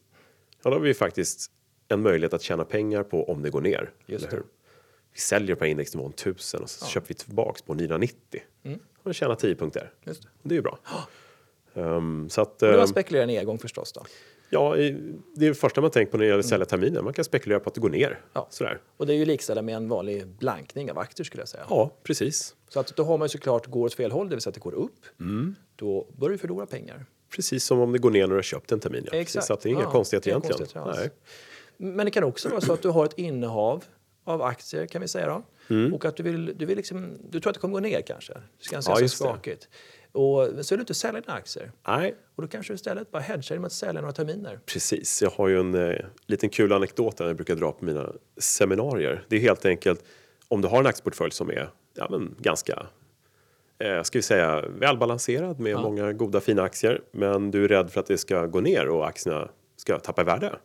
Ja, 0.64 0.70
då 0.70 0.76
har 0.76 0.82
vi 0.82 0.94
faktiskt 0.94 1.52
en 1.88 2.02
möjlighet 2.02 2.34
att 2.34 2.42
tjäna 2.42 2.66
pengar 2.66 3.04
på 3.04 3.30
om 3.32 3.42
det 3.42 3.50
går 3.50 3.62
ner. 3.62 3.92
Just 4.06 4.34
hur? 4.34 4.44
Vi 5.14 5.20
säljer 5.20 5.56
på 5.56 5.66
indexnivån 5.66 6.12
1000 6.12 6.62
och 6.62 6.70
så 6.70 6.86
köper 6.86 7.08
vi 7.08 7.14
tillbaks 7.14 7.62
på 7.62 7.74
990. 7.74 8.42
Och 9.04 9.16
tjänar 9.16 9.36
10 9.36 9.56
punkter. 9.56 9.94
Just 10.04 10.22
det. 10.22 10.30
Det 10.44 10.54
är 10.54 10.56
ju 10.56 10.62
bra. 10.62 10.80
Ehm, 11.74 12.30
så 12.30 12.42
att, 12.42 12.62
Men 12.62 12.70
ehm, 12.70 12.78
man 12.78 12.88
spekulerar 12.88 13.24
i 13.24 13.28
nedgång 13.28 13.60
förstås 13.60 13.94
då. 13.94 14.06
ja, 14.50 14.76
det 14.76 14.86
är 14.88 15.50
det 15.50 15.54
första 15.54 15.82
man 15.82 15.92
tänker 15.92 16.12
på 16.12 16.18
när 16.18 16.24
det 16.24 16.28
gäller 16.28 16.40
att 16.40 16.46
sälja 16.46 16.66
terminer. 16.66 17.02
Man 17.02 17.14
kan 17.14 17.26
spekulera 17.26 17.60
på 17.60 17.68
att 17.70 17.74
det 17.76 17.82
går 17.82 17.90
ner. 17.90 18.20
Ja. 18.34 18.48
Sådär. 18.50 18.82
Och 18.98 19.08
det 19.08 19.14
är 19.14 19.18
ju 19.18 19.26
likställda 19.26 19.62
med 19.62 19.76
en 19.76 19.90
vanlig 19.90 20.28
blankning 20.28 20.92
av 20.92 21.00
aktier 21.00 21.26
skulle 21.26 21.42
jag 21.42 21.48
säga. 21.50 21.64
Ja, 21.70 21.92
precis. 22.04 22.56
Så 22.70 22.80
att 22.80 22.96
då 22.96 23.04
har 23.04 23.18
man 23.18 23.26
ju 23.26 23.30
såklart, 23.30 23.68
går 23.68 23.86
åt 23.86 23.94
fel 23.94 24.12
håll, 24.12 24.30
det 24.30 24.36
vill 24.36 24.42
säga 24.42 24.50
att 24.52 24.56
det 24.56 24.60
går 24.62 24.74
upp, 24.74 25.06
Mm. 25.20 25.56
då 25.76 26.08
börjar 26.18 26.32
du 26.32 26.38
förlora 26.38 26.66
pengar. 26.66 27.06
Precis 27.36 27.64
som 27.64 27.80
om 27.80 27.92
det 27.92 28.00
går 28.00 28.12
ner 28.12 28.22
när 28.22 28.28
du 28.30 28.36
har 28.36 28.42
köpt 28.42 28.72
en 28.72 28.80
termin. 28.80 29.08
Ja. 29.12 29.18
Exakt. 29.18 29.46
Så 29.46 29.54
att 29.54 29.62
det 29.62 29.70
är 29.70 29.72
inga 29.72 29.82
Ja, 29.82 29.92
konstigheter 29.92 30.30
egentligen. 30.30 30.58
konstigheter. 30.58 30.94
Nej. 30.98 31.10
Men 31.94 32.06
det 32.06 32.12
kan 32.12 32.24
också 32.24 32.50
vara 32.50 32.62
så 32.62 32.74
att 32.74 32.82
du 32.82 32.90
har 32.90 33.06
ett 33.06 33.18
innehav 33.20 33.84
av 34.24 34.42
aktier 34.42 34.86
kan 34.86 35.02
vi 35.02 35.08
säga 35.08 35.28
då. 35.28 35.44
Mm. 35.76 35.94
Och 35.94 36.06
att 36.06 36.16
du 36.18 36.24
vill, 36.24 36.54
du 36.58 36.66
vill 36.66 36.78
liksom, 36.78 37.18
du 37.30 37.40
tror 37.40 37.50
att 37.50 37.54
det 37.54 37.60
kommer 37.60 37.74
gå 37.74 37.80
ner 37.80 38.02
kanske. 38.02 38.34
Det 38.34 38.40
ska 38.60 38.76
Ja, 38.76 38.82
säga 38.82 38.96
så 38.96 39.02
just 39.02 39.24
det. 39.44 39.58
Och 40.12 40.48
så 40.66 40.76
vill 40.76 40.80
du 40.80 40.82
inte 40.82 40.94
sälja 40.94 41.22
dina 41.22 41.34
aktier. 41.34 41.72
Nej, 41.88 42.16
Och 42.36 42.42
då 42.42 42.48
kanske 42.48 42.74
du 42.74 42.76
istället 42.76 43.12
bara 43.12 43.22
hedgar 43.22 43.44
genom 43.50 43.66
att 43.66 43.72
sälja 43.72 44.02
några 44.02 44.14
terminer. 44.14 44.60
Precis, 44.66 45.22
jag 45.22 45.30
har 45.30 45.48
ju 45.48 45.60
en 45.60 45.76
eh, 45.76 45.96
liten 46.26 46.50
kul 46.50 46.74
anekdot 46.74 47.18
där 47.18 47.28
jag 47.28 47.36
brukar 47.36 47.56
dra 47.56 47.72
på 47.72 47.86
mina 47.86 48.14
seminarier. 48.38 49.26
Det 49.28 49.36
är 49.36 49.40
helt 49.40 49.66
enkelt 49.66 50.04
om 50.48 50.62
du 50.62 50.68
har 50.68 50.80
en 50.80 50.88
aktieportfölj 50.88 51.32
som 51.32 51.50
är 51.50 51.70
ja, 51.94 52.08
men 52.10 52.36
ganska 52.40 52.88
eh, 53.80 54.04
ska 54.04 54.18
vi 54.18 54.22
säga, 54.22 54.64
välbalanserad 54.80 55.60
med 55.60 55.76
många 55.76 56.14
goda 56.14 56.40
fina 56.40 56.62
aktier 56.64 57.02
men 57.12 57.52
du 57.52 57.64
är 57.64 57.68
rädd 57.68 57.92
för 57.92 58.00
att 58.00 58.08
det 58.08 58.18
ska 58.18 58.46
gå 58.46 58.62
ner 58.62 58.90
och 58.90 59.08
aktierna 59.08 59.50
ska 59.76 60.00
tappa 60.00 60.22
i 60.22 60.26
värde. 60.26 60.56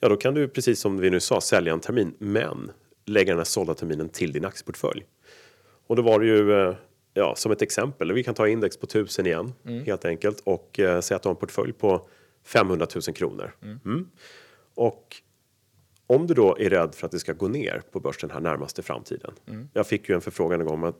Ja, 0.00 0.08
då 0.08 0.16
kan 0.16 0.34
du 0.34 0.48
precis 0.48 0.80
som 0.80 0.98
vi 0.98 1.10
nu 1.10 1.20
sa 1.20 1.40
sälja 1.40 1.72
en 1.72 1.80
termin 1.80 2.14
men 2.18 2.70
lägga 3.06 3.32
den 3.32 3.38
här 3.38 3.44
sålda 3.44 3.74
terminen 3.74 4.08
till 4.08 4.32
din 4.32 4.44
aktieportfölj. 4.44 5.04
Och 5.86 5.96
då 5.96 6.02
var 6.02 6.20
det 6.20 6.26
ju 6.26 6.52
eh, 6.52 6.74
ja, 7.18 7.34
som 7.36 7.52
ett 7.52 7.62
exempel, 7.62 8.12
vi 8.12 8.24
kan 8.24 8.34
ta 8.34 8.48
index 8.48 8.76
på 8.76 8.84
1000 8.86 9.26
igen 9.26 9.52
helt 9.86 10.04
enkelt 10.04 10.40
och 10.44 10.80
eh, 10.80 11.00
säga 11.00 11.16
att 11.16 11.22
du 11.22 11.28
har 11.28 11.34
en 11.34 11.40
portfölj 11.40 11.72
på 11.72 12.08
500 12.44 12.86
000 12.94 13.02
kronor. 13.02 13.54
Mm. 13.62 14.08
Och 14.74 15.16
om 16.06 16.26
du 16.26 16.34
då 16.34 16.56
är 16.58 16.70
rädd 16.70 16.94
för 16.94 17.06
att 17.06 17.12
det 17.12 17.18
ska 17.18 17.32
gå 17.32 17.48
ner 17.48 17.82
på 17.92 18.00
börsen 18.00 18.30
här 18.30 18.40
närmaste 18.40 18.82
framtiden. 18.82 19.32
Jag 19.72 19.86
fick 19.86 20.08
ju 20.08 20.14
en 20.14 20.20
förfrågan 20.20 20.60
en 20.60 20.66
gång 20.66 20.74
om 20.74 20.84
att 20.84 20.96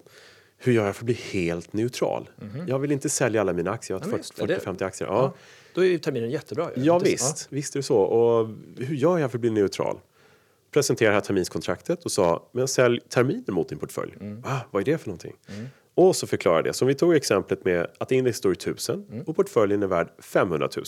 hur 0.58 0.72
gör 0.72 0.86
jag 0.86 0.96
för 0.96 1.02
att 1.02 1.06
bli 1.06 1.14
helt 1.14 1.72
neutral? 1.72 2.30
Jag 2.66 2.78
vill 2.78 2.92
inte 2.92 3.08
sälja 3.08 3.40
alla 3.40 3.52
mina 3.52 3.70
aktier, 3.70 3.94
jag 3.96 4.00
har 4.00 4.06
Ja, 4.06 4.10
men 4.10 4.18
just 4.18 4.64
det. 4.64 4.70
40-50 4.80 4.84
aktier. 4.84 5.08
Ja, 5.08 5.14
Ja. 5.14 5.34
Då 5.74 5.84
är 5.84 5.88
ju 5.88 5.98
terminen 5.98 6.30
jättebra. 6.30 6.70
Ja 6.76 6.94
Inte- 6.94 7.10
visst, 7.10 7.46
visst 7.50 7.74
är 7.74 7.78
det 7.78 7.82
så. 7.82 7.96
Och 7.98 8.48
hur 8.76 8.94
gör 8.96 9.18
jag 9.18 9.30
för 9.30 9.38
att 9.38 9.40
bli 9.40 9.50
neutral? 9.50 9.98
Presenterade 10.70 11.14
här 11.14 11.20
terminskontraktet 11.20 12.04
och 12.04 12.12
sa, 12.12 12.48
men 12.52 12.68
sälj 12.68 13.00
terminer 13.08 13.52
mot 13.52 13.68
din 13.68 13.78
portfölj. 13.78 14.14
Ah, 14.44 14.56
vad 14.70 14.80
är 14.88 14.92
det 14.92 14.98
för 14.98 15.08
någonting? 15.08 15.36
Och 15.98 16.16
så 16.16 16.26
förklarade 16.26 16.58
jag 16.58 16.64
det. 16.64 16.72
Som 16.72 16.88
vi 16.88 16.94
tog 16.94 17.14
exemplet 17.14 17.64
med 17.64 17.86
att 17.98 18.12
index 18.12 18.38
står 18.38 18.52
i 18.52 18.54
1000 18.54 19.24
och 19.26 19.36
portföljen 19.36 19.82
är 19.82 19.86
värd 19.86 20.08
500 20.18 20.68
000. 20.76 20.84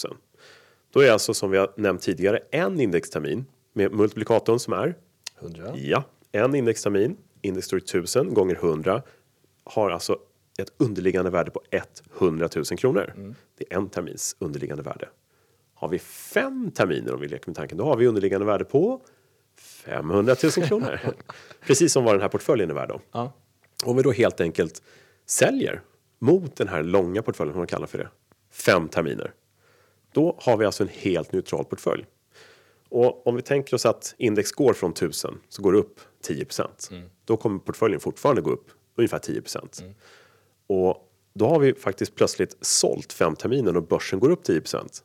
Då 0.93 1.01
är 1.01 1.11
alltså 1.11 1.35
som 1.35 1.51
vi 1.51 1.59
har 1.59 1.73
nämnt 1.77 2.03
tidigare 2.03 2.41
en 2.51 2.81
indextermin 2.81 3.45
med 3.73 3.93
multiplikatorn 3.93 4.59
som 4.59 4.73
är 4.73 4.95
100. 5.41 5.73
Ja, 5.77 6.05
en 6.33 6.55
indextermin, 6.55 7.17
index 7.43 7.67
står 7.67 7.79
i 7.79 7.83
1000 7.83 8.35
gånger 8.35 8.55
100 8.55 9.03
har 9.65 9.91
alltså 9.91 10.19
ett 10.59 10.73
underliggande 10.77 11.31
värde 11.31 11.51
på 11.51 11.63
100 12.19 12.49
000 12.57 12.65
kronor. 12.65 13.35
Det 13.59 13.73
är 13.73 13.77
en 13.77 13.89
termins 13.89 14.37
underliggande 14.39 14.83
värde. 14.83 15.09
Har 15.75 15.89
vi 15.89 15.99
fem 15.99 16.71
terminer 16.71 17.15
om 17.15 17.21
vi 17.21 17.29
leker 17.29 17.49
med 17.49 17.57
tanken, 17.57 17.79
då 17.79 17.85
har 17.85 17.97
vi 17.97 18.07
underliggande 18.07 18.47
värde 18.47 18.65
på 18.65 19.01
500 19.57 20.37
000 20.43 20.67
kronor. 20.67 21.01
Precis 21.67 21.93
som 21.93 22.05
vad 22.05 22.15
den 22.15 22.21
här 22.21 22.29
portföljen 22.29 22.71
är 22.71 22.75
värd 22.75 22.89
då. 22.89 23.01
Ja. 23.13 23.33
Om 23.85 23.97
vi 23.97 24.03
då 24.03 24.13
helt 24.13 24.41
enkelt 24.41 24.83
säljer 25.27 25.83
mot 26.19 26.57
den 26.57 26.69
här 26.69 26.83
långa 26.83 27.23
portföljen, 27.23 27.53
som 27.53 27.59
man 27.59 27.67
kallar 27.67 27.87
för 27.87 27.99
det, 27.99 28.09
fem 28.51 28.89
terminer. 28.89 29.33
Då 30.13 30.37
har 30.41 30.57
vi 30.57 30.65
alltså 30.65 30.83
en 30.83 30.89
helt 30.89 31.33
neutral 31.33 31.65
portfölj. 31.65 32.07
Och 32.89 33.27
om 33.27 33.37
vi 33.37 33.43
tänker 33.43 33.75
oss 33.75 33.87
att 33.87 34.15
index 34.19 34.53
går 34.53 34.73
från 34.73 34.91
1000 34.91 35.39
så 35.49 35.63
går 35.63 35.73
det 35.73 35.79
upp 35.79 36.01
10% 36.29 36.67
Då 37.25 37.37
kommer 37.37 37.59
portföljen 37.59 38.01
fortfarande 38.01 38.43
gå 38.43 38.51
upp 38.51 38.71
ungefär 38.97 39.19
10% 39.19 39.95
Och 40.67 41.11
då 41.35 41.49
har 41.49 41.59
vi 41.59 41.75
faktiskt 41.75 42.15
plötsligt 42.15 42.57
sålt 42.61 43.13
fem 43.13 43.37
terminer 43.37 43.77
och 43.77 43.83
börsen 43.83 44.21
går 44.21 44.31
upp 44.31 44.45
10% 44.49 45.03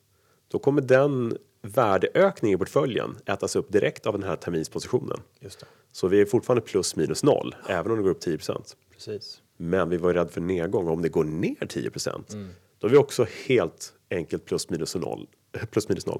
Då 0.47 0.59
kommer 0.59 0.81
den 0.81 1.37
värdeökningen 1.61 2.55
i 2.55 2.59
portföljen 2.59 3.17
ätas 3.25 3.55
upp 3.55 3.71
direkt 3.71 4.05
av 4.05 4.13
den 4.13 4.23
här 4.23 4.35
terminspositionen. 4.35 5.19
Just 5.39 5.59
det. 5.59 5.65
Så 5.95 6.07
vi 6.07 6.21
är 6.21 6.25
fortfarande 6.25 6.61
plus 6.61 6.95
minus 6.95 7.23
noll, 7.23 7.55
även 7.69 7.91
om 7.91 7.97
det 7.97 8.03
går 8.03 8.09
upp 8.09 8.19
10 8.19 8.37
Precis. 8.93 9.41
Men 9.57 9.89
vi 9.89 9.97
var 9.97 10.09
ju 10.09 10.13
rädda 10.13 10.29
för 10.29 10.41
nedgång. 10.41 10.87
Om 10.87 11.01
det 11.01 11.09
går 11.09 11.23
ner 11.23 11.55
10% 11.59 12.49
då 12.79 12.87
är 12.87 12.91
vi 12.91 12.97
också 12.97 13.25
helt 13.47 13.93
enkelt 14.09 14.45
plus 14.45 14.69
minus 14.69 14.95
noll. 14.95 15.27
Plus 15.71 15.89
minus 15.89 16.05
noll. 16.05 16.19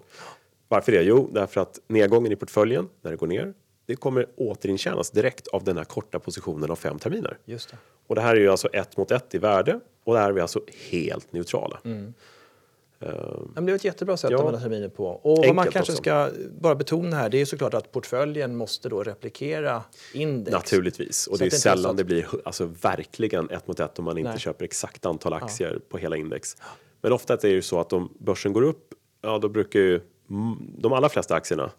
Varför 0.67 0.91
det? 0.91 1.01
Jo, 1.01 1.29
därför 1.33 1.61
att 1.61 1.79
nedgången 1.87 2.31
i 2.31 2.35
portföljen, 2.35 2.89
när 3.01 3.11
det 3.11 3.17
går 3.17 3.27
ner, 3.27 3.53
det 3.85 3.95
kommer 3.95 4.27
återintjänas 4.35 5.11
direkt 5.11 5.47
av 5.47 5.63
den 5.63 5.77
här 5.77 5.83
korta 5.83 6.19
positionen 6.19 6.71
av 6.71 6.75
fem 6.75 6.99
terminer. 6.99 7.37
Just 7.45 7.69
det. 7.69 7.77
Och 8.07 8.15
det 8.15 8.21
här 8.21 8.35
är 8.35 8.39
ju 8.39 8.49
alltså 8.49 8.67
ett 8.67 8.97
mot 8.97 9.11
ett 9.11 9.35
i 9.35 9.37
värde 9.37 9.79
och 10.03 10.13
där 10.13 10.29
är 10.29 10.31
vi 10.31 10.41
alltså 10.41 10.61
helt 10.91 11.33
neutrala. 11.33 11.79
Ja, 11.83 11.89
men 13.53 13.65
det 13.65 13.71
är 13.71 13.75
ett 13.75 13.83
jättebra 13.83 14.17
sätt 14.17 14.31
Ja. 14.31 14.37
att 14.37 14.41
använda 14.45 14.59
terminer 14.59 14.89
på. 14.89 15.05
Och 15.07 15.37
vad 15.45 15.55
man 15.55 15.65
kanske 15.65 15.79
också. 15.93 16.01
ska 16.03 16.29
bara 16.61 16.75
betona 16.75 17.15
här, 17.15 17.29
det 17.29 17.41
är 17.41 17.45
såklart 17.45 17.73
att 17.73 17.91
portföljen 17.91 18.55
måste 18.55 18.89
då 18.89 19.03
replikera 19.03 19.83
index. 20.13 20.53
Naturligtvis. 20.53 21.27
Och 21.27 21.37
Så 21.37 21.43
det 21.43 21.47
är 21.47 21.49
det 21.49 21.55
sällan 21.57 21.91
att- 21.91 21.97
det 21.97 22.03
blir 22.03 22.27
alltså, 22.45 22.65
verkligen 22.81 23.49
ett 23.49 23.67
mot 23.67 23.79
ett 23.79 23.99
om 23.99 24.05
man 24.05 24.17
inte 24.17 24.29
Nej. 24.29 24.39
köper 24.39 24.65
exakt 24.65 25.05
antal 25.05 25.33
aktier 25.33 25.79
på 25.89 25.97
hela 25.97 26.17
index. 26.17 26.57
Men 27.01 27.11
ofta 27.11 27.33
är 27.33 27.37
det 27.41 27.47
ju 27.49 27.61
så 27.61 27.79
att 27.79 27.93
om 27.93 28.13
börsen 28.19 28.53
går 28.53 28.61
upp, 28.61 28.93
ja 29.21 29.37
då 29.39 29.49
brukar 29.49 29.79
ju 29.79 30.01
de 30.77 30.93
allra 30.93 31.09
flesta 31.09 31.35
aktierna 31.35 31.71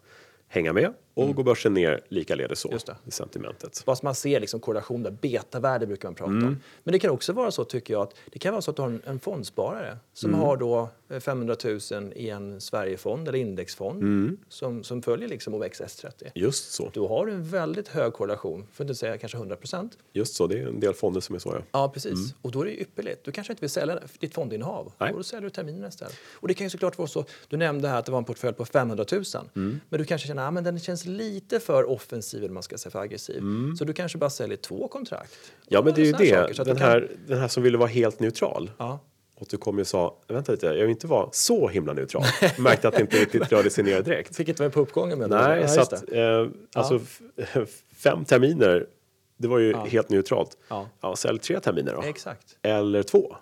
hänga 0.47 0.73
med 0.73 0.93
och 1.17 1.35
går 1.35 1.43
börsen 1.43 1.73
ner 1.73 2.01
likaledes 2.09 2.59
så 2.59 2.67
Mm. 2.69 2.79
I 3.05 3.11
sentimentet. 3.11 3.75
Så 3.75 3.95
man 4.03 4.15
ser 4.15 4.39
liksom 4.39 4.59
korrelation 4.59 5.03
där, 5.03 5.11
betavärde 5.11 5.87
brukar 5.87 6.07
man 6.09 6.15
prata 6.15 6.31
Mm. 6.31 6.47
om. 6.47 6.59
Men 6.83 6.91
det 6.91 6.99
kan 6.99 7.09
också 7.11 7.33
vara 7.33 7.51
så 7.51 7.63
tycker 7.63 7.93
jag 7.93 8.01
att 8.03 8.13
det 8.31 8.39
kan 8.39 8.51
vara 8.53 8.61
så 8.61 8.71
att 8.71 8.75
du 8.77 8.81
har 8.81 8.89
en, 8.89 9.01
en 9.05 9.19
fondsparare 9.19 9.97
som 10.13 10.29
Mm. 10.29 10.41
har 10.41 10.57
då 10.57 10.89
eh, 11.09 11.19
500 11.19 11.55
000 11.91 12.13
i 12.15 12.29
en 12.29 12.61
Sverigefond 12.61 13.27
eller 13.27 13.39
indexfond 13.39 14.01
Mm. 14.03 14.37
som, 14.49 14.83
som 14.83 15.01
följer 15.01 15.27
liksom 15.29 15.55
OMXS30. 15.55 16.11
Just 16.35 16.71
så. 16.71 16.89
Då 16.93 17.07
har 17.07 17.25
du 17.25 17.31
en 17.31 17.43
väldigt 17.49 17.87
hög 17.87 18.13
korrelation, 18.13 18.67
för 18.73 18.83
att 18.83 18.89
inte 18.89 18.95
säga 18.99 19.17
kanske 19.17 19.37
100 19.37 19.55
procent. 19.55 19.97
Just 20.13 20.35
så. 20.35 20.47
Det 20.47 20.59
är 20.59 20.67
en 20.67 20.79
del 20.79 20.93
fonder 20.93 21.21
som 21.21 21.35
är 21.35 21.39
så. 21.39 21.49
Ja. 21.55 21.61
Ja, 21.71 21.89
precis. 21.93 22.33
Och 22.41 22.51
då 22.51 22.61
är 22.61 22.65
det 22.65 22.81
ypperligt. 22.81 23.23
Du 23.23 23.31
kanske 23.31 23.53
inte 23.53 23.61
vill 23.61 23.69
sälja 23.69 23.99
ditt 24.19 24.33
fondinnehav. 24.33 24.81
Mm. 24.81 24.93
Nej. 24.97 25.13
Då 25.13 25.23
säljer 25.23 25.41
du 25.43 25.49
terminerna 25.49 25.87
istället. 25.87 26.15
Och 26.33 26.47
det 26.47 26.53
kan 26.53 26.65
ju 26.65 26.69
såklart 26.69 26.97
vara 26.97 27.07
så. 27.07 27.25
Du 27.47 27.57
nämnde 27.57 27.87
här 27.87 27.99
att 27.99 28.05
det 28.05 28.11
var 28.11 28.19
en 28.19 28.25
portfölj 28.25 28.53
på 28.55 28.65
500 28.65 29.05
000. 29.11 29.23
Mm. 29.55 29.79
Men 29.89 29.99
du 29.99 30.05
kanske 30.05 30.27
känner 30.27 30.47
att 30.47 30.57
ah, 30.57 30.61
den 30.61 30.79
känns 30.79 31.05
lite 31.07 31.59
för 31.59 31.89
offensiv 31.89 32.43
eller 32.43 32.53
man 32.53 32.63
ska 32.63 32.77
säga 32.77 32.91
för 32.91 32.99
aggressiv. 32.99 33.41
Så 33.79 33.85
du 33.85 33.93
kanske 33.93 34.17
bara 34.17 34.29
säljer 34.29 34.57
två 34.57 34.87
kontrakt. 34.87 35.33
Mm. 35.51 35.65
Ja, 35.67 35.81
men 35.81 35.93
det 35.93 36.01
är 36.01 36.05
ju 36.05 36.11
här 36.13 36.47
saker, 36.47 36.53
det. 36.53 36.61
att 36.61 36.65
Den 36.67 36.75
du 36.75 36.81
kan- 36.81 36.89
här, 36.89 37.11
den 37.27 37.39
här 37.39 37.47
som 37.47 37.63
ville 37.63 37.77
vara 37.77 37.89
helt 37.89 38.19
neutral. 38.19 38.71
Ja. 38.77 38.99
Och 39.39 39.47
du 39.49 39.57
kom 39.57 39.79
och 39.79 39.87
sa, 39.87 40.17
vänta 40.27 40.51
lite, 40.51 40.65
jag 40.65 40.73
vill 40.81 40.89
inte 40.89 41.07
vara 41.07 41.29
så 41.31 41.67
himla 41.67 41.93
neutral. 41.93 42.23
Märkte 42.59 42.87
att 42.87 42.93
det 42.93 43.01
inte 43.01 43.17
riktigt 43.21 43.51
rörde 43.51 43.69
sig 43.69 43.83
ner 43.83 44.01
direkt. 44.01 44.35
Fick 44.35 44.47
inte 44.49 44.61
vara 44.61 44.69
på 44.71 44.79
uppgången 44.79 45.19
med 45.19 45.29
Nej, 45.29 45.61
ja, 45.61 45.67
så 45.67 45.81
att, 45.81 46.11
eh, 46.11 46.47
alltså 46.73 46.99
f- 47.37 47.57
fem 47.95 48.25
terminer, 48.25 48.87
det 49.37 49.47
var 49.47 49.59
ju 49.59 49.75
helt 49.75 50.09
neutralt. 50.09 50.57
Ja. 50.67 50.89
Ja, 51.01 51.15
sälj 51.15 51.39
tre 51.39 51.59
terminer 51.59 51.93
då. 51.93 52.01
Exakt. 52.01 52.57
Eller 52.61 53.03
två. 53.03 53.35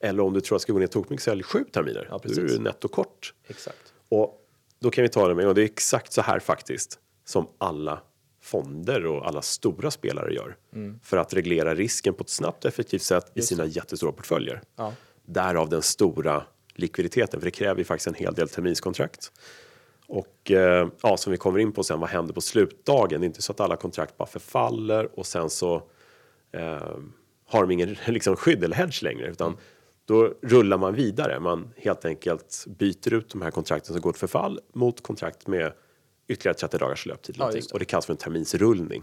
Eller 0.00 0.22
om 0.22 0.32
du 0.32 0.40
tror 0.40 0.56
att 0.56 0.60
det 0.60 0.62
ska 0.62 0.72
gå 0.72 0.78
ner 0.78 0.86
tokmycket, 0.86 1.24
sälj 1.24 1.42
sju 1.42 1.64
terminer. 1.72 2.06
Ja, 2.10 2.20
är 2.24 2.28
du 2.28 2.34
precis. 2.34 2.58
netto 2.58 2.88
kort. 2.88 3.34
Exakt. 3.48 3.92
Och 4.08 4.34
då 4.80 4.90
kan 4.90 5.02
vi 5.02 5.08
ta 5.08 5.28
det 5.28 5.34
med, 5.34 5.46
och 5.48 5.54
det 5.54 5.62
är 5.62 5.64
exakt 5.64 6.12
så 6.12 6.22
här 6.22 6.38
faktiskt 6.40 6.98
som 7.28 7.48
alla 7.58 8.00
fonder 8.40 9.06
och 9.06 9.26
alla 9.26 9.42
stora 9.42 9.90
spelare 9.90 10.34
gör. 10.34 10.56
Mm. 10.74 11.00
För 11.02 11.16
att 11.16 11.34
reglera 11.34 11.74
risken 11.74 12.14
på 12.14 12.22
ett 12.22 12.28
snabbt 12.28 12.64
och 12.64 12.68
effektivt 12.68 13.02
sätt 13.02 13.32
i 13.34 13.42
sina 13.42 13.64
jättestora 13.64 14.12
portföljer. 14.12 14.62
Ja. 14.76 14.92
Därav 15.24 15.68
den 15.68 15.82
stora 15.82 16.42
likviditeten, 16.74 17.40
för 17.40 17.44
det 17.44 17.50
kräver 17.50 17.78
ju 17.78 17.84
faktiskt 17.84 18.06
en 18.06 18.14
hel 18.14 18.34
del 18.34 18.48
terminskontrakt. 18.48 19.32
Och 20.06 20.50
eh, 20.50 20.88
ja, 21.02 21.16
som 21.16 21.30
vi 21.30 21.36
kommer 21.36 21.58
in 21.58 21.72
på 21.72 21.84
sen, 21.84 22.00
vad 22.00 22.10
händer 22.10 22.34
på 22.34 22.40
slutdagen? 22.40 23.20
Det 23.20 23.24
är 23.24 23.26
inte 23.28 23.42
så 23.42 23.52
att 23.52 23.60
alla 23.60 23.76
kontrakt 23.76 24.16
bara 24.16 24.28
förfaller 24.28 25.18
och 25.18 25.26
sen 25.26 25.50
så 25.50 25.82
eh, 26.52 26.96
har 27.46 27.60
de 27.60 27.70
ingen 27.70 27.96
liksom, 28.06 28.36
skydd 28.36 28.64
eller 28.64 28.76
hedge 28.76 29.02
längre, 29.02 29.30
utan 29.30 29.56
då 30.04 30.34
rullar 30.42 30.78
man 30.78 30.94
vidare. 30.94 31.40
Man 31.40 31.70
helt 31.76 32.04
enkelt 32.04 32.64
byter 32.68 33.14
ut 33.14 33.28
de 33.28 33.42
här 33.42 33.50
kontrakten 33.50 33.92
som 33.92 34.00
går 34.00 34.12
till 34.12 34.20
förfall 34.20 34.60
mot 34.72 35.02
kontrakt 35.02 35.46
med 35.46 35.72
ytterligare 36.28 36.54
30 36.58 36.78
dagars 36.78 37.06
löptid. 37.06 37.36
Ja, 37.38 37.50
det. 37.50 37.72
och 37.72 37.78
det 37.78 37.84
kallas 37.84 38.06
för 38.06 38.12
en 38.12 38.16
terminsrullning. 38.16 39.02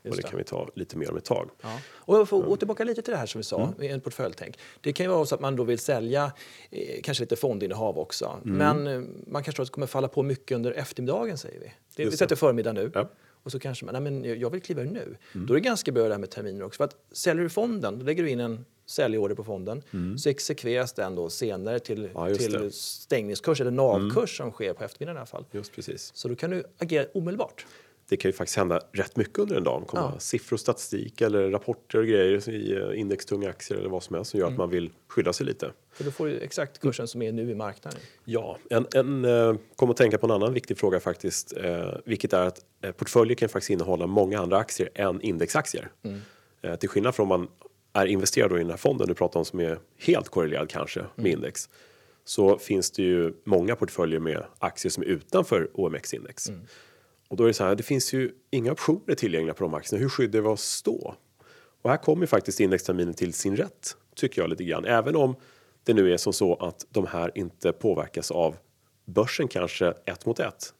och 0.00 0.06
just 0.06 0.16
det 0.16 0.22
det. 0.22 0.28
kan 0.28 0.38
vi 0.38 0.44
ta 0.44 0.68
lite 0.74 0.96
mer 0.96 1.10
om 1.10 1.16
ett 1.16 1.24
tag. 1.24 1.50
Ja. 1.62 1.80
Och 1.94 2.16
jag 2.16 2.28
får 2.28 2.42
gå 2.42 2.56
tillbaka 2.56 2.84
lite 2.84 3.02
till 3.02 3.12
det 3.12 3.18
här 3.18 3.26
som 3.26 3.38
vi 3.38 3.42
sa, 3.44 3.72
Mm. 3.78 3.92
en 3.94 4.00
portföljtänk. 4.00 4.58
Det 4.80 4.92
kan 4.92 5.06
ju 5.06 5.10
vara 5.12 5.26
så 5.26 5.34
att 5.34 5.40
man 5.40 5.56
då 5.56 5.64
vill 5.64 5.78
sälja 5.78 6.32
eh, 6.70 7.00
kanske 7.02 7.22
lite 7.24 7.36
fondinnehav 7.36 7.98
också. 7.98 8.40
Mm. 8.44 8.56
Men 8.56 8.86
eh, 8.86 9.08
man 9.26 9.42
kanske 9.42 9.52
tror 9.56 9.62
att 9.62 9.68
det 9.68 9.72
kommer 9.74 9.86
falla 9.86 10.08
på 10.08 10.22
mycket 10.22 10.54
under 10.54 10.72
eftermiddagen 10.72 11.38
säger 11.38 11.60
vi. 11.60 11.66
Det, 11.66 11.72
vi 11.96 12.04
Just 12.04 12.18
sätter 12.18 12.36
förmiddag 12.36 12.72
nu. 12.72 12.90
Ja. 12.94 13.00
Mm. 13.00 13.12
Och 13.42 13.52
så 13.52 13.58
kanske 13.58 13.84
man, 13.84 13.92
nej 13.92 14.02
men 14.12 14.40
jag 14.40 14.50
vill 14.50 14.60
kliva 14.62 14.82
ur 14.82 14.86
nu. 14.90 15.16
Då 15.32 15.52
är 15.54 15.56
det 15.56 15.60
ganska 15.60 15.92
bra 15.92 16.04
det 16.04 16.14
här 16.14 16.18
med 16.18 16.30
terminer 16.30 16.62
också. 16.64 16.76
För 16.76 16.84
att 16.84 16.96
säljer 17.12 17.42
du 17.42 17.48
fonden, 17.50 17.98
då 17.98 18.04
lägger 18.04 18.22
du 18.22 18.30
in 18.30 18.40
en 18.40 18.64
säljorder 18.86 19.34
på 19.34 19.44
fonden. 19.44 19.82
Så 20.18 20.28
exekveras 20.28 20.92
den 20.92 21.14
då 21.14 21.30
senare 21.30 21.78
till, 21.78 21.98
Mm. 21.98 22.10
Ja, 22.14 22.24
det. 22.24 22.46
Mm. 22.46 22.60
till 22.60 22.72
stängningskurs 22.72 23.60
eller 23.60 23.70
navkurs 23.70 24.36
som 24.36 24.50
sker 24.50 24.72
på 24.74 24.84
eftermiddagen 24.84 25.16
i 25.16 25.18
alla 25.18 25.26
fall. 25.26 25.44
Just 25.52 25.72
precis. 25.74 26.10
Så 26.14 26.28
då 26.28 26.34
kan 26.36 26.50
du 26.50 26.64
agera 26.78 27.06
omedelbart. 27.14 27.66
det 28.08 28.16
kan 28.16 28.28
ju 28.28 28.32
faktiskt 28.32 28.56
hända 28.56 28.80
rätt 28.92 29.16
mycket 29.16 29.38
under 29.38 29.56
en 29.56 29.64
dag. 29.64 29.82
Det 29.82 29.86
kommer 29.86 30.02
Ja. 30.14 30.18
siffror, 30.18 30.56
statistik 30.56 31.20
eller 31.20 31.50
rapporter 31.50 31.98
och 31.98 32.06
grejer 32.06 32.48
i 32.48 32.72
eh, 32.76 33.00
indextunga 33.00 33.50
aktier 33.50 33.78
eller 33.78 33.88
vad 33.88 34.02
som 34.02 34.16
helst 34.16 34.30
som 34.30 34.40
Mm. 34.40 34.46
gör 34.48 34.52
att 34.54 34.58
man 34.58 34.70
vill 34.70 34.90
skydda 35.08 35.32
sig 35.32 35.46
lite. 35.46 35.70
För 35.92 36.04
då 36.04 36.10
får 36.10 36.26
du 36.26 36.38
exakt 36.40 36.78
kursen 36.80 37.08
som 37.08 37.22
är 37.22 37.32
nu 37.32 37.50
i 37.50 37.54
marknaden. 37.54 38.00
Ja, 38.24 38.58
en, 38.70 38.86
en 38.94 39.24
eh, 39.24 39.54
kom 39.76 39.90
att 39.90 39.96
tänka 39.96 40.18
på 40.18 40.26
en 40.26 40.30
annan 40.32 40.54
viktig 40.54 40.78
fråga 40.78 41.00
faktiskt, 41.00 41.56
eh, 41.56 41.88
vilket 42.04 42.32
är 42.32 42.42
att 42.46 42.64
portföljer 42.96 43.34
kan 43.36 43.48
faktiskt 43.48 43.70
innehålla 43.70 44.06
många 44.06 44.40
andra 44.40 44.56
aktier 44.58 44.88
än 44.94 45.20
indexaktier. 45.20 45.88
Mm. 46.02 46.20
Till 46.78 46.88
skillnad 46.88 47.14
från 47.14 47.24
om 47.24 47.28
man 47.28 47.48
är 48.02 48.06
investerad 48.06 48.50
då 48.50 48.56
i 48.56 48.60
den 48.60 48.70
här 48.70 48.76
fonden 48.76 49.08
du 49.08 49.14
pratar 49.14 49.40
om 49.40 49.44
som 49.44 49.60
är 49.60 49.78
helt 49.98 50.28
korrelerad 50.28 50.70
kanske 50.70 51.04
med 51.14 51.32
index 51.32 51.68
så 52.24 52.58
finns 52.58 52.90
det 52.90 53.02
ju 53.02 53.34
många 53.44 53.76
portföljer 53.76 54.20
med 54.20 54.44
aktier 54.58 54.90
som 54.90 55.02
är 55.02 55.06
utanför 55.06 55.70
OMX-index. 55.74 56.50
Och 57.28 57.36
då 57.36 57.44
är 57.44 57.48
det 57.48 57.54
så 57.54 57.64
här, 57.64 57.74
det 57.74 57.82
finns 57.82 58.12
ju 58.12 58.32
inga 58.50 58.72
optioner 58.72 59.14
tillgängliga 59.14 59.54
på 59.54 59.64
de 59.64 59.74
aktierna. 59.74 60.02
Hur 60.02 60.08
skyddar 60.08 60.40
vi 60.40 60.48
oss 60.48 60.82
då? 60.82 61.14
Och 61.82 61.90
här 61.90 61.96
kommer 61.96 62.26
faktiskt 62.26 62.60
indexterminen 62.60 63.14
till 63.14 63.32
sin 63.32 63.56
rätt, 63.56 63.96
tycker 64.14 64.42
jag 64.42 64.50
lite 64.50 64.64
grann. 64.64 64.84
Även 64.84 65.16
om 65.16 65.36
det 65.84 65.94
nu 65.94 66.12
är 66.12 66.16
som 66.16 66.32
så 66.32 66.54
att 66.54 66.86
de 66.90 67.06
här 67.06 67.32
inte 67.34 67.72
påverkas 67.72 68.30
av 68.30 68.56
börsen 69.04 69.48
kanske 69.48 69.94
ett 70.04 70.26
mot 70.26 70.40
ett. 70.40 70.74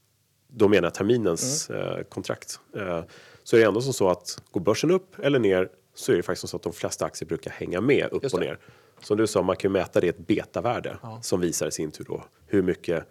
Då 0.49 0.69
menar 0.69 0.87
jag 0.87 0.95
terminens 0.95 1.71
eh, 1.71 2.03
kontrakt. 2.03 2.61
Eh, 2.77 3.05
så 3.43 3.57
är 3.57 3.61
det 3.61 3.67
ändå 3.67 3.81
som 3.81 3.93
så 3.93 4.09
att 4.09 4.43
går 4.51 4.61
börsen 4.61 4.91
upp 4.91 5.19
eller 5.19 5.39
ner 5.39 5.69
så 5.97 6.13
är 6.13 6.17
det 6.17 6.23
faktiskt 6.23 6.49
så 6.49 6.57
att 6.57 6.63
de 6.63 6.73
flesta 6.73 7.05
aktier 7.05 7.29
brukar 7.29 7.51
hänga 7.51 7.81
med 7.81 8.09
upp 8.13 8.25
och 8.25 8.41
ner. 8.41 8.59
Som 9.01 9.17
du 9.17 9.27
sa, 9.27 9.43
man 9.43 9.57
kan 9.57 9.73
mäta 9.73 10.01
det 10.01 10.07
i 10.07 10.11
ett 10.11 10.27
betavärde 10.27 10.99
som 11.23 11.41
visar 11.41 11.67
i 11.67 11.71
sin 11.71 11.91
tur 11.91 12.05
då 12.05 12.25
hur 12.47 12.63
mycket 12.63 13.05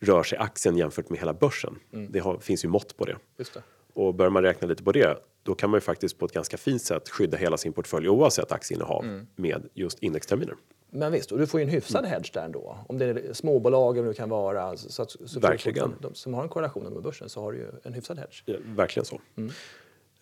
rör 0.00 0.22
sig 0.22 0.38
aktien 0.38 0.76
jämfört 0.76 1.08
med 1.08 1.18
hela 1.18 1.32
börsen. 1.32 1.78
Det 2.08 2.18
har, 2.18 2.38
finns 2.38 2.64
ju 2.64 2.68
mått 2.68 2.96
på 2.96 3.04
det. 3.04 3.16
Det. 3.36 3.62
Och 3.94 4.14
börjar 4.14 4.30
man 4.30 4.42
räkna 4.42 4.68
lite 4.68 4.82
på 4.82 4.92
det, 4.92 5.18
då 5.42 5.54
kan 5.54 5.70
man 5.70 5.76
ju 5.76 5.80
faktiskt 5.80 6.18
på 6.18 6.26
ett 6.26 6.32
ganska 6.32 6.56
fint 6.56 6.82
sätt 6.82 7.08
skydda 7.08 7.36
hela 7.36 7.56
sin 7.56 7.72
portfölj 7.72 8.08
oavsett 8.08 8.52
aktieinnehav 8.52 9.24
med 9.36 9.68
just 9.74 9.98
indexterminer. 9.98 10.54
Men 10.90 11.12
visst, 11.12 11.32
och 11.32 11.38
du 11.38 11.46
får 11.46 11.60
ju 11.60 11.64
en 11.64 11.70
hyfsad 11.70 12.04
hedge 12.04 12.30
där 12.34 12.44
ändå. 12.44 12.78
Om 12.88 12.98
det 12.98 13.04
är 13.04 13.32
småbolag 13.32 13.98
eller 13.98 14.08
det 14.08 14.14
kan 14.14 14.28
vara. 14.28 14.76
Så 14.76 15.02
att, 15.02 15.10
så 15.10 15.40
Verkligen. 15.40 15.94
De 16.00 16.14
som 16.14 16.34
har 16.34 16.42
en 16.42 16.48
korrelation 16.48 16.94
med 16.94 17.02
börsen 17.02 17.28
så 17.28 17.40
har 17.40 17.52
du 17.52 17.58
ju 17.58 17.66
en 17.82 17.92
hyfsad 17.92 18.18
hedge. 18.18 18.42
Ja, 18.44 18.56
verkligen 18.64 19.04
så. 19.04 19.20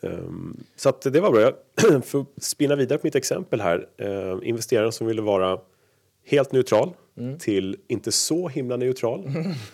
Ehm, 0.03 0.57
så 0.77 0.89
att 0.89 1.03
det 1.03 1.21
var 1.21 1.31
bra. 1.31 1.41
Jag 1.41 2.05
får 2.05 2.27
spinna 2.37 2.77
vidare 2.77 2.99
på 2.99 3.07
mitt 3.07 3.15
exempel 3.15 3.61
här. 3.61 3.89
Uh, 4.03 4.49
investeraren 4.49 4.93
som 4.93 5.07
ville 5.07 5.23
vara 5.23 5.61
helt 6.25 6.53
neutral 6.53 6.93
till 7.39 7.77
inte 7.89 8.13
så 8.13 8.49
himla 8.49 8.77
neutral 8.77 9.31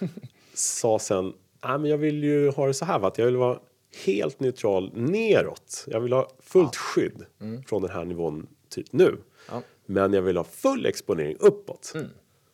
sa 0.55 0.99
sen 0.99 1.33
ah, 1.61 1.79
men 1.79 1.91
jag 1.91 1.99
vill 1.99 2.25
ju 2.25 2.51
ha 2.51 2.67
det 2.67 2.75
så 2.75 2.85
här 2.85 2.99
va, 2.99 3.09
att 3.09 3.19
jag 3.19 3.27
vill 3.27 3.37
vara 3.37 3.59
helt 4.05 4.41
neutral 4.41 4.93
neråt. 4.95 5.85
Jag 5.87 6.01
vill 6.01 6.13
ha 6.13 6.31
fullt 6.41 6.77
skydd 6.77 7.25
från 7.67 7.83
den 7.83 7.91
här 7.91 8.05
nivån 8.05 8.47
typ 8.69 8.93
nu. 8.93 9.19
Ja. 9.51 9.63
Men 9.87 10.13
jag 10.13 10.23
vill 10.23 10.37
ha 10.37 10.45
full 10.45 10.87
exponering 10.87 11.37
uppåt. 11.41 11.93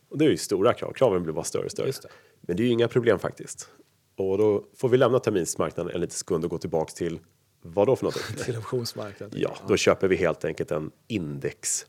Och 0.08 0.18
det 0.18 0.24
är 0.24 0.30
ju 0.30 0.36
stora 0.36 0.74
krav. 0.74 0.92
Kraven 0.92 1.22
blir 1.22 1.32
bara 1.32 1.44
större 1.44 1.64
och 1.64 1.70
större. 1.70 1.86
Det. 1.86 2.08
Men 2.40 2.56
det 2.56 2.62
är 2.62 2.64
ju 2.64 2.70
inga 2.70 2.88
problem 2.88 3.18
faktiskt. 3.18 3.68
Och 4.16 4.38
då 4.38 4.64
får 4.76 4.88
vi 4.88 4.96
lämna 4.96 5.18
terminsmarknaden 5.18 5.94
en 5.94 6.00
liten 6.00 6.14
sekund 6.14 6.44
och 6.44 6.50
gå 6.50 6.58
tillbaks 6.58 6.94
till 6.94 7.18
vad 7.62 7.86
då 7.86 7.96
för 7.96 8.04
något? 8.04 8.14
Till 8.44 8.56
optionsmarknaden. 8.56 9.40
ja, 9.42 9.56
då 9.68 9.76
köper 9.76 10.08
vi 10.08 10.16
helt 10.16 10.44
enkelt 10.44 10.70
en 10.70 10.90
index 11.08 11.86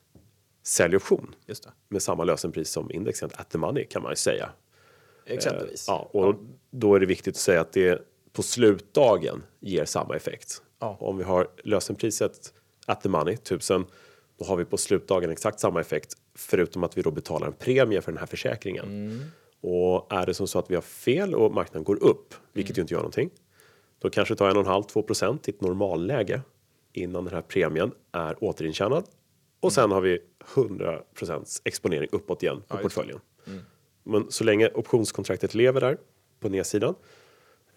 säljoption 0.63 1.35
med 1.89 2.01
samma 2.01 2.23
lösenpris 2.23 2.69
som 2.69 2.91
indexet 2.91 3.39
at 3.39 3.49
the 3.49 3.57
money 3.57 3.85
kan 3.85 4.01
man 4.01 4.11
ju 4.11 4.15
säga. 4.15 4.49
Exempelvis. 5.25 5.85
Ja, 5.87 6.09
och 6.13 6.35
då 6.71 6.95
är 6.95 6.99
det 6.99 7.05
viktigt 7.05 7.35
att 7.35 7.41
säga 7.41 7.61
att 7.61 7.71
det 7.73 8.01
på 8.33 8.43
slutdagen 8.43 9.43
ger 9.59 9.85
samma 9.85 10.15
effekt. 10.15 10.61
Ja. 10.79 10.97
Om 10.99 11.17
vi 11.17 11.23
har 11.23 11.47
lösenpriset 11.63 12.53
at 12.85 13.01
the 13.01 13.09
money, 13.09 13.33
1000, 13.33 13.85
då 14.39 14.45
har 14.45 14.55
vi 14.55 14.65
på 14.65 14.77
slutdagen 14.77 15.29
exakt 15.31 15.59
samma 15.59 15.81
effekt 15.81 16.13
förutom 16.35 16.83
att 16.83 16.97
vi 16.97 17.01
då 17.01 17.11
betalar 17.11 17.47
en 17.47 17.53
premie 17.53 18.01
för 18.01 18.11
den 18.11 18.19
här 18.19 18.25
försäkringen. 18.25 18.85
Mm. 18.85 19.21
Och 19.61 20.13
är 20.13 20.25
det 20.25 20.33
som 20.33 20.47
så 20.47 20.59
att 20.59 20.71
vi 20.71 20.75
har 20.75 20.81
fel 20.81 21.35
och 21.35 21.53
marknaden 21.53 21.83
går 21.83 22.03
upp, 22.03 22.33
vilket 22.53 22.71
Mm. 22.71 22.77
ju 22.77 22.81
inte 22.81 22.93
gör 22.93 22.99
någonting, 22.99 23.29
då 24.03 24.09
kanske 24.09 24.35
tar 24.35 24.51
1,5-2 24.51 25.01
procent 25.01 25.47
i 25.47 25.51
ett 25.51 25.61
normalläge 25.61 26.41
innan 26.93 27.25
den 27.25 27.33
här 27.33 27.41
premien 27.41 27.91
är 28.11 28.43
återintjänad. 28.43 29.03
Och 29.59 29.73
sen 29.73 29.91
har 29.91 30.01
vi 30.01 30.19
100 30.55 31.01
procents 31.13 31.61
exponering 31.65 32.09
uppåt 32.11 32.43
igen 32.43 32.61
på 32.67 32.77
det. 32.77 32.83
portföljen. 32.83 33.19
Men 34.03 34.31
så 34.31 34.43
länge 34.43 34.69
optionskontraktet 34.73 35.55
lever 35.55 35.81
där 35.81 35.97
på 36.39 36.49
nedsidan 36.49 36.95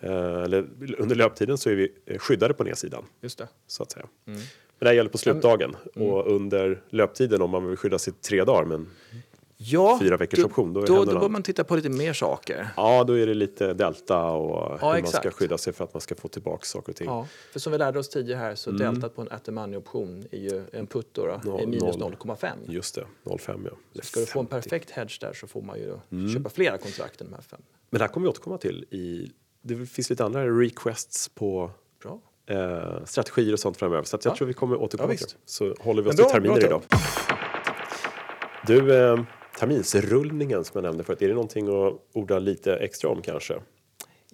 eh, 0.01 0.11
eller 0.43 0.67
under 0.99 1.17
löptiden 1.17 1.59
så 1.59 1.71
är 1.71 1.75
vi 1.75 1.93
eh, 2.07 2.19
skyddade 2.19 2.55
på 2.55 2.65
nedsidan 2.65 3.05
Just 3.21 3.39
det. 3.39 3.49
så 3.67 3.83
att 3.83 3.91
säga. 3.93 4.07
Men 4.25 4.39
det 4.79 4.87
här 4.87 4.93
gäller 4.95 5.11
på 5.11 5.19
slutdagen 5.19 5.77
Mm. 5.97 6.09
och 6.09 6.27
under 6.33 6.83
löptiden 6.91 7.43
om 7.43 7.51
man 7.51 7.67
vill 7.67 7.77
skydda 7.77 7.99
sig 7.99 8.13
tre 8.13 8.45
dagar. 8.45 8.65
Men 8.65 8.91
Ja, 9.59 9.99
Fyra 10.01 10.17
veckors 10.17 10.45
option, 10.45 10.73
då 10.73 10.81
är 10.83 10.87
Då, 10.87 10.93
då 10.95 10.99
händerna- 11.01 11.21
bör 11.21 11.29
man 11.29 11.43
titta 11.43 11.65
på 11.65 11.77
lite 11.77 11.89
mer 11.89 12.13
saker. 12.13 12.69
ja, 12.77 13.05
då 13.05 13.13
är 13.19 13.27
det 13.27 13.35
lite 13.35 13.75
delta 13.75 14.23
och 14.31 14.81
hur 14.81 14.87
man 14.87 15.07
ska 15.07 15.19
exakt. 15.19 15.35
skydda 15.37 15.59
sig 15.59 15.73
för 15.73 15.85
att 15.85 15.95
man 15.95 16.01
ska 16.01 16.15
få 16.15 16.29
tillbaka 16.29 16.65
saker 16.65 16.93
och 16.93 16.97
ting. 16.97 17.07
Ja, 17.07 17.27
för 17.53 17.61
som 17.61 17.73
vi 17.73 17.79
lärde 17.79 17.99
oss 17.99 18.09
tidigare 18.09 18.39
här 18.39 18.55
så 18.55 18.71
deltat 18.71 19.17
på 19.17 19.23
en 19.23 19.29
at 19.31 19.45
the 19.45 19.51
money-option 19.53 20.27
är 20.31 20.39
ju 20.39 20.65
en 20.73 20.87
put 20.87 21.09
då, 21.15 21.27
då, 21.27 21.51
Mm. 21.51 21.63
Är 21.63 21.67
minus 21.67 21.97
noll. 21.97 22.17
0,5. 22.21 22.49
Just 22.69 22.95
det, 22.95 23.07
05 23.39 23.63
ja. 23.65 23.71
Eller 23.95 24.05
Ska 24.05 24.21
du 24.21 24.27
få 24.27 24.41
en 24.41 24.47
50. 24.47 24.69
perfekt 24.69 24.91
hedge 24.91 25.19
där 25.21 25.33
så 25.33 25.47
får 25.47 25.63
man 25.63 25.79
ju 25.79 25.95
Mm. 26.13 26.35
köpa 26.35 26.49
flera 26.49 26.79
kontrakt 26.79 27.21
än 27.21 27.27
de 27.31 27.35
här 27.35 27.43
fem. 27.43 27.61
Men 27.91 27.99
det 27.99 28.05
här 28.05 28.09
kommer 28.13 28.25
vi 28.27 28.31
återkomma 28.31 28.59
till. 28.59 28.85
I, 28.91 29.31
det 29.63 29.87
finns 29.87 30.11
lite 30.11 30.25
andra 30.25 30.47
requests 30.61 31.29
på 31.29 31.71
Bra. 32.03 32.21
eh, 32.47 33.05
strategier 33.05 33.53
och 33.53 33.61
sånt 33.61 33.77
framöver. 33.77 34.03
Så 34.05 34.19
jag 34.23 34.33
Ja. 34.33 34.37
tror 34.37 34.49
vi 34.49 34.55
kommer 34.55 34.77
återkomma 34.83 35.13
Ja, 35.13 35.17
till. 35.17 35.27
Så 35.45 35.75
håller 35.81 36.03
vi 36.03 36.11
oss 36.11 36.17
bra, 36.17 36.25
till 36.29 36.35
terminer 36.43 36.65
idag. 36.67 36.83
Du, 38.67 38.95
eh, 39.13 39.21
terminsrullningen 39.59 40.65
som 40.65 40.73
jag 40.75 40.83
nämnde 40.83 41.05
förut, 41.05 41.23
är 41.23 41.29
det 41.29 41.35
någonting 41.35 41.69
att 41.69 41.95
orda 42.13 42.39
lite 42.39 42.77
extra 42.77 43.11
om 43.11 43.23
kanske? 43.23 43.55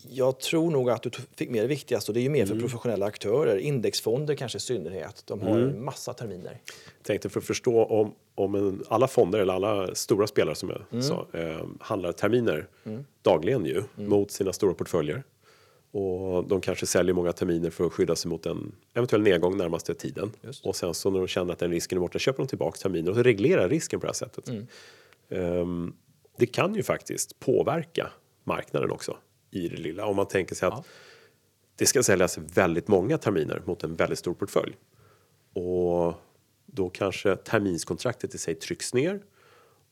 Jag 0.08 0.40
tror 0.40 0.70
nog 0.70 0.90
att 0.90 1.02
du 1.02 1.10
fick 1.36 1.50
med 1.50 1.64
det 1.64 1.68
viktigaste 1.68 2.10
och 2.10 2.14
det 2.14 2.20
är 2.20 2.22
ju 2.22 2.28
mer 2.28 2.42
Mm. 2.44 2.54
för 2.54 2.60
professionella 2.60 3.06
aktörer. 3.06 3.56
Indexfonder 3.56 4.34
kanske 4.34 4.58
i 4.58 4.60
synnerhet. 4.60 5.22
De 5.26 5.40
har 5.40 5.58
en 5.58 5.84
massa 5.84 6.12
terminer. 6.12 6.58
Tänkte 7.02 7.28
för 7.28 7.40
att 7.40 7.46
förstå 7.46 7.84
om, 7.84 8.14
om 8.34 8.54
en, 8.54 8.82
alla 8.88 9.08
fonder 9.08 9.38
eller 9.38 9.52
alla 9.52 9.94
stora 9.94 10.26
spelare 10.26 10.54
som 10.54 10.68
jag 10.68 10.82
Mm. 10.90 11.02
sa 11.02 11.26
eh, 11.32 11.66
handlar 11.80 12.12
terminer 12.12 12.66
dagligen 13.22 13.64
ju 13.64 13.82
Mm. 13.96 14.10
mot 14.10 14.30
sina 14.30 14.52
stora 14.52 14.74
portföljer. 14.74 15.22
Och 15.90 16.44
de 16.48 16.60
kanske 16.60 16.86
säljer 16.86 17.14
många 17.14 17.32
terminer 17.32 17.70
för 17.70 17.86
att 17.86 17.92
skydda 17.92 18.16
sig 18.16 18.28
mot 18.28 18.46
en 18.46 18.72
eventuell 18.94 19.22
nedgång 19.22 19.56
närmaste 19.56 19.94
tiden. 19.94 20.32
Just. 20.40 20.66
Och 20.66 20.76
sen 20.76 20.94
så 20.94 21.10
när 21.10 21.18
de 21.18 21.28
känner 21.28 21.52
att 21.52 21.58
den 21.58 21.70
risken 21.70 21.98
är 21.98 22.00
borta 22.00 22.18
köper 22.18 22.38
de 22.38 22.46
tillbaka 22.48 22.76
terminer 22.76 23.10
och 23.10 23.16
reglerar 23.24 23.68
risken 23.68 24.00
på 24.00 24.06
det 24.06 24.08
här 24.10 24.14
sättet. 24.14 24.48
Mm. 24.48 24.66
Ehm, 25.32 25.92
det 26.38 26.46
kan 26.46 26.74
ju 26.74 26.82
faktiskt 26.82 27.40
påverka 27.40 28.10
marknaden 28.44 28.90
också 28.90 29.16
i 29.50 29.68
det 29.68 29.76
lilla. 29.76 30.06
Om 30.06 30.16
man 30.16 30.28
tänker 30.28 30.54
sig 30.54 30.66
att 30.68 30.74
Ja. 30.76 30.84
det 31.76 31.86
ska 31.86 32.02
säljas 32.02 32.38
väldigt 32.38 32.88
många 32.88 33.18
terminer 33.18 33.62
mot 33.66 33.84
en 33.84 33.94
väldigt 33.94 34.18
stor 34.18 34.34
portfölj. 34.34 34.76
Och 35.54 36.14
då 36.66 36.90
kanske 36.90 37.36
terminskontraktet 37.36 38.34
i 38.34 38.38
sig 38.38 38.54
trycks 38.54 38.94
ner 38.94 39.22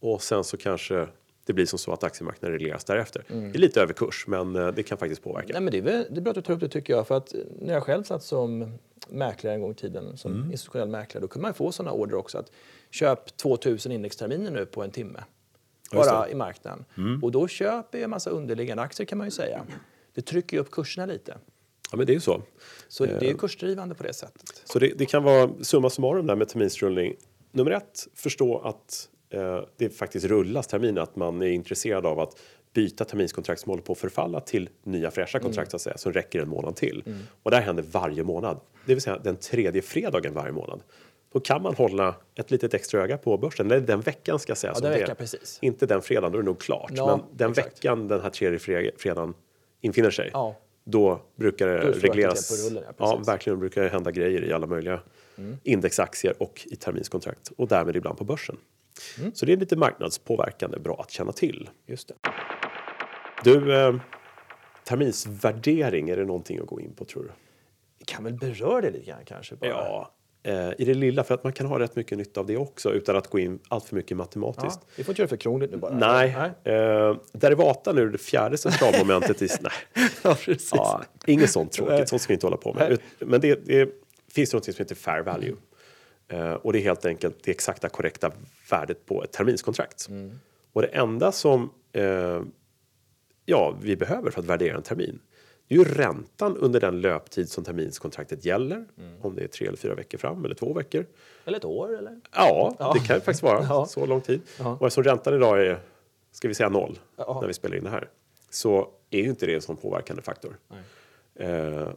och 0.00 0.22
sen 0.22 0.44
så 0.44 0.56
kanske 0.56 1.08
det 1.50 1.54
blir 1.54 1.66
som 1.66 1.78
så 1.78 1.92
att 1.92 2.04
aktiemarknaden 2.04 2.52
regleras 2.58 2.84
därefter. 2.84 3.24
Det 3.28 3.34
är 3.34 3.58
lite 3.58 3.82
över 3.82 3.92
kurs, 3.92 4.24
men 4.26 4.56
eh, 4.56 4.68
det 4.68 4.82
kan 4.82 4.98
faktiskt 4.98 5.22
påverka. 5.22 5.52
Nej, 5.52 5.62
men 5.62 5.72
det, 5.72 5.78
är 5.78 5.82
väl, 5.82 6.06
det 6.10 6.16
är 6.16 6.20
bra 6.20 6.30
att 6.30 6.34
du 6.34 6.42
tar 6.42 6.54
upp 6.54 6.60
det 6.60 6.68
tycker 6.68 6.92
jag. 6.92 7.06
För 7.06 7.16
att 7.16 7.34
när 7.60 7.74
jag 7.74 7.82
själv 7.82 8.02
satt 8.02 8.22
som 8.22 8.78
mäklare 9.08 9.54
en 9.54 9.60
gång 9.60 9.70
i 9.70 9.74
tiden, 9.74 10.16
som 10.16 10.32
Mm. 10.34 10.50
institutionell 10.52 10.88
mäklare, 10.88 11.22
då 11.22 11.28
kunde 11.28 11.42
man 11.48 11.54
få 11.54 11.72
sådana 11.72 11.92
order 11.92 12.16
också. 12.16 12.38
att 12.38 12.50
Köp 12.90 13.36
2000 13.36 13.92
indexterminer 13.92 14.50
nu 14.50 14.66
på 14.66 14.82
en 14.82 14.90
timme. 14.90 15.20
Bara. 15.92 16.16
Mm. 16.18 16.30
i 16.30 16.34
marknaden. 16.34 16.84
Och 17.22 17.32
då 17.32 17.48
köper 17.48 17.98
jag 17.98 18.04
en 18.04 18.10
massa 18.10 18.30
underliggande 18.30 18.82
aktier 18.82 19.06
kan 19.06 19.18
man 19.18 19.26
ju 19.26 19.30
säga. 19.30 19.62
Det 20.14 20.22
trycker 20.22 20.56
ju 20.56 20.60
upp 20.60 20.70
kurserna 20.70 21.06
lite. 21.06 21.38
Ja, 21.90 21.96
men 21.96 22.06
det 22.06 22.12
är 22.12 22.14
ju 22.14 22.20
så. 22.20 22.42
Så 22.88 23.06
det 23.06 23.12
är 23.12 23.22
Eh. 23.22 23.28
ju 23.28 23.36
kursdrivande 23.36 23.94
på 23.94 24.02
det 24.02 24.12
sättet. 24.12 24.62
Så 24.64 24.78
det, 24.78 24.92
det 24.98 25.06
kan 25.06 25.22
vara 25.22 25.50
summa 25.62 25.90
summarum 25.90 26.26
där 26.26 26.36
med 26.36 26.48
terminsrullning. 26.48 27.14
Nummer 27.52 27.70
ett, 27.70 28.06
förstå 28.14 28.58
att 28.58 29.08
eh, 29.12 29.19
det 29.76 29.90
faktiskt 29.90 30.26
rullas 30.26 30.66
terminer, 30.66 31.00
att 31.02 31.16
man 31.16 31.42
är 31.42 31.46
intresserad 31.50 32.06
av 32.06 32.20
att 32.20 32.38
byta 32.74 33.04
terminskontrakt 33.04 33.60
som 33.60 33.70
håller 33.70 33.82
på 33.82 33.92
att 33.92 33.98
förfalla 33.98 34.40
till 34.40 34.68
nya 34.84 35.10
fräscha 35.10 35.38
kontrakt 35.38 35.70
så 35.70 35.76
att 35.76 35.80
säga, 35.80 35.98
som 35.98 36.12
räcker 36.12 36.40
en 36.40 36.48
månad 36.48 36.76
till. 36.76 37.04
Och 37.42 37.50
det 37.50 37.56
här 37.56 37.64
händer 37.64 37.84
varje 37.92 38.22
månad, 38.24 38.60
det 38.86 38.94
vill 38.94 39.02
säga 39.02 39.18
den 39.18 39.36
tredje 39.36 39.82
fredagen 39.82 40.34
varje 40.34 40.52
månad. 40.52 40.82
Då 41.32 41.40
kan 41.40 41.62
man 41.62 41.74
hålla 41.74 42.14
ett 42.34 42.50
litet 42.50 42.74
extra 42.74 43.02
öga 43.02 43.18
på 43.18 43.38
börsen, 43.38 43.66
eller 43.66 43.80
den 43.80 44.00
veckan 44.00 44.38
ska 44.38 44.50
jag 44.50 44.58
säga. 44.58 44.72
Ja, 44.76 44.80
den 44.80 44.92
veckan, 44.92 45.16
precis. 45.16 45.58
Inte 45.62 45.86
den 45.86 46.02
fredagen, 46.02 46.32
då 46.32 46.38
är 46.38 46.42
det 46.42 46.46
nog 46.46 46.58
klart. 46.60 46.90
Ja, 46.94 47.06
men 47.16 47.36
den 47.36 47.50
exakt. 47.50 47.66
veckan 47.68 48.08
den 48.08 48.20
här 48.20 48.30
tredje 48.30 48.58
fre- 48.58 48.90
fredagen 48.98 49.34
infinner 49.80 50.10
sig, 50.10 50.30
Ja. 50.32 50.56
då 50.84 51.20
brukar 51.36 51.66
det 51.68 51.80
Då 51.80 51.92
regleras. 51.92 52.68
rullen, 52.68 52.82
ja, 52.86 52.92
ja. 52.98 53.12
Mm. 53.12 53.22
verkligen. 53.24 53.58
Brukar 53.58 53.82
det 53.82 53.88
hända 53.88 54.10
grejer 54.10 54.44
i 54.44 54.52
alla 54.52 54.66
möjliga 54.66 55.00
indexaktier 55.62 56.34
och 56.42 56.66
i 56.70 56.76
terminskontrakt 56.76 57.52
och 57.56 57.68
därmed 57.68 57.96
ibland 57.96 58.18
på 58.18 58.24
börsen. 58.24 58.56
Mm. 59.18 59.34
Så 59.34 59.46
det 59.46 59.52
är 59.52 59.56
lite 59.56 59.76
marknadspåverkande, 59.76 60.78
bra 60.78 61.00
att 61.00 61.10
känna 61.10 61.32
till. 61.32 61.70
Just 61.86 62.08
det. 62.08 62.14
Du, 63.44 63.76
eh, 63.76 63.94
terminsvärdering, 64.84 66.08
är 66.08 66.16
det 66.16 66.24
någonting 66.24 66.58
att 66.58 66.66
gå 66.66 66.80
in 66.80 66.92
på 66.94 67.04
tror 67.04 67.22
du? 67.22 67.30
Vi 67.98 68.04
kan 68.04 68.24
väl 68.24 68.34
beröra 68.34 68.80
det 68.80 68.90
lite 68.90 69.04
grann 69.04 69.24
kanske? 69.24 69.54
Bara. 69.56 69.70
Ja, 69.70 70.12
eh, 70.42 70.70
i 70.78 70.84
det 70.84 70.94
lilla, 70.94 71.24
för 71.24 71.34
att 71.34 71.44
man 71.44 71.52
kan 71.52 71.66
ha 71.66 71.78
rätt 71.78 71.96
mycket 71.96 72.18
nytta 72.18 72.40
av 72.40 72.46
det 72.46 72.56
också 72.56 72.92
utan 72.92 73.16
att 73.16 73.28
gå 73.28 73.38
in 73.38 73.58
allt 73.68 73.84
för 73.84 73.96
mycket 73.96 74.16
matematiskt. 74.16 74.80
Ja, 74.82 74.92
vi 74.96 75.04
får 75.04 75.12
inte 75.12 75.22
göra 75.22 75.26
det 75.26 75.28
för 75.28 75.36
krångligt 75.36 75.70
nu 75.70 75.76
bara. 75.76 75.94
Nej, 75.94 76.50
Eh, 76.64 77.16
derivata 77.32 77.92
nu, 77.92 78.10
det 78.10 78.18
fjärde 78.18 78.58
centralmomentet 78.58 79.42
i... 79.42 79.48
Nej, 79.60 79.72
ja, 80.22 80.34
precis. 80.34 80.70
ja, 80.72 81.02
inget 81.26 81.50
sånt 81.50 81.78
Nej. 81.78 81.88
tråkigt, 81.88 82.08
sånt 82.08 82.22
ska 82.22 82.30
vi 82.30 82.34
inte 82.34 82.46
hålla 82.46 82.56
på 82.56 82.74
med. 82.74 82.98
Men 83.18 83.40
det, 83.40 83.66
det 83.66 83.88
finns 84.32 84.54
något 84.54 84.64
som 84.64 84.74
heter 84.78 84.94
fair 84.94 85.22
value. 85.22 85.50
Eh, 85.50 85.56
och 86.62 86.72
det 86.72 86.78
är 86.78 86.82
helt 86.82 87.04
enkelt 87.04 87.42
det 87.44 87.50
exakta 87.50 87.88
korrekta 87.88 88.30
värdet 88.70 89.06
på 89.06 89.24
ett 89.24 89.32
terminskontrakt. 89.32 90.08
Och 90.72 90.82
det 90.82 90.88
enda 90.88 91.32
som 91.32 91.70
eh, 91.92 92.40
ja, 93.44 93.76
vi 93.82 93.96
behöver 93.96 94.30
för 94.30 94.40
att 94.40 94.46
värdera 94.46 94.76
en 94.76 94.82
termin 94.82 95.20
det 95.68 95.74
är 95.74 95.78
ju 95.78 95.84
räntan 95.84 96.56
under 96.56 96.80
den 96.80 97.00
löptid 97.00 97.48
som 97.50 97.64
terminskontraktet 97.64 98.44
gäller. 98.44 98.84
Om 99.20 99.34
det 99.34 99.42
är 99.42 99.48
tre 99.48 99.66
eller 99.66 99.76
fyra 99.78 99.94
veckor 99.94 100.18
fram 100.18 100.44
eller 100.44 100.54
två 100.54 100.72
veckor. 100.72 101.06
Eller 101.44 101.58
ett 101.58 101.64
år 101.64 101.98
eller? 101.98 102.20
Ja, 102.34 102.92
det 102.94 103.06
kan 103.06 103.16
ju 103.16 103.20
faktiskt 103.20 103.42
vara 103.42 103.64
Ja. 103.68 103.86
så 103.86 104.06
lång 104.06 104.20
tid. 104.20 104.40
Ja. 104.58 104.76
Och 104.80 104.86
eftersom 104.86 105.04
räntan 105.04 105.34
idag 105.34 105.66
är, 105.66 105.78
ska 106.32 106.48
vi 106.48 106.54
säga 106.54 106.68
noll, 106.68 106.98
Ja. 107.16 107.38
när 107.40 107.46
vi 107.48 107.54
spelar 107.54 107.76
in 107.76 107.84
det 107.84 107.90
här, 107.90 108.08
så 108.50 108.88
är 109.10 109.18
ju 109.18 109.28
inte 109.28 109.46
det 109.46 109.54
en 109.54 109.62
sån 109.62 109.76
påverkande 109.76 110.22
faktor. 110.22 110.56
Eh, 111.34 111.88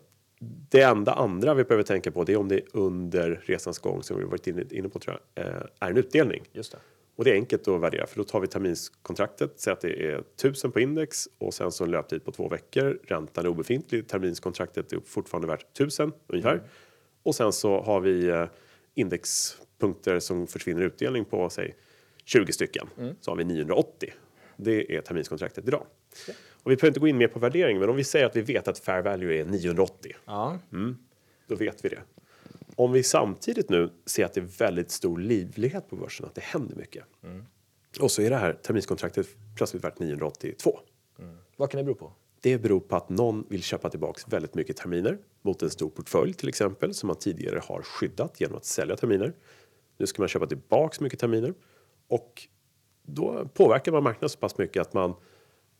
det 0.69 0.81
enda 0.81 1.13
andra 1.13 1.53
vi 1.53 1.63
behöver 1.63 1.83
tänka 1.83 2.11
på 2.11 2.23
det 2.23 2.33
är 2.33 2.37
om 2.37 2.47
det 2.47 2.61
under 2.73 3.41
resans 3.45 3.79
gång, 3.79 4.03
som 4.03 4.17
vi 4.17 4.23
varit 4.23 4.47
inne, 4.47 4.89
på 4.89 4.99
tror 4.99 5.19
jag, 5.33 5.45
eh, 5.45 5.63
är 5.79 5.89
en 5.91 5.97
utdelning. 5.97 6.43
Just 6.51 6.71
det. 6.71 6.77
Och 7.15 7.23
det 7.23 7.31
är 7.31 7.35
enkelt 7.35 7.67
att 7.67 7.81
värdera 7.81 8.07
för 8.07 8.17
då 8.17 8.23
tar 8.23 8.39
vi 8.39 8.47
terminskontraktet, 8.47 9.51
säg 9.55 9.73
att 9.73 9.81
det 9.81 10.11
är 10.11 10.23
1000 10.35 10.71
på 10.71 10.79
index 10.79 11.27
och 11.37 11.53
sen 11.53 11.71
så 11.71 11.83
en 11.83 11.91
löptid 11.91 12.25
på 12.25 12.31
två 12.31 12.49
veckor. 12.49 12.99
Räntan 13.03 13.45
är 13.45 13.49
obefintlig, 13.49 14.07
terminskontraktet 14.07 14.93
är 14.93 14.99
fortfarande 15.05 15.47
värt 15.47 15.79
1000 15.79 16.11
ungefär. 16.27 16.61
Och 17.23 17.35
sen 17.35 17.53
så 17.53 17.81
har 17.81 17.99
vi 17.99 18.27
eh, 18.27 18.45
indexpunkter 18.93 20.19
som 20.19 20.47
försvinner 20.47 20.81
utdelning 20.81 21.25
på 21.25 21.49
säg 21.49 21.75
20 22.25 22.53
stycken. 22.53 22.87
Så 23.21 23.31
har 23.31 23.35
vi 23.35 23.43
980. 23.43 24.13
Det 24.57 24.95
är 24.95 25.01
terminskontraktet 25.01 25.67
idag. 25.67 25.85
Och 26.63 26.71
vi 26.71 26.75
behöver 26.75 26.87
inte 26.87 26.99
gå 26.99 27.07
in 27.07 27.17
mer 27.17 27.27
på 27.27 27.39
värdering, 27.39 27.79
men 27.79 27.89
om 27.89 27.95
vi 27.95 28.03
säger 28.03 28.25
att 28.25 28.35
vi 28.35 28.41
vet 28.41 28.67
att 28.67 28.79
fair 28.79 29.01
value 29.01 29.39
är 29.41 29.45
980 29.45 30.11
Ja. 30.25 30.59
då 31.47 31.55
vet 31.55 31.85
vi 31.85 31.89
det. 31.89 32.01
Om 32.75 32.91
vi 32.91 33.03
samtidigt 33.03 33.69
nu 33.69 33.89
ser 34.05 34.25
att 34.25 34.33
det 34.33 34.39
är 34.39 34.57
väldigt 34.59 34.91
stor 34.91 35.17
livlighet 35.19 35.89
på 35.89 35.95
börsen, 35.95 36.25
att 36.25 36.35
det 36.35 36.43
händer 36.43 36.75
mycket. 36.75 37.03
Och 37.99 38.11
så 38.11 38.21
är 38.21 38.29
det 38.29 38.35
här 38.35 38.53
terminskontraktet 38.53 39.27
plötsligt 39.57 39.83
värt 39.83 39.99
982. 39.99 40.79
Vad 41.57 41.69
kan 41.71 41.77
det 41.77 41.83
bero 41.83 41.95
på? 41.95 42.11
Det 42.41 42.57
beror 42.57 42.79
på 42.79 42.95
att 42.95 43.09
någon 43.09 43.45
vill 43.49 43.63
köpa 43.63 43.89
tillbaks 43.89 44.27
väldigt 44.27 44.55
mycket 44.55 44.77
terminer 44.77 45.17
mot 45.41 45.61
en 45.61 45.69
stor 45.69 45.89
portfölj 45.89 46.33
till 46.33 46.49
exempel 46.49 46.93
som 46.93 47.07
man 47.07 47.15
tidigare 47.15 47.59
har 47.63 47.81
skyddat 47.81 48.41
genom 48.41 48.57
att 48.57 48.65
sälja 48.65 48.95
terminer. 48.95 49.33
Nu 49.97 50.07
ska 50.07 50.21
man 50.21 50.29
köpa 50.29 50.47
tillbaks 50.47 50.99
mycket 50.99 51.19
terminer 51.19 51.53
och 52.07 52.47
då 53.03 53.47
påverkar 53.53 53.91
man 53.91 54.03
marknaden 54.03 54.29
så 54.29 54.39
pass 54.39 54.57
mycket 54.57 54.81
att 54.81 54.93
man 54.93 55.15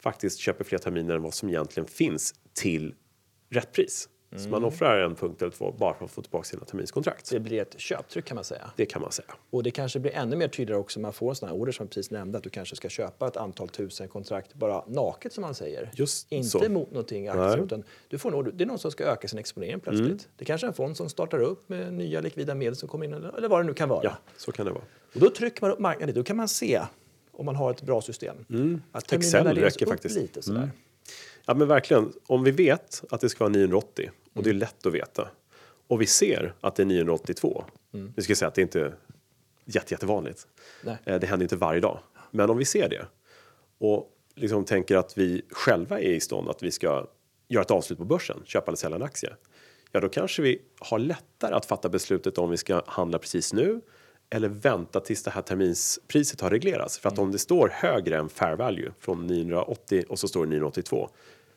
faktiskt 0.03 0.39
köper 0.39 0.63
fler 0.63 0.77
terminer 0.77 1.15
än 1.15 1.21
vad 1.21 1.33
som 1.33 1.49
egentligen 1.49 1.87
finns 1.87 2.33
till 2.53 2.95
rätt 3.49 3.71
pris. 3.71 4.09
Så 4.35 4.49
man 4.49 4.63
offrar 4.63 4.99
en 4.99 5.15
punkt 5.15 5.41
eller 5.41 5.51
två 5.51 5.71
bara 5.71 5.93
för 5.93 6.05
att 6.05 6.11
få 6.11 6.21
tillbaka 6.21 6.43
sina 6.43 6.65
terminskontrakt. 6.65 7.29
Det 7.29 7.39
blir 7.39 7.61
ett 7.61 7.79
köptryck 7.79 8.25
kan 8.25 8.35
man 8.35 8.43
säga. 8.43 8.71
Det 8.75 8.85
kan 8.85 9.01
man 9.01 9.11
säga. 9.11 9.27
Och 9.49 9.63
det 9.63 9.71
kanske 9.71 9.99
blir 9.99 10.11
ännu 10.11 10.35
mer 10.35 10.47
tydligare 10.47 10.79
också 10.81 10.99
om 10.99 11.01
man 11.01 11.13
får 11.13 11.33
sådana 11.33 11.53
här 11.53 11.61
order 11.61 11.71
som 11.71 11.83
jag 11.83 11.89
precis 11.89 12.11
nämnde 12.11 12.37
att 12.37 12.43
du 12.43 12.49
kanske 12.49 12.75
ska 12.75 12.89
köpa 12.89 13.27
ett 13.27 13.37
antal 13.37 13.69
tusen 13.69 14.07
kontrakt 14.07 14.53
bara 14.53 14.85
naket 14.87 15.33
som 15.33 15.41
man 15.41 15.55
säger. 15.55 15.91
Just 15.93 16.31
Inte 16.31 16.49
så. 16.49 16.69
mot 16.69 16.91
någonting 16.91 17.27
aktier. 17.27 17.53
Mm. 17.53 17.65
utan 17.65 17.83
du 18.07 18.17
får 18.17 18.29
en 18.29 18.35
order. 18.35 18.51
Det 18.51 18.63
är 18.63 18.65
någon 18.65 18.79
som 18.79 18.91
ska 18.91 19.03
öka 19.03 19.27
sin 19.27 19.39
exponering 19.39 19.79
plötsligt. 19.79 20.29
Det 20.37 20.45
kanske 20.45 20.67
är 20.67 20.69
en 20.69 20.73
fond 20.73 20.97
som 20.97 21.09
startar 21.09 21.39
upp 21.39 21.69
med 21.69 21.93
nya 21.93 22.21
likvida 22.21 22.55
medel 22.55 22.75
som 22.75 22.89
kommer 22.89 23.05
in 23.05 23.13
eller 23.13 23.47
vad 23.47 23.59
det 23.59 23.63
nu 23.63 23.73
kan 23.73 23.89
vara. 23.89 24.03
Ja, 24.03 24.17
så 24.37 24.51
kan 24.51 24.65
det 24.65 24.71
vara. 24.71 24.83
Och 25.13 25.19
då 25.19 25.29
trycker 25.29 25.61
man 25.61 25.71
upp 25.71 25.79
marknaden. 25.79 26.15
Då 26.15 26.23
kan 26.23 26.37
man 26.37 26.47
se 26.47 26.81
om 27.33 27.45
man 27.45 27.55
har 27.55 27.71
ett 27.71 27.81
bra 27.81 28.01
system. 28.01 28.35
Att 28.39 28.49
Mm. 28.49 28.81
Excel 29.11 29.43
värderas 29.43 29.73
räcker 29.73 29.85
faktiskt. 29.85 30.15
Mm. 30.15 30.21
lite 30.27 30.41
sådär. 30.41 30.71
Ja, 31.45 31.53
men 31.53 31.67
verkligen. 31.67 32.13
Om 32.27 32.43
vi 32.43 32.51
vet 32.51 33.03
att 33.09 33.21
det 33.21 33.29
ska 33.29 33.43
vara 33.43 33.51
980 33.53 34.09
och 34.33 34.43
det 34.43 34.49
är 34.49 34.53
lätt 34.53 34.85
att 34.85 34.93
veta 34.93 35.27
och 35.87 36.01
vi 36.01 36.05
ser 36.05 36.53
att 36.61 36.75
det 36.75 36.83
är 36.83 36.85
982. 36.85 37.63
Nu 37.91 38.13
ska 38.23 38.31
jag 38.31 38.37
säga 38.37 38.47
att 38.47 38.55
det 38.55 38.61
inte 38.61 38.81
är 38.81 38.95
jätte, 39.65 39.93
jättevanligt. 39.93 40.47
Nej. 40.83 40.97
Eh, 41.05 41.19
Det 41.19 41.27
händer 41.27 41.43
inte 41.43 41.55
varje 41.55 41.79
dag. 41.79 41.99
Men 42.31 42.49
om 42.49 42.57
vi 42.57 42.65
ser 42.65 42.89
det 42.89 43.05
och 43.77 44.09
liksom 44.35 44.65
tänker 44.65 44.97
att 44.97 45.17
vi 45.17 45.41
själva 45.51 45.99
är 45.99 46.09
i 46.13 46.19
stånd 46.19 46.49
att 46.49 46.63
vi 46.63 46.71
ska 46.71 47.07
göra 47.47 47.61
ett 47.63 47.71
avslut 47.71 47.99
på 47.99 48.05
börsen, 48.05 48.41
köpa 48.45 48.67
eller 48.67 48.77
sälja 48.77 48.95
en 48.95 49.03
aktie. 49.03 49.33
Ja, 49.91 49.99
då 49.99 50.09
kanske 50.09 50.41
vi 50.41 50.61
har 50.79 50.99
lättare 50.99 51.53
att 51.55 51.65
fatta 51.65 51.89
beslutet 51.89 52.37
om 52.37 52.49
vi 52.49 52.57
ska 52.57 52.81
handla 52.85 53.19
precis 53.19 53.53
nu 53.53 53.81
eller 54.29 54.49
vänta 54.49 54.99
tills 54.99 55.23
det 55.23 55.31
här 55.31 55.41
terminspriset 55.41 56.41
har 56.41 56.49
reglerats. 56.49 56.99
För 56.99 57.09
att 57.09 57.19
om 57.19 57.31
det 57.31 57.39
står 57.39 57.69
högre 57.73 58.17
än 58.17 58.29
fair 58.29 58.55
value 58.55 58.91
från 58.99 59.27
980 59.27 60.03
och 60.09 60.19
så 60.19 60.27
står 60.27 60.45
det 60.45 60.49
982 60.49 61.09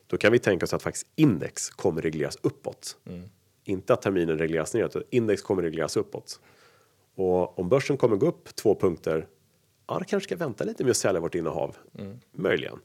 då 0.07 0.17
kan 0.17 0.31
vi 0.31 0.39
tänka 0.39 0.65
oss 0.65 0.73
att 0.73 0.83
faktiskt 0.83 1.07
index 1.15 1.69
kommer 1.69 2.01
regleras 2.01 2.37
uppåt. 2.41 2.97
Inte 3.63 3.93
att 3.93 4.01
terminen 4.01 4.37
regleras 4.37 4.73
neråt, 4.73 4.95
utan 4.95 5.07
index 5.09 5.41
kommer 5.41 5.63
regleras 5.63 5.97
uppåt. 5.97 6.39
Och 7.15 7.59
om 7.59 7.69
börsen 7.69 7.97
kommer 7.97 8.15
gå 8.15 8.27
upp 8.27 8.55
två 8.55 8.75
punkter, 8.75 9.27
ja, 9.87 9.99
då 9.99 10.05
kanske 10.05 10.27
ska 10.27 10.35
vänta 10.35 10.63
lite 10.63 10.83
med 10.83 10.91
att 10.91 10.97
sälja 10.97 11.21
vårt 11.21 11.35
innehav. 11.35 11.75
Möjligen. 12.31 12.79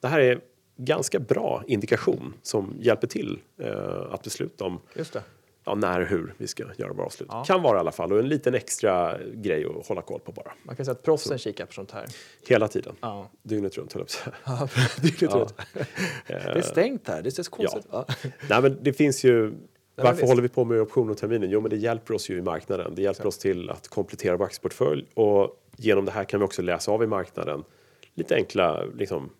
Det 0.00 0.08
här 0.08 0.20
är 0.20 0.40
ganska 0.76 1.18
bra 1.18 1.62
indikation 1.66 2.34
som 2.42 2.76
hjälper 2.80 3.06
till 3.06 3.40
eh, 3.58 4.12
att 4.12 4.22
besluta 4.22 4.64
om 4.64 4.80
Just 4.94 5.12
det 5.12 5.22
ja, 5.64 5.74
när 5.74 6.00
och 6.00 6.06
hur 6.06 6.34
vi 6.38 6.46
ska 6.46 6.64
göra 6.76 6.92
våra 6.92 7.06
avslut. 7.06 7.28
Ja. 7.32 7.44
Kan 7.44 7.62
vara 7.62 7.76
i 7.76 7.80
alla 7.80 7.92
fall 7.92 8.12
och 8.12 8.18
en 8.18 8.28
liten 8.28 8.54
extra 8.54 9.18
grej 9.34 9.66
att 9.80 9.86
hålla 9.86 10.02
koll 10.02 10.20
på 10.20 10.32
bara. 10.32 10.52
Man 10.62 10.76
kan 10.76 10.84
säga 10.84 10.92
att 10.92 11.02
proffsen 11.02 11.38
kikar 11.38 11.66
på 11.66 11.72
sånt 11.72 11.90
här. 11.90 12.06
Hela 12.48 12.68
tiden. 12.68 12.94
Ja. 13.00 13.30
Dygnet 13.42 13.78
runt 13.78 13.92
höll 13.92 14.00
jag 14.00 14.06
på 14.06 14.12
säga. 14.12 14.36
Ja, 14.44 14.68
det, 16.26 16.34
är 16.34 16.54
det 16.54 16.62
stängt 16.62 17.08
här, 17.08 17.22
det 17.22 17.30
ser 17.30 17.42
så 17.42 17.50
konstigt 17.50 17.86
Ja. 17.90 18.06
Nej, 18.48 18.62
men 18.62 18.78
det 18.82 18.92
finns 18.92 19.24
ju. 19.24 19.54
Varför 19.96 20.12
visst. 20.12 20.28
håller 20.28 20.42
vi 20.42 20.48
på 20.48 20.64
med 20.64 20.80
optioner 20.80 21.12
och 21.12 21.18
terminer? 21.18 21.46
Jo, 21.46 21.60
men 21.60 21.70
det 21.70 21.76
hjälper 21.76 22.14
oss 22.14 22.30
ju 22.30 22.38
i 22.38 22.42
marknaden. 22.42 22.94
Det 22.94 23.02
hjälper 23.02 23.26
oss 23.26 23.38
till 23.38 23.70
att 23.70 23.88
komplettera 23.88 24.36
vår 24.36 24.44
aktieportfölj 24.44 25.06
och 25.14 25.60
genom 25.76 26.04
det 26.04 26.10
här 26.10 26.24
kan 26.24 26.40
vi 26.40 26.46
också 26.46 26.62
läsa 26.62 26.92
av 26.92 27.02
i 27.02 27.06
marknaden 27.06 27.64
lite 28.14 28.34
enkla 28.34 28.84
liksom, 28.84 29.30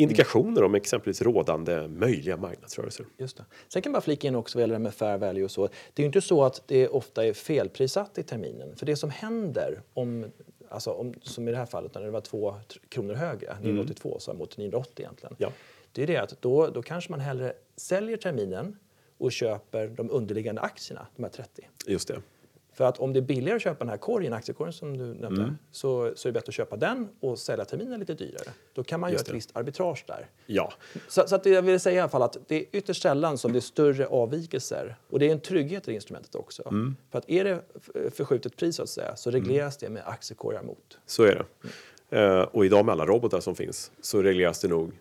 indikationer 0.00 0.64
om 0.64 0.74
exempelvis 0.74 1.22
rådande 1.22 1.88
möjliga 1.88 2.36
marknadsrörelser. 2.36 3.06
Just 3.16 3.36
det. 3.36 3.44
Sen 3.68 3.82
kan 3.82 3.92
man 3.92 4.02
flika 4.02 4.28
in 4.28 4.34
också 4.34 4.58
vad 4.60 4.70
det 4.70 4.78
med 4.78 4.94
fair 4.94 5.18
value 5.18 5.44
och 5.44 5.50
så. 5.50 5.68
Det 5.94 6.02
är 6.02 6.06
inte 6.06 6.20
så 6.20 6.44
att 6.44 6.62
det 6.66 6.88
ofta 6.88 7.26
är 7.26 7.32
felprissatt 7.32 8.18
i 8.18 8.22
terminen. 8.22 8.76
För 8.76 8.86
det 8.86 8.96
som 8.96 9.10
händer 9.10 9.82
om, 9.94 10.26
alltså 10.68 10.90
om 10.90 11.14
som 11.22 11.48
i 11.48 11.50
det 11.50 11.56
här 11.56 11.66
fallet 11.66 11.94
när 11.94 12.02
det 12.02 12.10
var 12.10 12.20
två 12.20 12.50
tr- 12.50 12.78
kronor 12.88 13.14
högre, 13.14 13.56
982 13.60 14.16
så 14.20 14.34
mot 14.34 14.56
980 14.56 14.92
egentligen. 14.98 15.34
Ja. 15.38 15.52
Det 15.92 16.02
är 16.02 16.06
det 16.06 16.16
att 16.16 16.42
då, 16.42 16.66
då 16.66 16.82
kanske 16.82 17.10
man 17.10 17.20
hellre 17.20 17.52
säljer 17.76 18.16
terminen 18.16 18.76
och 19.18 19.32
köper 19.32 19.88
de 19.88 20.10
underliggande 20.10 20.60
aktierna, 20.60 21.06
de 21.16 21.22
här 21.22 21.30
30. 21.30 21.68
Just 21.86 22.08
det. 22.08 22.22
För 22.78 22.84
att 22.84 22.98
om 22.98 23.12
det 23.12 23.18
är 23.18 23.22
billigare 23.22 23.56
att 23.56 23.62
köpa 23.62 23.78
den 23.78 23.88
här 23.88 23.96
korgen, 23.96 24.32
aktiekorgen 24.32 24.72
som 24.72 24.98
du 24.98 25.04
nämnde, 25.04 25.54
så, 25.70 26.12
så 26.16 26.28
är 26.28 26.32
det 26.32 26.34
bättre 26.34 26.50
att 26.50 26.54
köpa 26.54 26.76
den 26.76 27.08
och 27.20 27.38
sälja 27.38 27.64
terminen 27.64 28.00
lite 28.00 28.14
dyrare. 28.14 28.48
Då 28.74 28.82
kan 28.84 29.00
man 29.00 29.10
Just 29.12 29.18
göra 29.20 29.22
ett 29.22 29.26
det. 29.26 29.34
visst 29.34 29.56
arbitrage 29.56 30.04
där. 30.06 30.26
Ja, 30.46 30.72
Så, 31.08 31.28
så 31.28 31.34
att 31.34 31.46
jag 31.46 31.62
vill 31.62 31.80
säga 31.80 31.96
i 31.96 32.00
alla 32.00 32.08
fall 32.08 32.22
att 32.22 32.36
det 32.46 32.56
är 32.56 32.64
ytterst 32.72 33.02
sällan 33.02 33.38
som 33.38 33.52
det 33.52 33.58
är 33.58 33.60
större 33.60 34.06
avvikelser. 34.06 34.96
Och 35.10 35.18
det 35.18 35.26
är 35.28 35.32
en 35.32 35.40
trygghet 35.40 35.88
i 35.88 35.92
instrumentet 35.92 36.34
också. 36.34 36.62
För 37.10 37.18
att 37.18 37.30
är 37.30 37.44
det 37.44 37.62
f- 37.76 38.12
förskjutet 38.14 38.56
pris 38.56 38.76
så 38.76 38.82
att 38.82 38.88
säga 38.88 39.16
så 39.16 39.30
regleras 39.30 39.76
det 39.76 39.88
med 39.88 40.02
aktiekorgar 40.06 40.62
mot 40.62 40.98
så 41.06 41.22
är 41.22 41.44
det. 42.10 42.18
Eh, 42.18 42.40
och 42.42 42.64
idag 42.66 42.84
med 42.84 42.92
alla 42.92 43.06
robotar 43.06 43.40
som 43.40 43.54
finns 43.54 43.90
så 44.00 44.22
regleras 44.22 44.60
det 44.60 44.68
nog. 44.68 44.92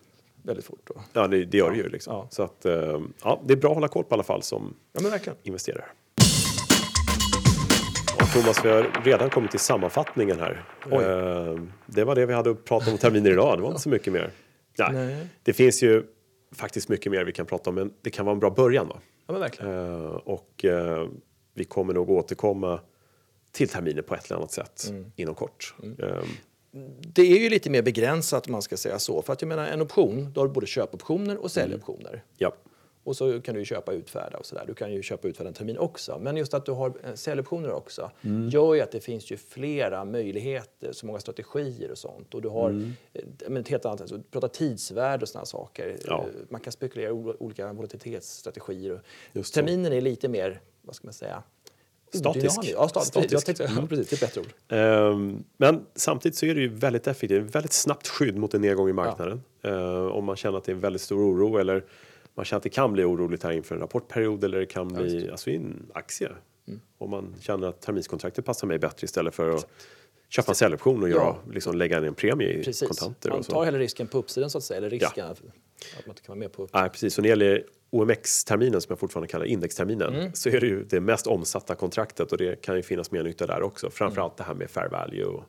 väldigt 0.44 0.66
fort. 0.66 0.82
Då. 0.84 0.94
Ja, 1.14 1.28
det, 1.28 1.46
det 1.46 1.58
gör 1.58 1.72
det 1.72 1.78
ju 1.78 1.90
liksom. 1.90 2.14
Ja. 2.14 2.28
Så 2.32 2.44
att 2.44 2.66
eh, 2.66 3.02
ja, 3.24 3.42
det 3.46 3.54
är 3.54 3.58
bra 3.58 3.70
att 3.70 3.76
hålla 3.76 3.88
koll 3.88 4.04
på 4.04 4.10
i 4.10 4.14
alla 4.14 4.24
fall 4.24 4.44
som 4.44 4.74
Ja 4.94 5.20
investerare. 5.44 5.86
Thomas, 8.34 8.66
vi 8.66 8.70
har 8.70 9.02
redan 9.04 9.30
kommit 9.30 9.52
till 9.52 9.60
sammanfattningen 9.60 10.40
här. 10.40 10.64
Oj. 10.92 11.04
Eh, 11.06 11.60
det 11.86 12.04
var 12.04 12.16
det 12.16 12.26
vi 12.26 12.34
hade 12.34 12.50
att 12.52 12.66
prata 12.66 12.92
om 12.92 12.98
terminer 12.98 13.32
idag. 13.32 13.58
Det 13.58 13.62
var 13.62 13.70
inte 13.70 13.82
så 13.82 13.90
mycket 13.90 14.14
mer. 14.14 14.32
Nej. 14.80 14.90
Nej. 14.94 15.28
Det 15.44 15.54
finns 15.54 15.84
ju 15.84 16.04
faktiskt 16.56 16.90
mycket 16.90 17.12
mer 17.12 17.24
vi 17.24 17.32
kan 17.32 17.46
prata 17.46 17.70
om, 17.70 17.76
men 17.76 17.94
det 18.02 18.10
kan 18.10 18.26
vara 18.26 18.34
en 18.34 18.40
bra 18.40 18.50
början. 18.50 18.88
Va? 18.88 18.96
Ja 19.28 19.32
men 19.34 19.42
verkligen. 19.42 19.74
Eh, 20.04 20.06
och 20.12 20.66
eh, 20.66 21.08
vi 21.54 21.64
kommer 21.64 21.94
nog 21.94 22.10
återkomma 22.10 22.80
till 23.52 23.70
terminer 23.70 24.02
på 24.02 24.16
ett 24.16 24.26
eller 24.26 24.36
annat 24.38 24.52
sätt 24.52 24.86
Mm. 24.90 25.12
inom 25.16 25.36
kort. 25.36 25.76
Eh, 26.00 26.08
Det 27.02 27.22
är 27.22 27.40
ju 27.40 27.50
lite 27.50 27.70
mer 27.70 27.82
begränsat 27.82 28.46
om 28.48 28.52
man 28.52 28.62
ska 28.62 28.78
säga 28.78 29.00
så. 29.00 29.22
För 29.22 29.34
att 29.34 29.42
jag 29.42 29.50
menar 29.50 29.68
en 29.68 29.82
option, 29.82 30.32
då 30.34 30.42
har 30.42 30.48
du 30.48 30.54
både 30.54 30.68
köpoptioner 30.68 31.38
och 31.38 31.52
säljoptioner. 31.52 32.24
ja. 32.38 32.52
Och 33.08 33.16
så 33.18 33.42
kan 33.42 33.56
du 33.56 33.66
köpa 33.66 33.94
utfärda 33.94 34.38
och 34.38 34.46
sådär. 34.46 34.64
Du 34.68 34.74
kan 34.74 34.94
ju 34.94 35.02
köpa 35.04 35.28
utfärda 35.28 35.48
en 35.48 35.54
termin 35.54 35.78
också. 35.78 36.20
Men 36.22 36.38
just 36.38 36.54
att 36.54 36.66
du 36.66 36.72
har 36.72 36.94
eh, 37.04 37.14
säljoptioner 37.14 37.72
också 37.72 38.12
gör 38.52 38.74
ju 38.76 38.82
att 38.82 38.92
det 38.92 39.00
finns 39.00 39.32
ju 39.32 39.38
flera 39.38 40.06
möjligheter, 40.06 40.92
så 40.92 41.06
många 41.06 41.20
strategier 41.20 41.92
och 41.92 41.98
sånt. 41.98 42.34
Och 42.34 42.42
du 42.42 42.50
har 42.50 42.70
eh, 43.14 43.22
men 43.48 43.58
ett 43.62 43.68
helt 43.70 43.86
annat, 43.86 44.02
alltså, 44.02 44.18
du 44.18 44.24
pratar 44.24 44.48
tidsvärde 44.48 45.22
och 45.22 45.30
sådana 45.30 45.46
saker. 45.46 45.98
Ja. 46.06 46.22
Eh, 46.22 46.46
Man 46.50 46.62
kan 46.62 46.74
spekulera 46.74 47.10
i 47.10 47.12
ol- 47.14 47.36
olika 47.40 47.74
volatilitetsstrategier. 47.74 49.02
Terminen 49.54 49.94
är 49.94 50.02
lite 50.02 50.28
mer, 50.28 50.62
vad 50.82 50.96
ska 50.96 51.08
man 51.08 51.14
säga? 51.14 51.44
Statisk. 52.14 52.60
Ja, 52.64 52.88
statisk. 52.88 53.12
Statisk. 53.12 53.34
Jag 53.34 53.46
tänkte, 53.46 53.64
ja, 53.76 53.88
precis, 53.90 54.10
det 54.10 54.16
är 54.16 54.28
bättre 54.28 54.42
ord. 54.42 54.54
Ehm, 54.68 55.44
men 55.58 55.86
samtidigt 55.96 56.38
så 56.38 56.46
är 56.46 56.56
det 56.56 56.62
ju 56.62 56.68
väldigt 56.68 57.08
effektivt, 57.08 57.56
väldigt 57.56 57.74
snabbt 57.74 58.08
skydd 58.08 58.38
mot 58.38 58.54
en 58.54 58.62
nedgång 58.62 58.90
i 58.90 58.94
marknaden. 58.94 59.44
Ehm, 59.62 60.12
om 60.12 60.26
man 60.26 60.36
känner 60.36 60.58
att 60.58 60.64
det 60.64 60.72
är 60.72 60.76
en 60.76 60.80
väldigt 60.82 61.02
stor 61.02 61.18
oro 61.32 61.58
eller 61.58 61.84
man 62.38 62.46
känner 62.46 62.58
att 62.58 62.64
det 62.64 62.70
kan 62.70 62.94
bli 62.94 63.04
oroligt 63.04 63.44
här 63.44 63.52
inför 63.52 63.76
en 63.76 63.82
rapportperiod 63.82 64.44
eller 64.44 64.60
det 64.60 64.66
kan 64.66 64.88
bli, 64.88 65.30
alltså 65.32 65.50
i 65.50 65.56
en 65.56 65.86
aktie, 65.94 66.30
Om 66.98 67.10
man 67.10 67.36
känner 67.42 67.68
att 67.68 67.82
terminskontraktet 67.82 68.46
passar 68.46 68.68
mig 68.68 68.80
bättre 68.80 69.06
istället 69.06 69.36
för 69.36 69.50
att 69.56 69.68
köpa 70.30 70.52
en 70.52 70.56
säljoption 70.56 71.04
och 71.04 71.10
göra, 71.10 71.36
liksom 71.52 71.78
lägga 71.78 71.98
in 71.98 72.04
en 72.04 72.14
premie 72.14 72.50
i 72.60 72.64
Precis. 72.64 72.88
kontanter. 72.88 73.30
Man 73.30 73.40
och 73.40 73.46
så. 73.46 73.52
tar 73.52 73.66
hela 73.66 73.78
risken 73.80 74.08
på 74.08 74.18
uppsidan 74.18 74.50
så 74.50 74.58
att 74.58 74.64
säga, 74.64 74.78
eller 74.78 74.90
risken 74.90 75.26
att 75.26 75.42
man 75.44 75.52
inte 76.08 76.22
kan 76.22 76.28
vara 76.28 76.40
med 76.40 76.52
på 76.52 76.68
Nej, 76.74 76.90
precis. 76.90 77.18
Och 77.18 77.22
när 77.24 77.28
det 77.36 77.46
gäller 77.46 77.64
OMX-terminen, 77.90 78.82
som 78.82 78.92
jag 78.92 79.00
fortfarande 79.00 79.28
kallar 79.28 79.46
indexterminen, 79.46 80.16
Mm. 80.16 80.32
så 80.34 80.50
är 80.50 80.60
det 80.60 80.68
ju 80.68 80.84
det 80.84 81.00
mest 81.00 81.28
omsatta 81.28 81.76
kontraktet 81.76 82.32
och 82.32 82.38
det 82.38 82.62
kan 82.62 82.76
ju 82.76 82.82
finnas 82.84 83.12
mer 83.12 83.24
nytta 83.24 83.48
där 83.48 83.62
också. 83.62 83.90
Framförallt 83.90 84.34
Mm. 84.34 84.38
det 84.38 84.44
här 84.44 84.54
med 84.54 84.70
fair 84.70 84.90
value 84.90 85.26
och, 85.26 85.44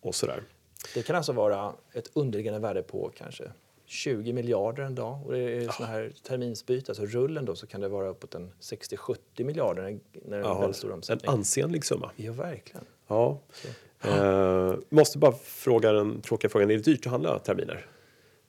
och 0.00 0.14
sådär. 0.14 0.42
Det 0.94 1.02
kan 1.02 1.16
alltså 1.16 1.32
vara 1.32 1.72
ett 1.92 2.10
underliggande 2.12 2.60
värde 2.60 2.82
på 2.82 3.10
kanske 3.16 3.44
20 3.86 4.32
miljarder 4.32 4.82
en 4.82 4.94
dag. 4.94 5.26
Och 5.26 5.32
det 5.32 5.38
är 5.38 5.68
såna 5.68 5.88
här 5.88 6.12
terminsbyte, 6.22 6.90
alltså 6.90 7.06
rullen 7.06 7.44
då, 7.44 7.54
så 7.56 7.66
kan 7.66 7.80
det 7.80 7.88
vara 7.88 8.08
uppåt 8.08 8.34
en 8.34 8.52
60-70 8.60 9.44
miljarder 9.44 9.82
när 9.82 10.38
det 10.38 10.46
är 10.46 10.54
en 10.54 10.60
väldigt 10.60 10.76
stor 10.76 10.88
en 10.88 10.94
omsättning. 10.94 11.30
ansenlig 11.32 11.84
summa. 11.84 12.10
Ja, 12.16 12.32
verkligen. 12.32 12.84
Ja. 13.06 13.40
Eh, 14.04 14.74
måste 14.88 15.18
bara 15.18 15.32
fråga 15.32 15.92
den 15.92 16.20
tråkiga 16.20 16.50
frågan, 16.50 16.70
är 16.70 16.74
det 16.74 16.82
dyrt 16.82 17.06
att 17.06 17.12
handla 17.12 17.38
terminer? 17.38 17.86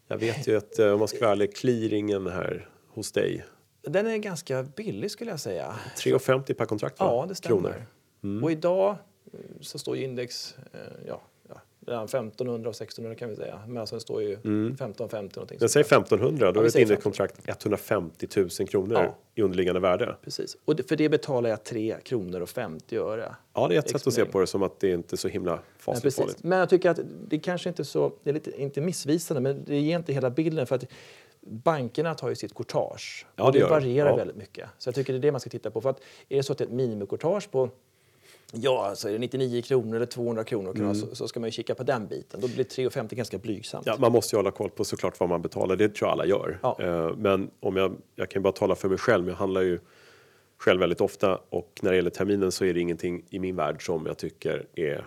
Jag 0.08 0.18
vet 0.18 0.48
ju 0.48 0.58
att 0.58 0.80
eh, 0.80 0.92
om 0.92 1.00
man 1.00 1.08
ska 1.08 1.20
vara 1.20 1.32
ärlig, 1.32 1.56
clearingen 1.56 2.28
här 2.28 2.70
hos 2.88 3.12
dig, 3.12 3.46
Den 3.82 4.08
är 4.08 4.18
ganska 4.18 4.64
billig 4.64 5.12
skulle 5.12 5.32
jag 5.32 5.40
säga. 5.40 5.76
3,50 5.98 6.54
per 6.54 6.66
kontrakt 6.66 7.00
va? 7.00 7.06
Ja, 7.06 7.26
det 7.30 7.36
stämmer. 7.36 7.62
Kronor. 7.62 7.86
Mm. 8.24 8.44
Och 8.44 8.52
idag 8.52 8.96
eh, 9.34 9.40
så 9.62 9.80
står 9.80 9.98
ju 9.98 10.04
index, 10.04 10.56
eh, 10.74 10.80
ja, 11.08 11.22
ja 11.86 11.92
mellan 11.92 12.06
1500 12.06 12.70
och 12.70 12.76
1600 12.76 13.16
kan 13.16 13.30
vi 13.30 13.36
säga. 13.36 13.60
Men 13.68 13.78
alltså 13.78 13.96
den 13.96 14.02
står 14.02 14.22
ju 14.22 14.34
1550 14.34 15.36
någonting. 15.36 15.56
Mm. 15.56 15.60
Men 15.60 15.70
säg 15.70 15.82
1500, 15.82 16.52
då 16.52 16.60
vi 16.60 16.64
är 16.64 16.68
ett 16.68 16.74
säger 16.74 16.86
indexkontrakt 16.86 17.50
150 17.50 18.28
000 18.36 18.50
kronor 18.50 18.94
Ja. 18.98 19.16
i 19.36 19.42
underliggande 19.42 19.80
värde. 19.82 20.16
Precis. 20.24 20.58
Och 20.66 20.80
för 20.88 20.96
det 20.96 21.10
betalar 21.10 21.50
jag 21.50 21.64
3 21.64 21.96
kronor 22.04 22.42
och 22.42 22.50
50 22.50 22.98
öre. 22.98 23.36
Ja, 23.54 23.68
det 23.68 23.76
är 23.76 23.80
ett 23.80 23.90
sätt 23.90 24.08
att 24.08 24.14
se 24.14 24.26
på 24.26 24.40
det 24.40 24.48
som 24.48 24.64
att 24.64 24.80
det 24.80 24.92
inte 24.92 25.16
är 25.16 25.18
så 25.18 25.28
himla 25.28 25.52
Ja, 25.52 25.60
fasligt 25.78 26.16
farligt. 26.16 26.44
Men 26.44 26.60
jag 26.60 26.70
tycker 26.70 26.90
att 26.90 27.00
det 27.28 27.40
kanske 27.40 27.70
inte 27.70 27.82
är 27.82 27.84
så, 27.84 28.12
det 28.24 28.30
är 28.30 28.34
lite, 28.34 28.62
inte 28.62 28.82
missvisande, 28.82 29.42
men 29.42 29.64
det 29.66 29.80
ger 29.80 29.96
inte 29.96 30.14
hela 30.14 30.30
bilden 30.30 30.68
för 30.68 30.76
att 30.76 30.86
bankerna 31.48 32.16
tar 32.16 32.30
ju 32.30 32.36
sitt 32.36 32.54
courtage 32.56 33.26
Ja, 33.36 33.44
och 33.44 33.52
det 33.52 33.60
det, 33.60 33.66
varierar 33.66 34.10
Ja. 34.10 34.16
väldigt 34.16 34.36
mycket. 34.38 34.70
Så 34.78 34.88
jag 34.88 34.96
tycker 34.96 35.14
det 35.14 35.20
är 35.20 35.22
det 35.22 35.32
man 35.32 35.42
ska 35.42 35.50
titta 35.50 35.72
på. 35.72 35.82
För 35.82 35.90
att 35.90 36.00
är 36.30 36.38
det 36.38 36.44
så 36.44 36.52
att 36.52 36.58
det 36.58 36.64
är 36.64 36.68
ett 36.68 36.74
minimicourtage 36.74 37.52
på 37.52 37.70
Ja, 38.62 38.92
så 38.96 39.08
är 39.08 39.12
det 39.14 39.20
99 39.20 39.62
kronor 39.62 39.96
eller 39.96 40.06
200 40.06 40.44
kronor 40.44 40.76
Mm. 40.80 40.96
så, 40.96 41.16
så 41.16 41.28
ska 41.28 41.40
man 41.40 41.48
ju 41.48 41.52
kika 41.52 41.76
på 41.76 41.84
den 41.84 42.08
biten. 42.08 42.42
Då 42.42 42.48
blir 42.48 42.64
3,50 42.64 43.16
ganska 43.16 43.38
blygsamt. 43.38 43.86
Ja, 43.88 43.96
man 44.00 44.12
måste 44.12 44.36
ju 44.36 44.38
hålla 44.38 44.52
koll 44.52 44.70
på 44.70 44.86
såklart 44.86 45.20
vad 45.20 45.30
man 45.30 45.42
betalar, 45.42 45.76
det 45.76 45.96
tror 45.96 46.08
jag 46.08 46.12
alla 46.14 46.26
gör. 46.26 46.60
Ja. 46.62 46.78
Eh, 46.82 47.16
Men 47.18 47.50
om 47.60 47.76
jag, 47.76 47.96
jag 48.16 48.30
kan 48.30 48.42
bara 48.42 48.54
tala 48.54 48.76
för 48.76 48.90
mig 48.90 48.98
själv, 48.98 49.24
men 49.24 49.32
jag 49.32 49.38
handlar 49.40 49.62
ju 49.62 49.80
själv 50.58 50.80
väldigt 50.80 51.02
ofta 51.02 51.40
och 51.50 51.80
när 51.82 51.90
det 51.92 51.96
gäller 51.96 52.10
terminen 52.10 52.52
så 52.52 52.66
är 52.66 52.74
det 52.74 52.80
ingenting 52.80 53.24
i 53.30 53.40
min 53.40 53.56
värld 53.56 53.86
som 53.86 54.06
jag 54.06 54.18
tycker 54.18 54.66
är 54.76 55.06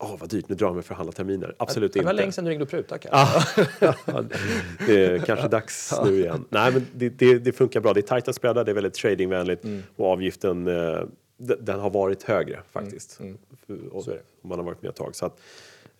Åh, 0.00 0.14
vad 0.20 0.28
dyrt, 0.30 0.48
nu 0.48 0.54
drar 0.54 0.66
jag 0.66 0.74
mig 0.74 0.82
för 0.84 0.94
att 0.94 0.98
handla 0.98 1.12
terminer. 1.12 1.54
Absolut 1.58 1.92
det 1.92 2.00
var 2.02 2.10
inte. 2.10 2.22
länge 2.22 2.32
sedan 2.32 2.44
du 2.44 2.50
ringde 2.50 2.64
och 2.64 2.70
prutade. 2.70 2.98
kanske. 3.00 3.66
det 4.86 5.04
är 5.06 5.18
kanske 5.18 5.48
dags 5.48 5.92
nu 6.04 6.18
igen. 6.20 6.44
Nej, 6.48 6.72
men 6.72 6.86
det, 6.94 7.08
det, 7.08 7.38
det 7.38 7.52
funkar 7.52 7.80
bra. 7.80 7.92
Det 7.92 8.00
är 8.00 8.02
tajta 8.02 8.32
spreadar, 8.32 8.64
det 8.64 8.70
är 8.72 8.74
väldigt 8.74 8.94
tradingvänligt 8.94 9.64
Mm. 9.64 9.82
och 9.96 10.06
avgiften 10.06 10.66
eh, 10.66 11.00
den 11.38 11.80
har 11.80 11.90
varit 11.90 12.22
högre 12.22 12.62
faktiskt. 12.70 13.20
Och, 13.20 13.26
Mm. 13.26 13.90
Så 14.02 14.10
är 14.10 14.14
det. 14.14 14.22
Om 14.42 14.48
man 14.48 14.58
har 14.58 14.66
varit 14.66 14.82
med 14.82 14.88
ett 14.88 14.96
tag. 14.96 15.16
Så 15.16 15.26
att, 15.26 15.40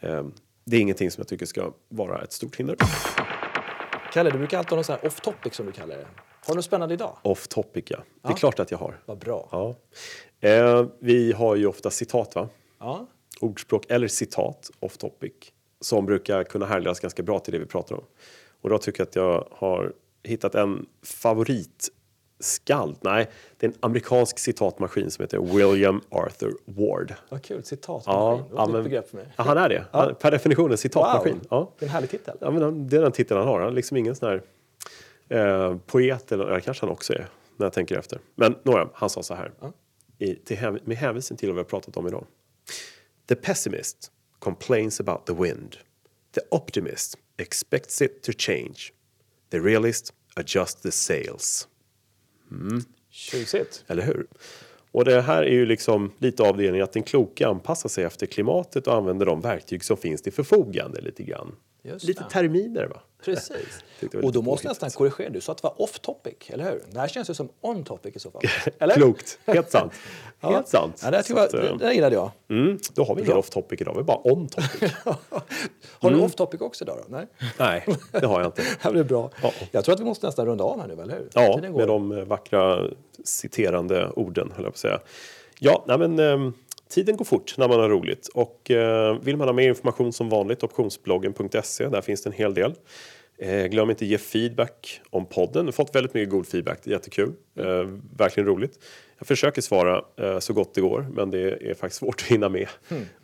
eh, 0.01 0.27
det 0.64 0.77
är 0.77 0.81
ingenting 0.81 1.11
som 1.11 1.20
jag 1.20 1.29
tycker 1.29 1.46
ska 1.46 1.72
vara 1.88 2.22
ett 2.22 2.33
stort 2.33 2.57
hinder. 2.57 2.77
Kalle, 4.12 4.31
du 4.31 4.38
brukar 4.38 4.59
alltid 4.59 4.70
ha 4.70 4.77
någon 4.77 4.85
sån 4.85 4.96
här 5.03 5.07
off 5.07 5.20
topic 5.20 5.55
som 5.55 5.66
du 5.66 5.72
kallar 5.72 5.96
det. 5.96 6.07
Har 6.46 6.55
du 6.55 6.55
något 6.55 6.64
spännande 6.64 6.94
idag? 6.94 7.16
Off 7.22 7.48
topic, 7.48 7.85
ja. 7.88 7.96
Det 8.22 8.29
är 8.29 8.33
Ja. 8.33 8.37
klart 8.37 8.59
att 8.61 8.70
jag 8.70 8.79
har. 8.79 9.01
Vad 9.07 9.18
bra. 9.18 9.48
Ja. 9.53 9.74
Eh, 10.48 10.87
vi 10.98 11.33
har 11.33 11.57
ju 11.57 11.66
ofta 11.66 11.90
citat, 11.90 12.35
va? 12.35 12.48
Ja. 12.79 13.07
ordspråk 13.40 13.85
eller 13.88 14.09
citat 14.09 14.70
off 14.81 14.96
topic 14.98 15.33
som 15.81 16.07
brukar 16.07 16.44
kunna 16.44 16.66
härledas 16.66 17.01
ganska 17.01 17.22
bra 17.22 17.38
till 17.38 17.53
det 17.53 17.59
vi 17.59 17.66
pratar 17.66 17.94
om. 17.94 18.05
Och 18.61 18.70
då 18.70 18.79
tycker 18.79 19.01
jag 19.01 19.09
att 19.09 19.16
jag 19.16 19.48
har 19.53 19.92
hittat 20.22 20.55
en 20.55 20.87
favoritskald. 22.42 22.96
Nej, 23.01 23.31
det 23.57 23.66
är 23.66 23.70
en 23.70 23.77
amerikansk 23.81 24.38
citatmaskin 24.38 25.11
som 25.11 25.22
heter 25.22 25.38
William 25.38 26.01
Arthur 26.11 26.55
Ward. 26.64 27.14
Vad 27.29 27.42
kul, 27.42 27.64
citatmaskin. 27.64 28.12
Ja, 28.14 28.44
det 28.48 28.55
var 28.55 28.62
ett 28.64 28.68
ja, 28.68 28.72
men- 28.72 28.83
begrepp 28.85 29.11
för 29.11 29.16
mig. 29.16 29.27
Ja, 29.37 29.44
han 29.44 29.59
är 29.59 29.68
det. 29.68 29.85
Han, 29.92 30.14
per 30.14 30.31
definition 30.31 30.70
en 30.70 30.79
citatmaskin. 30.79 31.35
Wow, 31.35 31.46
Ja. 31.51 31.72
det 31.79 31.85
är 31.85 31.88
en 31.88 31.92
härlig 31.92 32.11
titel. 32.11 32.37
Ja, 32.40 32.51
men 32.51 32.88
det 32.88 32.96
är 32.96 33.01
den 33.03 33.12
titeln 33.12 33.38
han 33.38 33.48
har. 33.48 33.61
Han 33.61 33.68
är 33.68 33.74
liksom 33.74 33.96
ingen 33.96 34.16
sån 34.16 34.29
här 34.29 34.42
eh, 35.29 35.77
poet, 35.87 36.33
eller 36.33 36.51
ja, 36.51 36.61
kanske 36.61 36.87
han 36.87 36.92
också 36.92 37.12
är, 37.12 37.29
när 37.57 37.66
jag 37.66 37.72
tänker 37.72 37.98
efter. 37.98 38.18
Men 38.35 38.55
nåja, 38.62 38.88
han 38.94 39.11
sa 39.11 39.22
så 39.22 39.35
här, 39.35 39.53
i, 40.18 40.35
till, 40.35 40.79
med 40.85 40.96
hänvisning 40.96 41.37
till 41.37 41.48
vad 41.48 41.55
vi 41.57 41.61
har 41.61 41.64
pratat 41.64 41.96
om 41.96 42.07
idag. 42.07 42.27
The 43.29 43.35
pessimist 43.35 44.12
complains 44.38 45.01
about 45.01 45.27
the 45.27 45.33
wind. 45.33 45.77
The 46.35 46.40
optimist 46.51 47.18
expects 47.37 48.03
it 48.03 48.22
to 48.22 48.33
change. 48.38 48.77
The 49.51 49.59
realist 49.59 50.12
adjusts 50.35 50.74
the 50.83 50.90
sails. 50.90 51.68
Tjusigt. 53.11 53.85
Eller 53.87 54.03
hur? 54.03 54.27
Och 54.93 55.05
det 55.05 55.21
här 55.21 55.43
är 55.43 55.53
ju 55.53 55.67
liksom 55.67 56.13
lite 56.19 56.43
avdelningen 56.43 56.85
att 56.85 56.93
den 56.93 57.03
kloka 57.03 57.49
anpassar 57.49 57.89
sig 57.89 58.05
efter 58.05 58.27
klimatet 58.27 58.87
och 58.87 58.95
använder 58.95 59.27
de 59.27 59.41
verktyg 59.41 59.85
som 59.85 59.97
finns 59.97 60.23
till 60.23 60.33
förfogande 60.33 61.01
lite 61.01 61.23
grann. 61.23 61.53
Just 61.83 62.05
lite 62.05 62.23
det. 62.25 62.31
terminer 62.31 62.87
va? 62.87 63.01
Precis. 63.25 63.85
Och 64.23 64.33
då 64.33 64.43
måste 64.43 64.67
jag 64.67 64.71
nästan 64.71 64.91
korrigera. 64.91 65.31
Du 65.31 65.41
sa 65.41 65.53
att 65.53 65.59
det 65.59 65.64
var 65.64 65.83
off 65.83 65.99
topic, 65.99 66.35
eller 66.49 66.64
hur? 66.64 66.83
Det 66.91 67.01
här 67.01 67.09
känns 67.09 67.31
ju 67.31 67.35
som 67.35 67.49
on 67.61 67.85
topic 67.85 68.17
i 68.17 68.19
så 68.19 68.31
fall. 68.31 68.43
Eller? 68.79 68.95
Klokt, 68.95 69.38
helt 69.47 69.71
sant. 69.71 69.93
Ja. 70.41 70.51
Helt 70.51 70.69
sant. 70.69 71.01
Ja, 71.05 71.11
det, 71.11 71.23
tycker 71.23 71.41
att, 71.41 71.53
jag, 71.53 71.64
eh, 71.64 71.77
det, 71.77 71.87
det 71.87 71.95
gillade 71.95 72.14
jag. 72.14 72.31
mm, 72.51 72.79
då 72.95 73.05
har 73.05 73.14
vi 73.14 73.23
ingen 73.23 73.37
off 73.37 73.51
topic 73.51 73.81
idag, 73.81 73.95
vi 73.95 74.01
är 74.01 74.05
bara 74.05 74.21
on 74.33 74.49
topic. 74.49 74.93
Har 75.05 76.09
Mm. 76.09 76.19
du 76.21 76.25
off 76.27 76.35
topic 76.35 76.61
också 76.61 76.85
idag 76.85 76.97
då? 76.99 77.17
Nej? 77.17 77.27
Nej, 77.59 77.85
det 78.12 78.27
har 78.27 78.41
jag 78.41 78.49
inte. 78.49 78.62
Det 78.83 78.91
blir 78.93 79.05
bra. 79.05 79.31
Ja. 79.43 79.53
Jag 79.73 79.85
tror 79.85 79.95
att 79.95 80.01
vi 80.01 80.05
måste 80.05 80.27
nästan 80.27 80.47
runda 80.47 80.64
av 80.64 80.81
här 80.81 80.88
nu, 80.88 81.03
eller 81.03 81.14
hur? 81.14 81.29
Ja, 81.35 81.61
med 81.79 81.88
de 81.88 82.12
eh, 82.12 82.25
vackra 82.25 82.81
citerande 83.25 84.11
orden, 84.17 84.53
höll 84.57 84.64
jag 84.64 84.73
på 84.73 84.77
att 84.77 84.79
säga. 84.79 85.01
Ja, 85.59 85.85
nej 85.88 85.99
men 85.99 86.19
ehm, 86.19 86.53
tiden 86.88 87.16
går 87.16 87.24
fort 87.24 87.55
när 87.59 87.68
man 87.68 87.81
har 87.81 87.88
roligt. 87.88 88.29
Och 88.29 88.70
eh, 88.70 89.18
vill 89.20 89.37
man 89.37 89.48
ha 89.48 89.53
mer 89.53 89.68
information 89.68 90.12
som 90.12 90.29
vanligt, 90.29 90.62
optionsbloggen.se, 90.62 91.88
där 91.88 92.01
finns 92.01 92.22
det 92.22 92.29
en 92.29 92.35
hel 92.35 92.55
del. 92.55 92.74
Eh, 93.38 93.64
glöm 93.64 93.90
inte 93.90 94.07
ge 94.07 94.18
feedback 94.18 95.01
om 95.11 95.27
podden. 95.27 95.61
Jag 95.61 95.64
har 95.64 95.72
fått 95.72 95.94
väldigt 95.94 96.14
mycket 96.14 96.31
god 96.31 96.46
feedback, 96.46 96.81
det 96.85 96.90
är 96.90 96.92
jättekul. 96.92 97.33
Eh, 97.59 97.64
verkligen 98.16 98.46
roligt. 98.46 98.79
Jag 99.18 99.27
försöker 99.27 99.62
svara 99.62 100.03
så 100.40 100.53
gott 100.53 100.74
det 100.74 100.81
går, 100.81 101.07
men 101.12 101.31
det 101.31 101.70
är 101.70 101.74
faktiskt 101.74 101.98
svårt 102.01 102.20
att 102.20 102.29
hinna 102.29 102.48
med. 102.48 102.68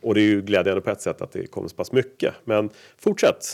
Och 0.01 0.13
det 0.15 0.21
är 0.21 0.25
ju 0.25 0.41
glädjande 0.41 0.81
på 0.81 0.89
ett 0.89 1.01
sätt 1.01 1.21
att 1.21 1.31
det 1.31 1.47
kommer 1.47 1.67
så 1.67 1.75
pass 1.75 1.91
mycket. 1.91 2.33
Men 2.43 2.69
fortsätt 2.97 3.45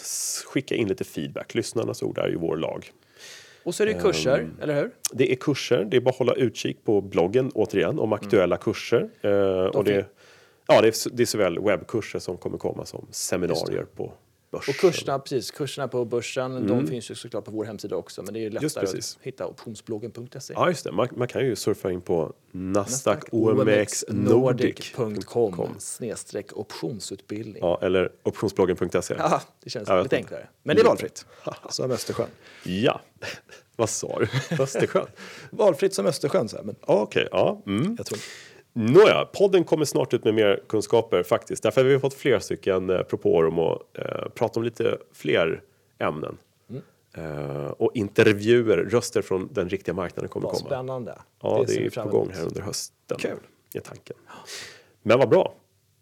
skicka 0.46 0.76
in 0.76 0.88
lite 0.88 1.04
feedback. 1.04 1.56
Lyssnarnas 1.56 2.04
ord 2.04 2.18
är 2.18 2.28
ju 2.28 2.36
vår 2.36 2.58
lag. 2.58 2.92
Och 3.64 3.76
så 3.76 3.84
är 3.84 3.88
det 3.88 3.94
kurser, 3.94 4.40
Ehm, 4.40 4.58
eller 4.62 4.76
hur? 4.76 4.92
Det 5.12 5.32
är 5.32 5.36
kurser, 5.36 5.84
det 5.92 5.98
är 5.98 6.02
bara 6.02 6.10
att 6.10 6.16
hålla 6.16 6.34
utkik 6.34 6.84
på 6.84 7.02
bloggen 7.02 7.52
återigen 7.56 8.00
om 8.00 8.14
aktuella 8.14 8.58
kurser. 8.58 9.10
Eh, 9.22 9.32
och 9.66 9.84
det, 9.84 10.06
ja, 10.68 10.82
det, 10.82 10.88
är, 10.88 11.16
det 11.16 11.24
är 11.24 11.26
såväl 11.26 11.60
webbkurser 11.60 12.20
som 12.20 12.38
kommer 12.38 12.58
komma 12.58 12.86
som 12.86 13.08
seminarier 13.12 13.86
på 13.96 14.14
börsen. 14.52 14.72
Och 14.72 14.76
kurserna, 14.80 15.20
precis, 15.20 15.52
kurserna 15.52 15.88
på 15.88 16.06
börsen, 16.06 16.68
de 16.68 16.88
finns 16.88 17.12
ju 17.12 17.16
såklart 17.16 17.46
på 17.46 17.52
vår 17.52 17.66
hemsida 17.66 17.96
också. 17.96 18.24
Men 18.24 18.34
det 18.34 18.40
är 18.40 18.48
Mm. 18.52 18.64
Lättare 18.64 18.86
att 19.00 19.18
hitta 19.22 19.48
optionsbloggen.se. 19.48 20.54
Ja, 20.54 20.70
just 20.70 20.84
det. 20.84 20.92
Man, 20.92 21.08
man 21.12 21.28
kan 21.28 21.46
ju 21.46 21.56
surfa 21.56 21.92
in 21.92 22.02
på 22.02 22.34
Nasdaq 22.52 23.24
OMX 23.32 24.06
Nordic. 24.10 24.94
Nordic.com 24.98 25.76
snedstreck 25.80 26.58
optionsutbildning. 26.58 27.58
Ja. 27.62 27.78
Ja, 27.82 27.86
eller 27.86 28.12
optionsbloggen.se. 28.24 29.16
det 29.64 29.70
känns 29.70 29.88
Ja, 29.90 30.02
lite 30.04 30.16
enklare. 30.16 30.48
Men 30.64 30.76
det 30.76 30.82
är 30.82 30.86
valfritt. 30.86 31.26
Som 31.70 31.92
Östersjön. 31.92 32.28
Ja, 32.64 33.02
vad 33.76 33.90
sa 33.90 34.20
du? 34.20 34.56
Östersjön? 34.64 35.08
Valfritt 35.52 35.94
som 35.94 36.06
Östersjön, 36.06 36.50
så 36.50 36.58
här, 36.58 36.64
men 36.64 36.76
Ja, 36.88 37.02
Okej, 37.02 37.28
ja. 37.32 37.62
Mm. 37.66 37.96
jag 37.98 38.06
tror 38.06 38.20
Nåja, 38.74 39.26
podden 39.26 39.64
kommer 39.64 39.86
snart 39.86 40.14
ut 40.14 40.24
med 40.24 40.34
mer 40.34 40.64
kunskaper 40.68 41.24
faktiskt. 41.24 41.64
Därför 41.64 41.82
har 41.84 41.90
vi 41.90 42.00
fått 42.00 42.14
flera 42.14 42.40
stycken 42.40 42.90
eh, 42.90 43.02
propåer 43.02 43.48
om 43.48 43.60
att 43.60 43.82
eh, 43.98 44.30
prata 44.36 44.60
om 44.60 44.64
lite 44.64 44.98
fler 45.14 45.62
ämnen. 45.98 46.38
Mm. 46.70 46.82
Eh, 47.14 47.68
och 47.68 47.92
intervjuer, 47.94 48.78
röster 48.78 49.22
från 49.22 49.50
den 49.52 49.70
riktiga 49.70 49.94
marknaden 49.94 50.30
kommer 50.30 50.48
vad 50.48 50.56
komma. 50.56 50.70
spännande. 50.70 51.20
Ja, 51.42 51.64
det, 51.68 51.80
vi 51.80 51.86
är 51.86 52.04
på 52.04 52.10
gång 52.10 52.30
här 52.34 52.46
under 52.46 52.62
hösten. 52.62 53.18
Kul. 53.18 53.38
Är 53.74 53.80
tanken. 53.80 54.16
Men 55.02 55.20
vad 55.20 55.30
bra. 55.30 55.54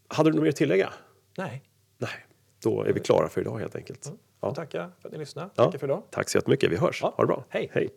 Hade 0.07 0.29
du 0.29 0.33
något 0.35 0.43
mer 0.43 0.49
att 0.49 0.55
tillägga? 0.55 0.93
Nej, 1.37 1.63
Nej, 1.97 2.25
då 2.63 2.83
är 2.83 2.93
vi 2.93 2.99
klara 2.99 3.29
för 3.29 3.41
idag 3.41 3.59
helt 3.59 3.75
enkelt. 3.75 4.11
jag 4.41 4.55
tackar 4.55 4.89
för 5.01 5.07
att 5.07 5.13
ni 5.13 5.19
lyssnade. 5.19 5.49
Ja. 5.55 5.65
Tackar 5.65 5.79
för 5.79 5.87
idag. 5.87 6.03
Tack 6.09 6.29
så 6.29 6.37
jättemycket. 6.37 6.71
Vi 6.71 6.75
hörs. 6.75 6.99
Ja. 7.01 7.13
Ha 7.17 7.23
det 7.23 7.27
bra. 7.27 7.45
Hej. 7.49 7.69
Hej. 7.73 7.89